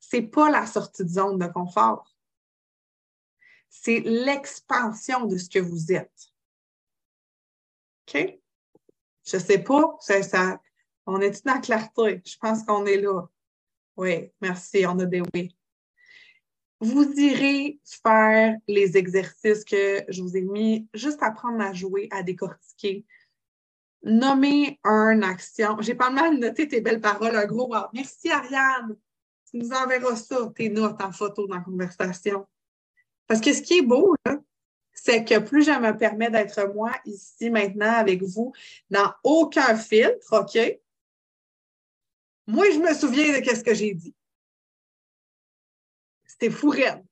c'est 0.00 0.22
pas 0.22 0.50
la 0.50 0.66
sortie 0.66 1.04
de 1.04 1.08
zone 1.08 1.38
de 1.38 1.46
confort. 1.46 2.17
C'est 3.68 4.00
l'expansion 4.00 5.26
de 5.26 5.36
ce 5.36 5.48
que 5.48 5.58
vous 5.58 5.92
êtes. 5.92 6.32
OK? 8.06 8.38
Je 9.26 9.38
sais 9.38 9.58
pas, 9.58 9.96
ça, 10.00 10.60
on 11.06 11.20
est 11.20 11.44
dans 11.44 11.54
la 11.54 11.60
clarté? 11.60 12.22
Je 12.24 12.36
pense 12.38 12.64
qu'on 12.64 12.86
est 12.86 13.00
là. 13.00 13.26
Oui, 13.96 14.32
merci, 14.40 14.86
on 14.86 14.98
a 14.98 15.04
des 15.04 15.22
oui 15.34 15.54
vous 16.80 17.10
irez 17.16 17.80
faire 17.84 18.56
les 18.68 18.96
exercices 18.96 19.64
que 19.64 20.04
je 20.08 20.22
vous 20.22 20.36
ai 20.36 20.42
mis, 20.42 20.88
juste 20.94 21.22
apprendre 21.22 21.60
à 21.60 21.72
jouer, 21.72 22.08
à 22.12 22.22
décortiquer. 22.22 23.04
Nommer 24.04 24.78
une 24.84 25.24
action. 25.24 25.80
J'ai 25.80 25.96
pas 25.96 26.10
mal 26.10 26.38
noté 26.38 26.68
tes 26.68 26.80
belles 26.80 27.00
paroles, 27.00 27.34
un 27.34 27.46
gros 27.46 27.74
Merci 27.92 28.30
Ariane. 28.30 28.96
Tu 29.50 29.56
nous 29.58 29.72
enverras 29.72 30.14
ça, 30.14 30.52
tes 30.54 30.68
notes 30.68 31.02
en 31.02 31.10
photo 31.10 31.48
dans 31.48 31.56
la 31.56 31.62
conversation. 31.62 32.46
Parce 33.28 33.40
que 33.40 33.52
ce 33.52 33.62
qui 33.62 33.78
est 33.78 33.82
beau, 33.82 34.16
c'est 34.92 35.24
que 35.24 35.38
plus 35.38 35.62
je 35.62 35.70
me 35.70 35.96
permets 35.96 36.30
d'être 36.30 36.74
moi 36.74 36.92
ici 37.04 37.50
maintenant 37.50 37.92
avec 37.92 38.22
vous, 38.22 38.52
dans 38.90 39.12
aucun 39.22 39.76
filtre, 39.76 40.32
OK? 40.32 40.58
Moi, 42.46 42.70
je 42.70 42.78
me 42.78 42.94
souviens 42.94 43.38
de 43.38 43.44
ce 43.44 43.62
que 43.62 43.74
j'ai 43.74 43.94
dit. 43.94 44.14
C'était 46.24 46.50
fou 46.50 46.70
raide. 46.70 47.04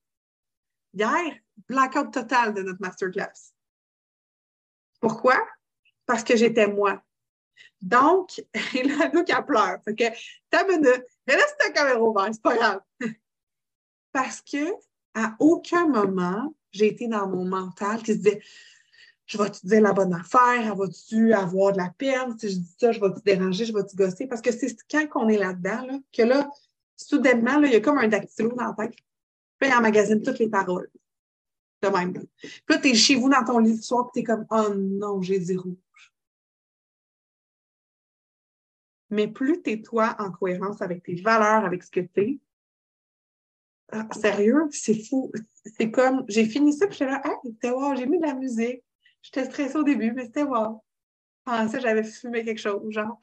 Hier, 0.94 1.36
blackout 1.68 2.10
total 2.10 2.54
de 2.54 2.62
notre 2.62 2.80
masterclass. 2.80 3.52
Pourquoi? 5.00 5.36
Parce 6.06 6.24
que 6.24 6.36
j'étais 6.36 6.68
moi. 6.68 7.02
Donc, 7.82 8.38
et 8.74 8.82
là, 8.82 9.10
Luc, 9.12 9.28
elle 9.28 9.44
pleure. 9.44 9.82
Fait 9.84 9.94
que, 9.94 10.04
t'as. 10.48 10.64
Mais 10.66 11.36
laisse 11.36 11.56
ta 11.58 11.70
caméra 11.70 12.00
ouverte, 12.00 12.32
c'est 12.32 12.42
pas 12.42 12.56
grave. 12.56 12.80
Parce 14.12 14.40
que, 14.40 14.72
à 15.16 15.34
aucun 15.40 15.88
moment, 15.88 16.54
j'ai 16.70 16.86
été 16.86 17.08
dans 17.08 17.26
mon 17.26 17.44
mental 17.44 18.02
qui 18.02 18.12
se 18.12 18.18
disait 18.18 18.40
je 19.24 19.38
vais-tu 19.38 19.66
dire 19.66 19.80
la 19.80 19.92
bonne 19.92 20.14
affaire, 20.14 20.76
vas-tu 20.76 21.32
avoir 21.32 21.72
de 21.72 21.78
la 21.78 21.90
peine, 21.98 22.38
si 22.38 22.48
je 22.48 22.58
dis 22.58 22.76
ça, 22.78 22.92
je 22.92 23.00
vais 23.00 23.12
te 23.12 23.20
déranger, 23.24 23.64
je 23.64 23.72
vais 23.72 23.82
te 23.82 23.96
gosser? 23.96 24.28
Parce 24.28 24.40
que 24.40 24.52
c'est 24.52 24.76
quand 24.88 25.08
on 25.16 25.28
est 25.28 25.38
là-dedans, 25.38 25.84
là, 25.84 25.98
que 26.12 26.22
là, 26.22 26.48
soudainement, 26.96 27.60
il 27.62 27.72
y 27.72 27.74
a 27.74 27.80
comme 27.80 27.98
un 27.98 28.06
dactylo 28.06 28.52
dans 28.54 28.66
la 28.66 28.74
tête. 28.74 28.94
Puis 29.58 29.68
il 29.68 29.74
emmagasine 29.74 30.22
toutes 30.22 30.38
les 30.38 30.48
paroles. 30.48 30.88
De 31.82 31.88
même. 31.88 32.12
Puis 32.12 32.62
là, 32.68 32.78
tu 32.78 32.88
es 32.88 32.94
chez 32.94 33.16
vous 33.16 33.28
dans 33.28 33.44
ton 33.44 33.58
lit 33.58 33.76
le 33.76 33.82
soir, 33.82 34.10
puis 34.12 34.22
tu 34.22 34.30
es 34.30 34.34
comme 34.34 34.46
Oh 34.50 34.72
non, 34.74 35.20
j'ai 35.22 35.40
dit 35.40 35.56
rouge. 35.56 35.76
Mais 39.10 39.28
plus 39.28 39.60
tu 39.62 39.72
es 39.72 39.82
toi 39.82 40.14
en 40.18 40.30
cohérence 40.30 40.80
avec 40.82 41.02
tes 41.02 41.16
valeurs, 41.16 41.64
avec 41.64 41.82
ce 41.82 41.90
que 41.90 42.00
tu 42.00 42.20
es, 42.20 42.38
ah, 43.93 44.09
sérieux, 44.12 44.68
c'est 44.70 45.03
fou. 45.05 45.30
C'est 45.64 45.91
comme, 45.91 46.24
j'ai 46.28 46.47
fini 46.47 46.72
ça, 46.72 46.87
puis 46.87 46.99
j'étais 46.99 47.11
là, 47.11 47.22
hey, 47.24 47.70
wow, 47.70 47.95
j'ai 47.97 48.07
mis 48.07 48.18
de 48.18 48.26
la 48.26 48.34
musique. 48.34 48.82
J'étais 49.22 49.45
stressée 49.45 49.76
au 49.76 49.82
début, 49.82 50.12
mais 50.12 50.24
c'était 50.24 50.43
wow. 50.43 50.82
Pendant 51.45 51.70
ça, 51.70 51.78
j'avais 51.78 52.05
fumé 52.05 52.45
quelque 52.45 52.61
chose, 52.61 52.93
genre. 52.93 53.20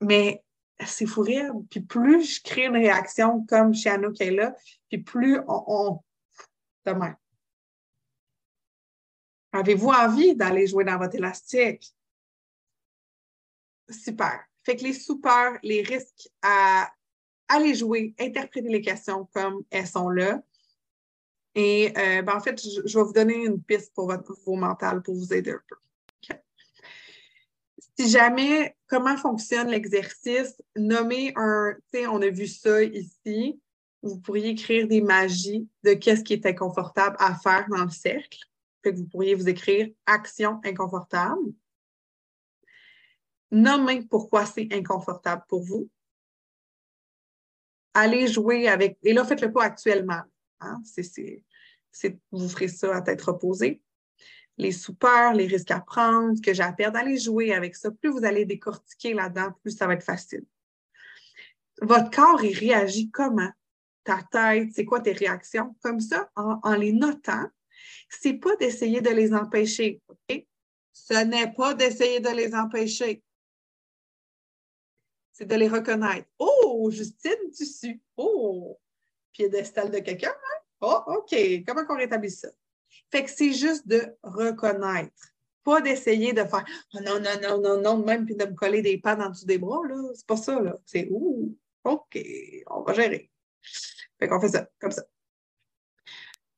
Mais 0.00 0.42
c'est 0.86 1.06
fou 1.06 1.22
rire. 1.22 1.52
Puis 1.70 1.80
plus 1.80 2.36
je 2.36 2.42
crée 2.42 2.66
une 2.66 2.76
réaction 2.76 3.44
comme 3.46 3.74
chez 3.74 3.90
Anno 3.90 4.12
qui 4.12 4.24
est 4.24 4.30
là, 4.30 4.54
puis 4.88 4.98
plus 4.98 5.40
on. 5.48 6.00
Demain. 6.84 7.16
Avez-vous 9.52 9.90
envie 9.90 10.34
d'aller 10.34 10.66
jouer 10.66 10.84
dans 10.84 10.98
votre 10.98 11.14
élastique? 11.14 11.92
Super. 13.88 14.44
Fait 14.64 14.76
que 14.76 14.82
les 14.82 14.92
super, 14.92 15.58
les 15.62 15.82
risques 15.82 16.28
à 16.40 16.90
aller 17.52 17.74
jouer, 17.74 18.14
interpréter 18.18 18.68
les 18.68 18.80
questions 18.80 19.28
comme 19.32 19.62
elles 19.70 19.86
sont 19.86 20.08
là. 20.08 20.42
Et 21.54 21.92
euh, 21.96 22.22
ben, 22.22 22.36
en 22.36 22.40
fait, 22.40 22.60
je, 22.60 22.98
vais 22.98 23.04
vous 23.04 23.12
donner 23.12 23.44
une 23.44 23.62
piste 23.62 23.92
pour 23.94 24.06
votre 24.06 24.32
niveau 24.38 24.54
mental 24.54 25.02
pour 25.02 25.14
vous 25.14 25.32
aider 25.32 25.52
un 25.52 25.60
peu. 25.68 25.76
Si 27.98 28.08
jamais, 28.08 28.74
comment 28.86 29.16
fonctionne 29.16 29.68
l'exercice, 29.68 30.60
nommez 30.74 31.32
un, 31.36 31.74
tu 31.92 32.00
sais, 32.00 32.06
on 32.06 32.22
a 32.22 32.28
vu 32.30 32.46
ça 32.46 32.82
ici, 32.82 33.60
vous 34.02 34.18
pourriez 34.18 34.48
écrire 34.50 34.88
des 34.88 35.02
magies 35.02 35.68
de 35.84 35.92
qu'est-ce 35.92 36.24
qui 36.24 36.32
est 36.32 36.46
inconfortable 36.46 37.16
à 37.18 37.34
faire 37.34 37.66
dans 37.68 37.84
le 37.84 37.90
cercle. 37.90 38.38
Fait 38.82 38.92
que 38.92 38.98
vous 38.98 39.06
pourriez 39.06 39.34
vous 39.34 39.48
écrire 39.48 39.88
action 40.06 40.58
inconfortable. 40.64 41.52
Nommez 43.50 44.02
pourquoi 44.02 44.46
c'est 44.46 44.72
inconfortable 44.72 45.44
pour 45.48 45.62
vous. 45.62 45.88
Allez 47.94 48.26
jouer 48.26 48.68
avec, 48.68 48.98
et 49.02 49.12
là, 49.12 49.24
faites-le 49.24 49.52
pas 49.52 49.64
actuellement. 49.64 50.22
Hein? 50.60 50.82
Vous 52.30 52.48
ferez 52.48 52.68
ça 52.68 52.96
à 52.96 53.02
tête 53.02 53.22
reposée. 53.22 53.82
Les 54.58 54.72
soupeurs, 54.72 55.32
les 55.32 55.46
risques 55.46 55.70
à 55.70 55.80
prendre, 55.80 56.36
ce 56.36 56.42
que 56.42 56.52
j'ai 56.52 56.62
à 56.62 56.72
perdre, 56.72 56.98
allez 56.98 57.18
jouer 57.18 57.54
avec 57.54 57.74
ça. 57.74 57.90
Plus 57.90 58.10
vous 58.10 58.24
allez 58.24 58.44
décortiquer 58.44 59.14
là-dedans, 59.14 59.52
plus 59.62 59.76
ça 59.76 59.86
va 59.86 59.94
être 59.94 60.04
facile. 60.04 60.44
Votre 61.80 62.10
corps, 62.10 62.44
il 62.44 62.56
réagit 62.56 63.10
comment? 63.10 63.50
Ta 64.04 64.20
tête, 64.30 64.68
c'est 64.74 64.84
quoi 64.84 65.00
tes 65.00 65.12
réactions? 65.12 65.74
Comme 65.82 66.00
ça, 66.00 66.30
en, 66.36 66.74
les 66.74 66.92
notant, 66.92 67.46
c'est 68.08 68.34
pas 68.34 68.54
d'essayer 68.56 69.00
de 69.00 69.10
les 69.10 69.32
empêcher. 69.32 70.00
Ce 70.92 71.24
n'est 71.24 71.52
pas 71.52 71.74
d'essayer 71.74 72.20
de 72.20 72.28
les 72.28 72.54
empêcher. 72.54 73.22
C'est 75.32 75.46
de 75.46 75.54
les 75.54 75.68
reconnaître. 75.68 76.28
Oh, 76.38 76.90
Justine, 76.90 77.50
tu 77.56 77.64
suis. 77.64 78.00
Oh, 78.16 78.78
piédestal 79.32 79.90
de 79.90 79.98
quelqu'un, 79.98 80.30
hein? 80.30 80.58
Oh, 80.80 81.02
OK. 81.06 81.34
Comment 81.66 81.82
on 81.88 81.96
rétablit 81.96 82.30
ça? 82.30 82.48
Fait 83.10 83.24
que 83.24 83.30
c'est 83.30 83.52
juste 83.52 83.86
de 83.86 84.16
reconnaître. 84.22 85.32
Pas 85.64 85.80
d'essayer 85.80 86.32
de 86.32 86.44
faire 86.44 86.64
oh 86.94 86.98
non, 87.04 87.20
non, 87.20 87.40
non, 87.40 87.60
non, 87.60 87.80
non, 87.80 88.04
même 88.04 88.26
puis 88.26 88.34
de 88.34 88.44
me 88.44 88.54
coller 88.54 88.82
des 88.82 88.98
pas 88.98 89.14
dans 89.16 89.30
dessous 89.30 89.46
des 89.46 89.58
bras, 89.58 89.80
là. 89.88 89.96
C'est 90.14 90.26
pas 90.26 90.36
ça, 90.36 90.60
là. 90.60 90.78
C'est 90.84 91.08
ouh, 91.10 91.56
OK, 91.84 92.18
on 92.68 92.82
va 92.82 92.92
gérer. 92.94 93.30
Fait 94.18 94.28
qu'on 94.28 94.40
fait 94.40 94.48
ça, 94.48 94.68
comme 94.80 94.90
ça. 94.90 95.04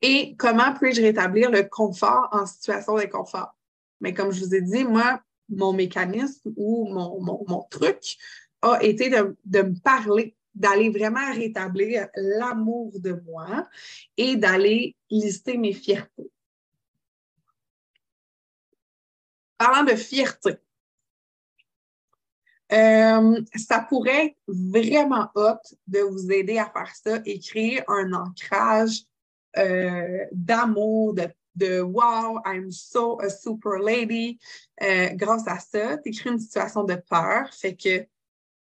Et 0.03 0.37
comment 0.37 0.75
puis-je 0.75 1.01
rétablir 1.01 1.51
le 1.51 1.63
confort 1.63 2.29
en 2.33 2.45
situation 2.45 2.97
d'inconfort? 2.97 3.57
Mais 4.01 4.13
comme 4.13 4.33
je 4.33 4.45
vous 4.45 4.55
ai 4.55 4.61
dit, 4.61 4.85
moi, 4.85 5.23
mon 5.49 5.73
mécanisme 5.73 6.53
ou 6.57 6.87
mon, 6.93 7.21
mon, 7.23 7.63
truc 7.71 8.19
a 8.65 8.83
été 8.83 9.11
de, 9.11 9.63
me 9.63 9.81
parler 9.81 10.37
d'aller 10.55 10.89
vraiment 10.89 11.33
rétablir 11.33 12.09
l'amour 12.15 12.93
de 13.01 13.21
moi 13.27 13.69
et 14.17 14.37
d'aller 14.37 14.97
lister 15.11 15.59
mes 15.59 15.73
fiertés. 15.73 16.31
Parlant 19.59 19.85
de 19.85 19.97
fierté, 19.97 20.59
euh, 22.73 23.41
ça 23.57 23.81
pourrait 23.81 24.27
être 24.27 24.37
vraiment 24.47 25.29
hot 25.35 25.59
de 25.87 26.01
vous 26.01 26.33
aider 26.33 26.59
à 26.59 26.71
faire 26.71 26.93
ça 26.95 27.21
et 27.25 27.39
créer 27.39 27.83
un 27.89 28.13
ancrage 28.13 29.03
euh, 29.59 30.25
d'amour, 30.33 31.15
de, 31.15 31.29
de 31.55 31.81
Wow, 31.81 32.41
I'm 32.45 32.73
so 32.73 33.21
a 33.21 33.29
super 33.29 33.79
lady. 33.79 34.39
Euh, 34.83 35.11
grâce 35.15 35.47
à 35.47 35.59
ça, 35.59 35.99
tu 35.99 36.09
écris 36.09 36.31
une 36.31 36.39
situation 36.39 36.85
de 36.85 36.95
peur, 36.95 37.53
fait 37.53 37.77
que 37.77 38.07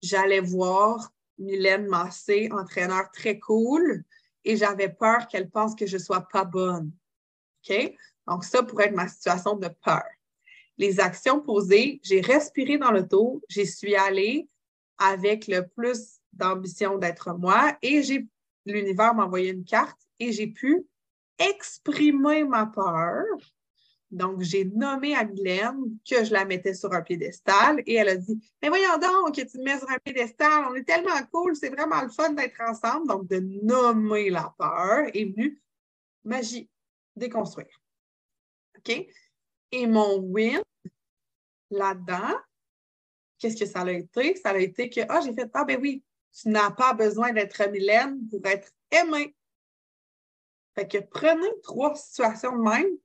j'allais 0.03 0.41
voir 0.41 1.13
Mylène 1.39 1.87
Massé, 1.87 2.49
entraîneur 2.53 3.11
très 3.13 3.39
cool, 3.39 4.05
et 4.45 4.57
j'avais 4.57 4.89
peur 4.89 5.27
qu'elle 5.29 5.51
pense 5.51 5.75
que 5.75 5.87
je 5.87 5.97
ne 5.97 6.03
sois 6.03 6.23
pas 6.23 6.45
bonne. 6.45 6.93
OK? 7.69 7.95
Donc, 8.27 8.45
ça 8.45 8.63
pourrait 8.63 8.87
être 8.87 8.97
ma 8.97 9.09
situation 9.09 9.57
de 9.57 9.69
peur. 9.69 10.05
Les 10.79 11.01
actions 11.01 11.41
posées, 11.41 12.01
j'ai 12.03 12.21
respiré 12.21 12.79
dans 12.79 12.91
le 12.91 13.03
dos, 13.03 13.43
j'y 13.49 13.67
suis 13.67 13.97
allée 13.97 14.49
avec 14.99 15.47
le 15.47 15.67
plus 15.67 16.21
d'ambition 16.33 16.97
d'être 16.97 17.35
moi 17.35 17.77
et 17.83 18.03
j'ai 18.03 18.27
l'univers 18.67 19.15
m'a 19.15 19.25
envoyé 19.25 19.51
une 19.51 19.65
carte 19.65 20.01
et 20.19 20.33
j'ai 20.33 20.47
pu 20.47 20.87
exprimer 21.39 22.45
ma 22.45 22.67
peur 22.67 23.25
donc, 24.11 24.41
j'ai 24.41 24.65
nommé 24.65 25.15
à 25.15 25.25
que 25.25 26.25
je 26.25 26.33
la 26.33 26.45
mettais 26.45 26.75
sur 26.75 26.93
un 26.93 27.03
piédestal 27.03 27.81
et 27.87 27.95
elle 27.95 28.09
a 28.09 28.17
dit 28.17 28.41
Mais 28.61 28.69
voyons 28.69 28.99
donc 28.99 29.37
que 29.37 29.43
tu 29.43 29.59
me 29.59 29.65
mets 29.65 29.79
sur 29.79 29.89
un 29.89 29.99
piédestal, 29.99 30.65
on 30.69 30.75
est 30.75 30.83
tellement 30.83 31.23
cool, 31.33 31.55
c'est 31.55 31.69
vraiment 31.69 32.03
le 32.03 32.09
fun 32.09 32.31
d'être 32.31 32.61
ensemble. 32.61 33.07
Donc, 33.07 33.29
de 33.29 33.39
nommer 33.63 34.31
la 34.31 34.53
peur 34.59 35.07
est 35.15 35.27
venu 35.27 35.63
magie, 36.25 36.69
déconstruire. 37.15 37.81
OK? 38.79 39.07
Et 39.73 39.87
mon 39.87 40.19
win 40.19 40.61
là-dedans, 41.71 42.35
qu'est-ce 43.39 43.57
que 43.57 43.67
ça 43.67 43.83
a 43.83 43.91
été? 43.93 44.35
Ça 44.35 44.51
a 44.51 44.59
été 44.59 44.91
que, 44.91 45.03
ah, 45.09 45.21
j'ai 45.21 45.33
fait, 45.33 45.49
ah, 45.55 45.65
ben 45.65 45.79
oui, 45.81 46.03
tu 46.33 46.49
n'as 46.49 46.73
pas 46.73 46.95
besoin 46.95 47.33
d'être 47.33 47.63
Mylène 47.71 48.19
pour 48.29 48.45
être 48.45 48.73
aimée. 48.91 49.37
Fait 50.75 50.89
que 50.89 50.99
prenez 50.99 51.49
trois 51.63 51.95
situations 51.95 52.57
de 52.57 52.63
même 52.63 52.99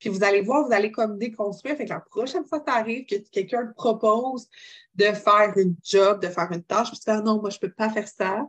puis 0.00 0.08
vous 0.08 0.24
allez 0.24 0.40
voir, 0.40 0.66
vous 0.66 0.72
allez 0.72 0.90
comme 0.90 1.18
déconstruire. 1.18 1.76
Fait 1.76 1.84
que 1.84 1.90
la 1.90 2.00
prochaine 2.00 2.46
fois 2.46 2.60
que 2.60 2.70
ça 2.70 2.78
arrive, 2.78 3.04
que 3.04 3.16
quelqu'un 3.30 3.66
te 3.66 3.74
propose 3.74 4.48
de 4.94 5.04
faire 5.04 5.52
une 5.56 5.76
job, 5.84 6.22
de 6.22 6.28
faire 6.28 6.50
une 6.50 6.64
tâche, 6.64 6.88
puis 6.88 6.98
tu 6.98 7.04
fais 7.04 7.20
non, 7.20 7.40
moi, 7.40 7.50
je 7.50 7.58
peux 7.58 7.70
pas 7.70 7.90
faire 7.90 8.08
ça. 8.08 8.48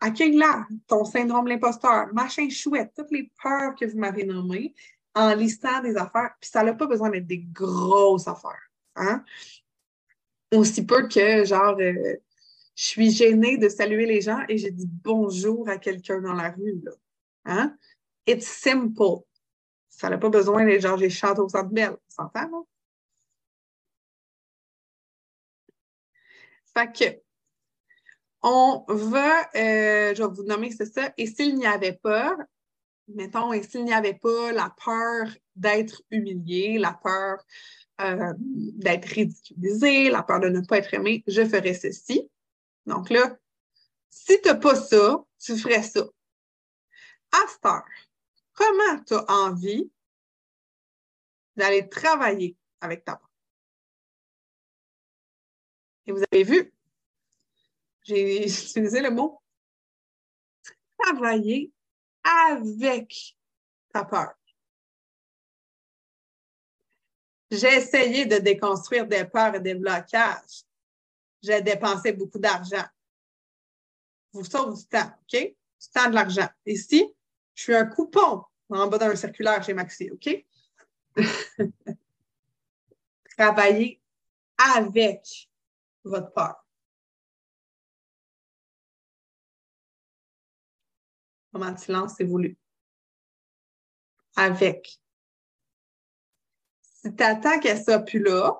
Accueille-la, 0.00 0.66
ton 0.86 1.04
syndrome 1.04 1.44
de 1.44 1.50
l'imposteur, 1.50 2.08
machin 2.12 2.48
chouette, 2.48 2.92
toutes 2.96 3.10
les 3.10 3.30
peurs 3.42 3.74
que 3.74 3.86
vous 3.86 3.98
m'avez 3.98 4.24
nommées 4.24 4.74
en 5.14 5.34
listant 5.34 5.80
des 5.80 5.96
affaires. 5.96 6.30
Puis 6.40 6.50
ça 6.50 6.62
n'a 6.62 6.74
pas 6.74 6.86
besoin 6.86 7.10
d'être 7.10 7.26
des 7.26 7.44
grosses 7.52 8.28
affaires. 8.28 8.70
Hein? 8.96 9.24
Aussi 10.52 10.84
peu 10.84 11.06
que, 11.08 11.44
genre, 11.44 11.76
euh, 11.78 12.16
je 12.74 12.84
suis 12.84 13.10
gênée 13.10 13.58
de 13.58 13.68
saluer 13.68 14.06
les 14.06 14.20
gens 14.20 14.40
et 14.48 14.58
j'ai 14.58 14.70
dit 14.70 14.88
bonjour 14.88 15.68
à 15.68 15.78
quelqu'un 15.78 16.20
dans 16.20 16.34
la 16.34 16.50
rue. 16.50 16.82
Hein? 17.44 17.76
It's 18.26 18.46
simple. 18.46 19.24
Ça 19.98 20.08
n'a 20.08 20.16
pas 20.16 20.28
besoin 20.28 20.64
d'être 20.64 20.80
genre 20.80 20.96
j'ai 20.96 21.10
chanté 21.10 21.40
au 21.40 21.48
centre 21.48 21.70
belle. 21.70 21.96
On 22.18 22.48
non? 22.48 22.66
Fait 26.72 26.92
que, 26.92 27.20
on 28.42 28.84
va, 28.86 29.40
euh, 29.56 30.14
je 30.14 30.22
vais 30.22 30.28
vous 30.32 30.44
nommer, 30.44 30.70
c'est 30.70 30.86
ça. 30.86 31.12
Et 31.16 31.26
s'il 31.26 31.56
n'y 31.56 31.66
avait 31.66 31.94
pas, 31.94 32.36
mettons, 33.08 33.52
et 33.52 33.64
s'il 33.64 33.84
n'y 33.84 33.92
avait 33.92 34.14
pas 34.14 34.52
la 34.52 34.72
peur 34.84 35.26
d'être 35.56 36.00
humilié, 36.12 36.78
la 36.78 36.92
peur 36.92 37.44
euh, 38.00 38.34
d'être 38.38 39.06
ridiculisé, 39.06 40.10
la 40.10 40.22
peur 40.22 40.38
de 40.38 40.48
ne 40.48 40.60
pas 40.60 40.78
être 40.78 40.94
aimé, 40.94 41.24
je 41.26 41.44
ferais 41.44 41.74
ceci. 41.74 42.30
Donc 42.86 43.10
là, 43.10 43.36
si 44.10 44.40
tu 44.40 44.48
n'as 44.48 44.54
pas 44.54 44.76
ça, 44.76 45.24
tu 45.40 45.58
ferais 45.58 45.82
ça. 45.82 46.04
À 47.32 47.48
cette 47.48 47.66
heure, 47.66 48.07
comment 48.58 49.04
tu 49.04 49.14
as 49.14 49.24
envie 49.28 49.88
d'aller 51.54 51.88
travailler 51.88 52.56
avec 52.80 53.04
ta 53.04 53.16
part? 53.16 53.30
Et 56.06 56.12
vous 56.12 56.22
avez 56.32 56.42
vu, 56.42 56.72
j'ai 58.02 58.42
utilisé 58.48 59.00
le 59.00 59.10
mot 59.10 59.40
travailler 60.98 61.72
avec 62.24 63.36
ta 63.92 64.04
peur. 64.04 64.34
J'ai 67.50 67.76
essayé 67.76 68.26
de 68.26 68.38
déconstruire 68.38 69.06
des 69.06 69.24
peurs 69.24 69.54
et 69.54 69.60
des 69.60 69.74
blocages. 69.74 70.64
J'ai 71.40 71.62
dépensé 71.62 72.12
beaucoup 72.12 72.40
d'argent. 72.40 72.84
Vous 74.32 74.44
sauve 74.44 74.76
du 74.76 74.86
temps, 74.86 75.10
OK? 75.22 75.40
Du 75.40 75.88
temps 75.94 76.10
de 76.10 76.14
l'argent. 76.14 76.48
Ici, 76.66 77.14
je 77.58 77.64
suis 77.64 77.74
un 77.74 77.86
coupon 77.86 78.44
en 78.70 78.86
bas 78.86 78.98
d'un 78.98 79.16
circulaire 79.16 79.64
chez 79.64 79.74
Maxi, 79.74 80.08
OK? 80.12 80.46
Travailler 83.36 84.00
avec 84.56 85.50
votre 86.04 86.32
peur. 86.32 86.64
Moment 91.52 91.72
de 91.72 91.78
silence, 91.78 92.20
voulu. 92.20 92.56
Avec. 94.36 95.00
Si 96.80 97.12
tu 97.12 97.22
attends 97.24 97.58
qu'elle 97.58 97.82
soit 97.82 97.98
plus 97.98 98.22
là, 98.22 98.56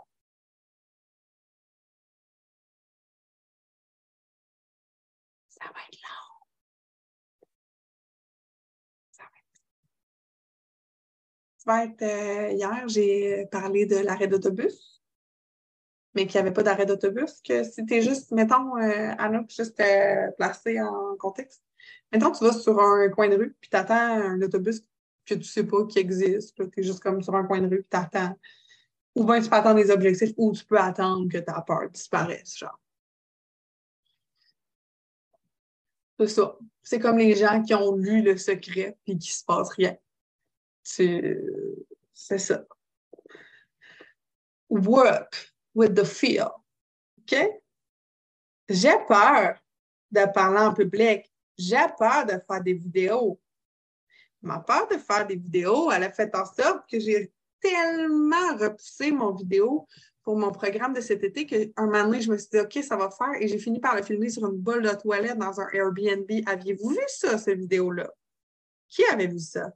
Euh, 11.69 12.51
hier, 12.53 12.89
j'ai 12.89 13.47
parlé 13.51 13.85
de 13.85 13.97
l'arrêt 13.97 14.27
d'autobus, 14.27 15.03
mais 16.15 16.27
qu'il 16.27 16.41
n'y 16.41 16.47
avait 16.47 16.55
pas 16.55 16.63
d'arrêt 16.63 16.87
d'autobus, 16.87 17.43
que 17.43 17.63
si 17.63 17.85
tu 17.85 17.95
es 17.95 18.03
juste, 18.03 18.33
mettons, 18.33 18.77
euh, 18.79 19.13
Anna, 19.19 19.45
juste 19.49 19.79
euh, 19.81 20.31
placé 20.39 20.81
en 20.81 21.17
contexte. 21.19 21.63
Mettons, 22.13 22.33
tu 22.33 22.45
vas 22.45 22.53
sur 22.53 22.81
un 22.81 23.09
coin 23.11 23.29
de 23.29 23.37
rue, 23.37 23.57
puis 23.61 23.69
tu 23.71 23.77
attends 23.77 23.95
un 23.95 24.41
autobus 24.41 24.83
que 25.27 25.35
tu 25.35 25.45
sais 25.45 25.65
pas 25.65 25.85
qui 25.87 25.99
existe. 25.99 26.57
Tu 26.57 26.81
es 26.81 26.83
juste 26.83 27.01
comme 27.01 27.23
sur 27.23 27.35
un 27.35 27.45
coin 27.45 27.61
de 27.61 27.69
rue, 27.69 27.83
puis 27.83 27.91
tu 27.91 27.97
attends. 27.97 28.35
Ou 29.15 29.25
bien 29.25 29.41
tu 29.43 29.51
peux 29.51 29.57
attendre 29.57 29.83
des 29.83 29.91
objectifs, 29.91 30.33
ou 30.39 30.53
tu 30.53 30.65
peux 30.65 30.79
attendre 30.79 31.29
que 31.31 31.39
ta 31.39 31.61
peur 31.63 31.91
disparaisse, 31.91 32.57
genre. 32.57 32.81
C'est 36.19 36.29
ça. 36.29 36.59
C'est 36.83 36.99
comme 36.99 37.19
les 37.19 37.37
gens 37.37 37.63
qui 37.63 37.75
ont 37.75 37.95
lu 37.95 38.23
le 38.23 38.37
secret 38.39 38.97
puis 39.05 39.19
qui 39.19 39.33
se 39.33 39.45
passe 39.45 39.69
rien. 39.71 39.97
C'est 40.91 42.39
ça. 42.39 42.65
Work 44.71 45.53
with 45.75 45.95
the 45.95 46.05
fear. 46.05 46.51
OK? 47.21 47.37
J'ai 48.69 48.97
peur 49.07 49.59
de 50.11 50.33
parler 50.33 50.61
en 50.61 50.75
public. 50.75 51.31
J'ai 51.57 51.87
peur 51.99 52.25
de 52.27 52.39
faire 52.47 52.63
des 52.63 52.75
vidéos. 52.75 53.41
Ma 54.41 54.61
peur 54.61 54.89
de 54.89 54.97
faire 54.97 55.27
des 55.27 55.37
vidéos, 55.37 55.91
elle 55.91 56.05
a 56.05 56.13
fait 56.13 56.35
en 56.35 56.45
sorte 56.45 56.89
que 56.89 56.99
j'ai 57.01 57.33
tellement 57.61 58.57
repoussé 58.57 59.11
mon 59.11 59.35
vidéo 59.35 59.87
pour 60.23 60.39
mon 60.39 60.53
programme 60.53 60.93
de 60.93 61.01
cet 61.01 61.25
été 61.25 61.47
qu'un 61.47 61.87
moment 61.87 62.05
donné, 62.05 62.21
je 62.21 62.31
me 62.31 62.37
suis 62.37 62.51
dit, 62.53 62.61
OK, 62.61 62.79
ça 62.85 62.97
va 62.97 63.11
faire. 63.11 63.35
Et 63.41 63.49
j'ai 63.49 63.59
fini 63.59 63.81
par 63.81 63.97
le 63.97 64.03
filmer 64.03 64.31
sur 64.31 64.47
une 64.47 64.59
bolle 64.59 64.83
de 64.83 64.91
toilette 64.91 65.39
dans 65.39 65.61
un 65.61 65.69
Airbnb. 65.73 66.31
Aviez-vous 66.47 66.91
vu 66.91 67.01
ça, 67.09 67.39
cette 67.39 67.59
vidéo-là? 67.59 68.13
Qui 68.89 69.05
avait 69.07 69.27
vu 69.27 69.39
ça? 69.39 69.73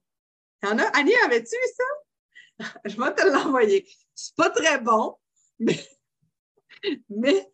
Il 0.63 0.69
y 0.69 0.73
en 0.73 0.79
a? 0.79 0.85
Annie, 0.97 1.15
avais-tu 1.25 1.57
ça? 1.77 2.71
je 2.85 2.97
vais 2.97 3.15
te 3.15 3.27
l'envoyer. 3.27 3.89
C'est 4.15 4.35
pas 4.37 4.51
très 4.51 4.81
bon, 4.81 5.17
mais, 5.59 5.79
mais 7.09 7.53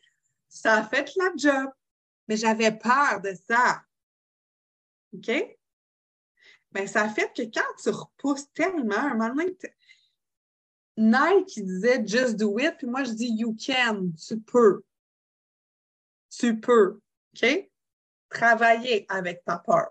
ça 0.48 0.74
a 0.74 0.84
fait 0.84 1.11
la 1.16 1.30
job. 1.36 1.70
Mais 2.26 2.36
j'avais 2.36 2.76
peur 2.76 3.20
de 3.22 3.32
ça. 3.48 3.82
OK? 5.14 5.30
Bien, 6.70 6.86
ça 6.86 7.04
a 7.04 7.09
fait 7.09 7.32
que 7.34 7.42
quand 7.42 7.74
tu 7.82 7.88
repousses 7.88 8.52
tellement, 8.52 8.96
un 8.96 9.14
moment 9.14 9.42
Nike 10.98 11.64
disait 11.64 12.06
just 12.06 12.36
do 12.36 12.59
it, 12.59 12.76
puis 12.76 12.86
moi 12.86 13.04
je 13.04 13.12
dis 13.12 13.28
you 13.28 13.56
can, 13.56 14.11
tu 14.16 14.38
peux. 14.40 14.82
Tu 16.28 16.61
peux. 16.61 17.00
OK? 17.34 17.70
Travailler 18.28 19.06
avec 19.09 19.42
ta 19.44 19.59
peur. 19.59 19.88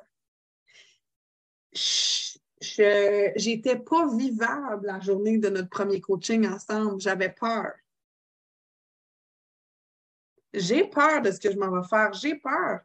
Je 2.60 3.45
n'étais 3.45 3.78
pas 3.78 4.08
vivable 4.16 4.88
la 4.88 4.99
journée 4.99 5.38
de 5.38 5.49
notre 5.49 5.70
premier 5.70 6.01
coaching 6.01 6.47
ensemble. 6.47 6.99
J'avais 6.99 7.30
peur. 7.30 7.74
J'ai 10.53 10.86
peur 10.86 11.22
de 11.22 11.32
ce 11.32 11.39
que 11.39 11.51
je 11.51 11.58
m'en 11.58 11.70
vais 11.70 11.88
faire. 11.88 12.14
J'ai 12.14 12.36
peur 12.36 12.80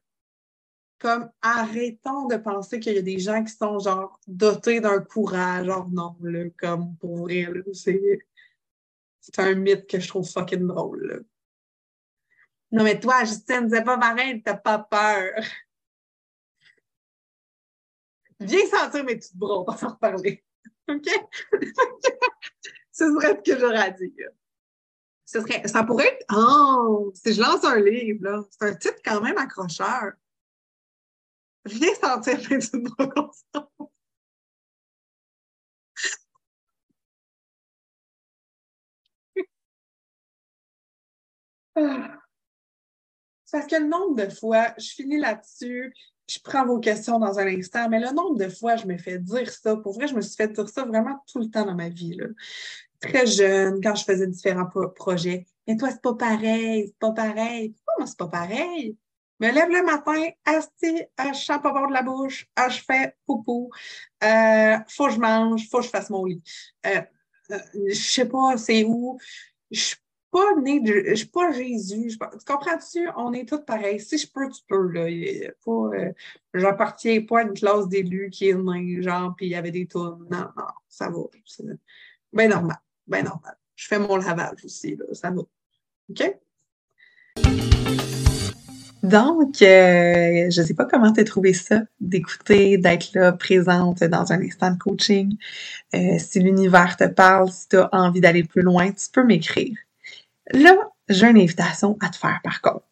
comme 1.02 1.28
arrêtons 1.42 2.28
de 2.28 2.36
penser 2.36 2.78
qu'il 2.78 2.94
y 2.94 2.98
a 2.98 3.02
des 3.02 3.18
gens 3.18 3.42
qui 3.42 3.52
sont 3.52 3.80
genre 3.80 4.20
dotés 4.28 4.80
d'un 4.80 5.00
courage. 5.00 5.66
Genre 5.66 5.88
non, 5.90 6.16
là, 6.22 6.44
comme 6.56 6.96
pour 6.96 7.18
vrai, 7.18 7.48
c'est, 7.72 8.20
un 9.36 9.54
mythe 9.54 9.88
que 9.88 9.98
je 9.98 10.06
trouve 10.06 10.30
fucking 10.30 10.64
drôle. 10.64 11.24
Non, 12.70 12.84
mais 12.84 13.00
toi, 13.00 13.24
Justine, 13.24 13.68
c'est 13.68 13.82
pas 13.82 13.98
pareil, 13.98 14.42
t'as 14.42 14.54
pas 14.54 14.78
peur. 14.78 15.42
Viens 18.44 18.66
sentir 18.66 19.04
mes 19.04 19.16
petites 19.16 19.36
bras, 19.36 19.60
on 19.60 19.64
va 19.64 19.76
s'en 19.76 19.90
reparler. 19.90 20.44
OK? 20.88 21.08
ce 22.92 23.04
serait 23.06 23.40
ce 23.44 23.52
que 23.52 23.58
j'aurais 23.58 23.78
à 23.78 23.90
dire. 23.90 24.30
Serait, 25.24 25.66
ça 25.66 25.82
pourrait 25.84 26.08
être, 26.08 26.26
oh, 26.34 27.10
si 27.14 27.32
je 27.32 27.40
lance 27.40 27.64
un 27.64 27.80
livre, 27.80 28.22
là, 28.22 28.42
c'est 28.50 28.68
un 28.68 28.74
titre 28.74 29.00
quand 29.04 29.20
même 29.20 29.38
accrocheur. 29.38 30.12
Viens 31.64 31.94
sentir 31.94 32.38
mes 32.50 32.58
petites 32.58 32.82
bras 32.82 33.06
constants. 33.16 33.70
C'est 43.44 43.58
parce 43.58 43.66
que 43.66 43.76
le 43.76 43.88
nombre 43.88 44.14
de 44.16 44.28
fois, 44.30 44.74
je 44.78 44.90
finis 44.90 45.18
là-dessus, 45.18 45.94
je 46.34 46.38
prends 46.42 46.66
vos 46.66 46.78
questions 46.78 47.18
dans 47.18 47.38
un 47.38 47.46
instant, 47.46 47.88
mais 47.88 48.00
le 48.00 48.12
nombre 48.12 48.38
de 48.38 48.48
fois, 48.48 48.76
je 48.76 48.86
me 48.86 48.96
fais 48.98 49.18
dire 49.18 49.50
ça. 49.50 49.76
Pour 49.76 49.94
vrai, 49.94 50.08
je 50.08 50.14
me 50.14 50.20
suis 50.20 50.36
fait 50.36 50.48
dire 50.48 50.68
ça 50.68 50.84
vraiment 50.84 51.22
tout 51.30 51.40
le 51.40 51.50
temps 51.50 51.64
dans 51.64 51.74
ma 51.74 51.88
vie. 51.88 52.18
Très 53.00 53.26
jeune, 53.26 53.80
quand 53.82 53.94
je 53.94 54.04
faisais 54.04 54.26
différents 54.26 54.68
projets. 54.94 55.46
Mais 55.66 55.76
toi, 55.76 55.90
c'est 55.90 56.02
pas 56.02 56.14
pareil, 56.14 56.86
c'est 56.86 56.98
pas 56.98 57.12
pareil. 57.12 57.70
Pourquoi 57.70 57.94
moi, 57.98 58.06
c'est 58.06 58.18
pas 58.18 58.28
pareil? 58.28 58.96
me 59.42 59.52
lève 59.52 59.68
le 59.70 59.84
matin, 59.84 60.28
assis, 60.44 61.02
je 61.18 61.34
sens 61.34 61.60
pas 61.60 61.72
bord 61.72 61.88
de 61.88 61.92
la 61.92 62.02
bouche, 62.02 62.46
je 62.70 62.80
fais 62.80 63.16
poupou, 63.26 63.70
euh, 64.22 64.76
faut 64.88 65.06
que 65.06 65.14
je 65.14 65.18
mange, 65.18 65.68
faut 65.68 65.78
que 65.78 65.84
je 65.84 65.90
fasse 65.90 66.10
mon 66.10 66.24
lit. 66.24 66.42
Euh, 66.86 67.02
euh, 67.50 67.58
je 67.88 67.94
sais 67.94 68.28
pas 68.28 68.56
c'est 68.56 68.84
où. 68.84 69.18
Pas 70.32 70.56
née 70.60 70.80
de, 70.80 71.04
je 71.10 71.14
suis 71.14 71.26
pas 71.26 71.52
Jésus. 71.52 72.08
Tu 72.08 72.44
comprends-tu? 72.46 73.06
On 73.16 73.32
est 73.34 73.46
tous 73.46 73.60
pareils. 73.64 74.00
Si 74.00 74.16
je 74.16 74.26
peux, 74.26 74.48
tu 74.48 74.62
peux, 74.66 74.88
là. 74.88 75.02
Euh, 75.04 76.12
j'appartiens 76.54 77.20
pas 77.22 77.40
à 77.40 77.42
une 77.42 77.52
classe 77.52 77.86
d'élus 77.86 78.30
qui 78.30 78.48
est 78.48 78.54
née, 78.54 79.02
genre, 79.02 79.34
puis 79.36 79.46
il 79.46 79.50
y 79.50 79.54
avait 79.54 79.70
des 79.70 79.86
tours. 79.86 80.18
Non, 80.30 80.48
non, 80.56 80.64
ça 80.88 81.10
va. 81.10 81.20
C'est 81.44 81.64
bien 82.32 82.48
normal. 82.48 82.78
Bien 83.06 83.22
normal. 83.22 83.56
Je 83.76 83.86
fais 83.86 83.98
mon 83.98 84.16
lavage 84.16 84.64
aussi, 84.64 84.96
là. 84.96 85.04
Ça 85.12 85.30
va. 85.30 85.42
OK? 86.10 86.36
Donc, 89.02 89.60
euh, 89.60 90.48
je 90.48 90.60
ne 90.60 90.66
sais 90.66 90.74
pas 90.74 90.84
comment 90.86 91.12
tu 91.12 91.20
as 91.20 91.24
trouvé 91.24 91.52
ça, 91.52 91.82
d'écouter, 92.00 92.78
d'être 92.78 93.12
là, 93.14 93.32
présente 93.32 94.02
dans 94.04 94.32
un 94.32 94.40
instant 94.40 94.70
de 94.70 94.78
coaching. 94.78 95.36
Euh, 95.94 96.18
si 96.18 96.38
l'univers 96.38 96.96
te 96.96 97.08
parle, 97.08 97.50
si 97.50 97.68
tu 97.68 97.76
as 97.76 97.88
envie 97.92 98.20
d'aller 98.20 98.44
plus 98.44 98.62
loin, 98.62 98.92
tu 98.92 99.10
peux 99.12 99.24
m'écrire. 99.24 99.76
Là, 100.52 100.76
j'ai 101.08 101.28
une 101.28 101.38
invitation 101.38 101.96
à 102.00 102.08
te 102.08 102.16
faire 102.16 102.40
par 102.42 102.60
contre. 102.60 102.84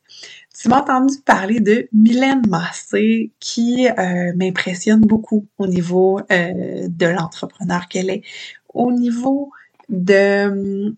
Tu 0.58 0.68
m'as 0.68 0.80
entendu 0.80 1.14
parler 1.24 1.60
de 1.60 1.88
Mylène 1.92 2.42
Massé 2.48 3.32
qui 3.40 3.88
euh, 3.88 4.32
m'impressionne 4.36 5.00
beaucoup 5.00 5.46
au 5.58 5.66
niveau 5.66 6.20
de 6.28 7.06
l'entrepreneur 7.06 7.88
qu'elle 7.88 8.10
est, 8.10 8.22
au 8.74 8.92
niveau 8.92 9.50
de 9.88 10.94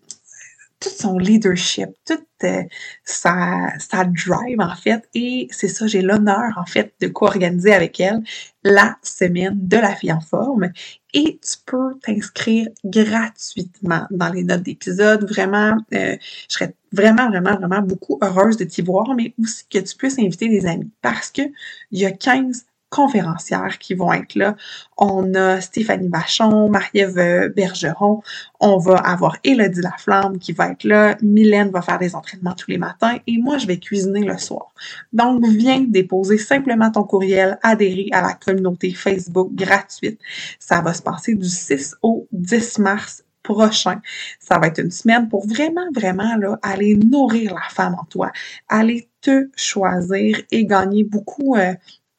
tout 0.83 0.89
son 0.89 1.17
leadership, 1.17 1.89
toute 2.05 2.25
euh, 2.43 2.63
sa 3.05 4.03
drive 4.05 4.59
en 4.59 4.75
fait. 4.75 5.07
Et 5.13 5.47
c'est 5.51 5.67
ça, 5.67 5.87
j'ai 5.87 6.01
l'honneur 6.01 6.57
en 6.57 6.65
fait 6.65 6.93
de 6.99 7.07
co-organiser 7.07 7.73
avec 7.73 7.99
elle 7.99 8.21
la 8.63 8.97
semaine 9.01 9.55
de 9.55 9.77
la 9.77 9.95
fille 9.95 10.11
en 10.11 10.19
forme. 10.19 10.71
Et 11.13 11.39
tu 11.41 11.57
peux 11.65 11.93
t'inscrire 12.01 12.67
gratuitement 12.83 14.07
dans 14.09 14.29
les 14.29 14.43
notes 14.43 14.63
d'épisode. 14.63 15.29
Vraiment, 15.29 15.77
euh, 15.93 16.17
je 16.49 16.53
serais 16.53 16.73
vraiment, 16.91 17.29
vraiment, 17.29 17.55
vraiment 17.55 17.81
beaucoup 17.81 18.17
heureuse 18.21 18.57
de 18.57 18.63
t'y 18.63 18.81
voir, 18.81 19.13
mais 19.15 19.33
aussi 19.39 19.65
que 19.69 19.77
tu 19.77 19.95
puisses 19.95 20.17
inviter 20.17 20.49
des 20.49 20.65
amis 20.65 20.89
parce 21.01 21.29
que 21.29 21.43
il 21.91 21.99
y 21.99 22.05
a 22.05 22.11
15 22.11 22.65
conférencières 22.93 23.79
qui 23.79 23.95
vont 23.95 24.13
être 24.13 24.35
là. 24.35 24.55
On 24.97 25.33
a 25.33 25.59
Stéphanie 25.61 26.09
Vachon, 26.09 26.69
Marie-Ève 26.69 27.17
euh, 27.17 27.49
Bergeron, 27.49 28.21
on 28.59 28.77
va 28.77 28.97
avoir 28.97 29.37
Élodie 29.43 29.81
Laflamme 29.81 30.37
qui 30.37 30.53
va 30.53 30.69
être 30.69 30.83
là, 30.83 31.17
Mylène 31.23 31.71
va 31.71 31.81
faire 31.81 31.97
des 31.97 32.13
entraînements 32.13 32.53
tous 32.53 32.69
les 32.69 32.77
matins 32.77 33.17
et 33.25 33.39
moi 33.39 33.57
je 33.57 33.65
vais 33.65 33.79
cuisiner 33.79 34.23
le 34.23 34.37
soir. 34.37 34.73
Donc 35.11 35.43
viens 35.43 35.81
déposer 35.81 36.37
simplement 36.37 36.91
ton 36.91 37.03
courriel, 37.03 37.57
adhérer 37.63 38.09
à 38.11 38.21
la 38.21 38.33
communauté 38.33 38.93
Facebook 38.93 39.49
gratuite. 39.55 40.19
Ça 40.59 40.81
va 40.81 40.93
se 40.93 41.01
passer 41.01 41.33
du 41.33 41.49
6 41.49 41.95
au 42.03 42.27
10 42.31 42.77
mars 42.77 43.23
prochain. 43.41 44.01
Ça 44.39 44.59
va 44.59 44.67
être 44.67 44.79
une 44.79 44.91
semaine 44.91 45.27
pour 45.29 45.47
vraiment, 45.47 45.91
vraiment 45.93 46.35
là, 46.37 46.57
aller 46.61 46.95
nourrir 46.95 47.55
la 47.55 47.69
femme 47.69 47.95
en 47.99 48.05
toi, 48.05 48.31
aller 48.69 49.09
te 49.21 49.49
choisir 49.55 50.41
et 50.51 50.65
gagner 50.65 51.03
beaucoup 51.03 51.55
euh, 51.55 51.73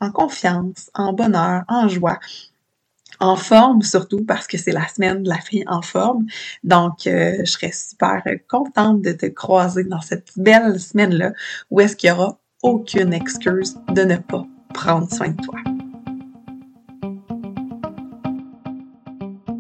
en 0.05 0.11
confiance, 0.13 0.91
en 0.95 1.13
bonheur, 1.13 1.65
en 1.69 1.89
joie 1.89 2.19
en 3.21 3.37
forme 3.37 3.83
surtout 3.83 4.25
parce 4.25 4.47
que 4.47 4.59
c'est 4.59 4.73
la 4.73 4.87
semaine 4.89 5.23
de 5.23 5.29
la 5.29 5.39
fille 5.39 5.65
en 5.67 5.83
forme. 5.83 6.27
Donc, 6.63 7.07
euh, 7.07 7.37
je 7.41 7.45
serais 7.45 7.73
super 7.73 8.23
contente 8.49 9.03
de 9.03 9.13
te 9.13 9.27
croiser 9.27 9.85
dans 9.85 10.01
cette 10.01 10.33
belle 10.37 10.79
semaine-là 10.79 11.33
où 11.71 11.81
est-ce 11.81 11.97
qu'il 11.97 12.09
y 12.09 12.13
aura 12.13 12.39
aucune 12.63 13.13
excuse 13.13 13.77
de 13.93 14.03
ne 14.03 14.17
pas 14.17 14.47
prendre 14.73 15.13
soin 15.13 15.29
de 15.29 15.43
toi. 15.43 15.74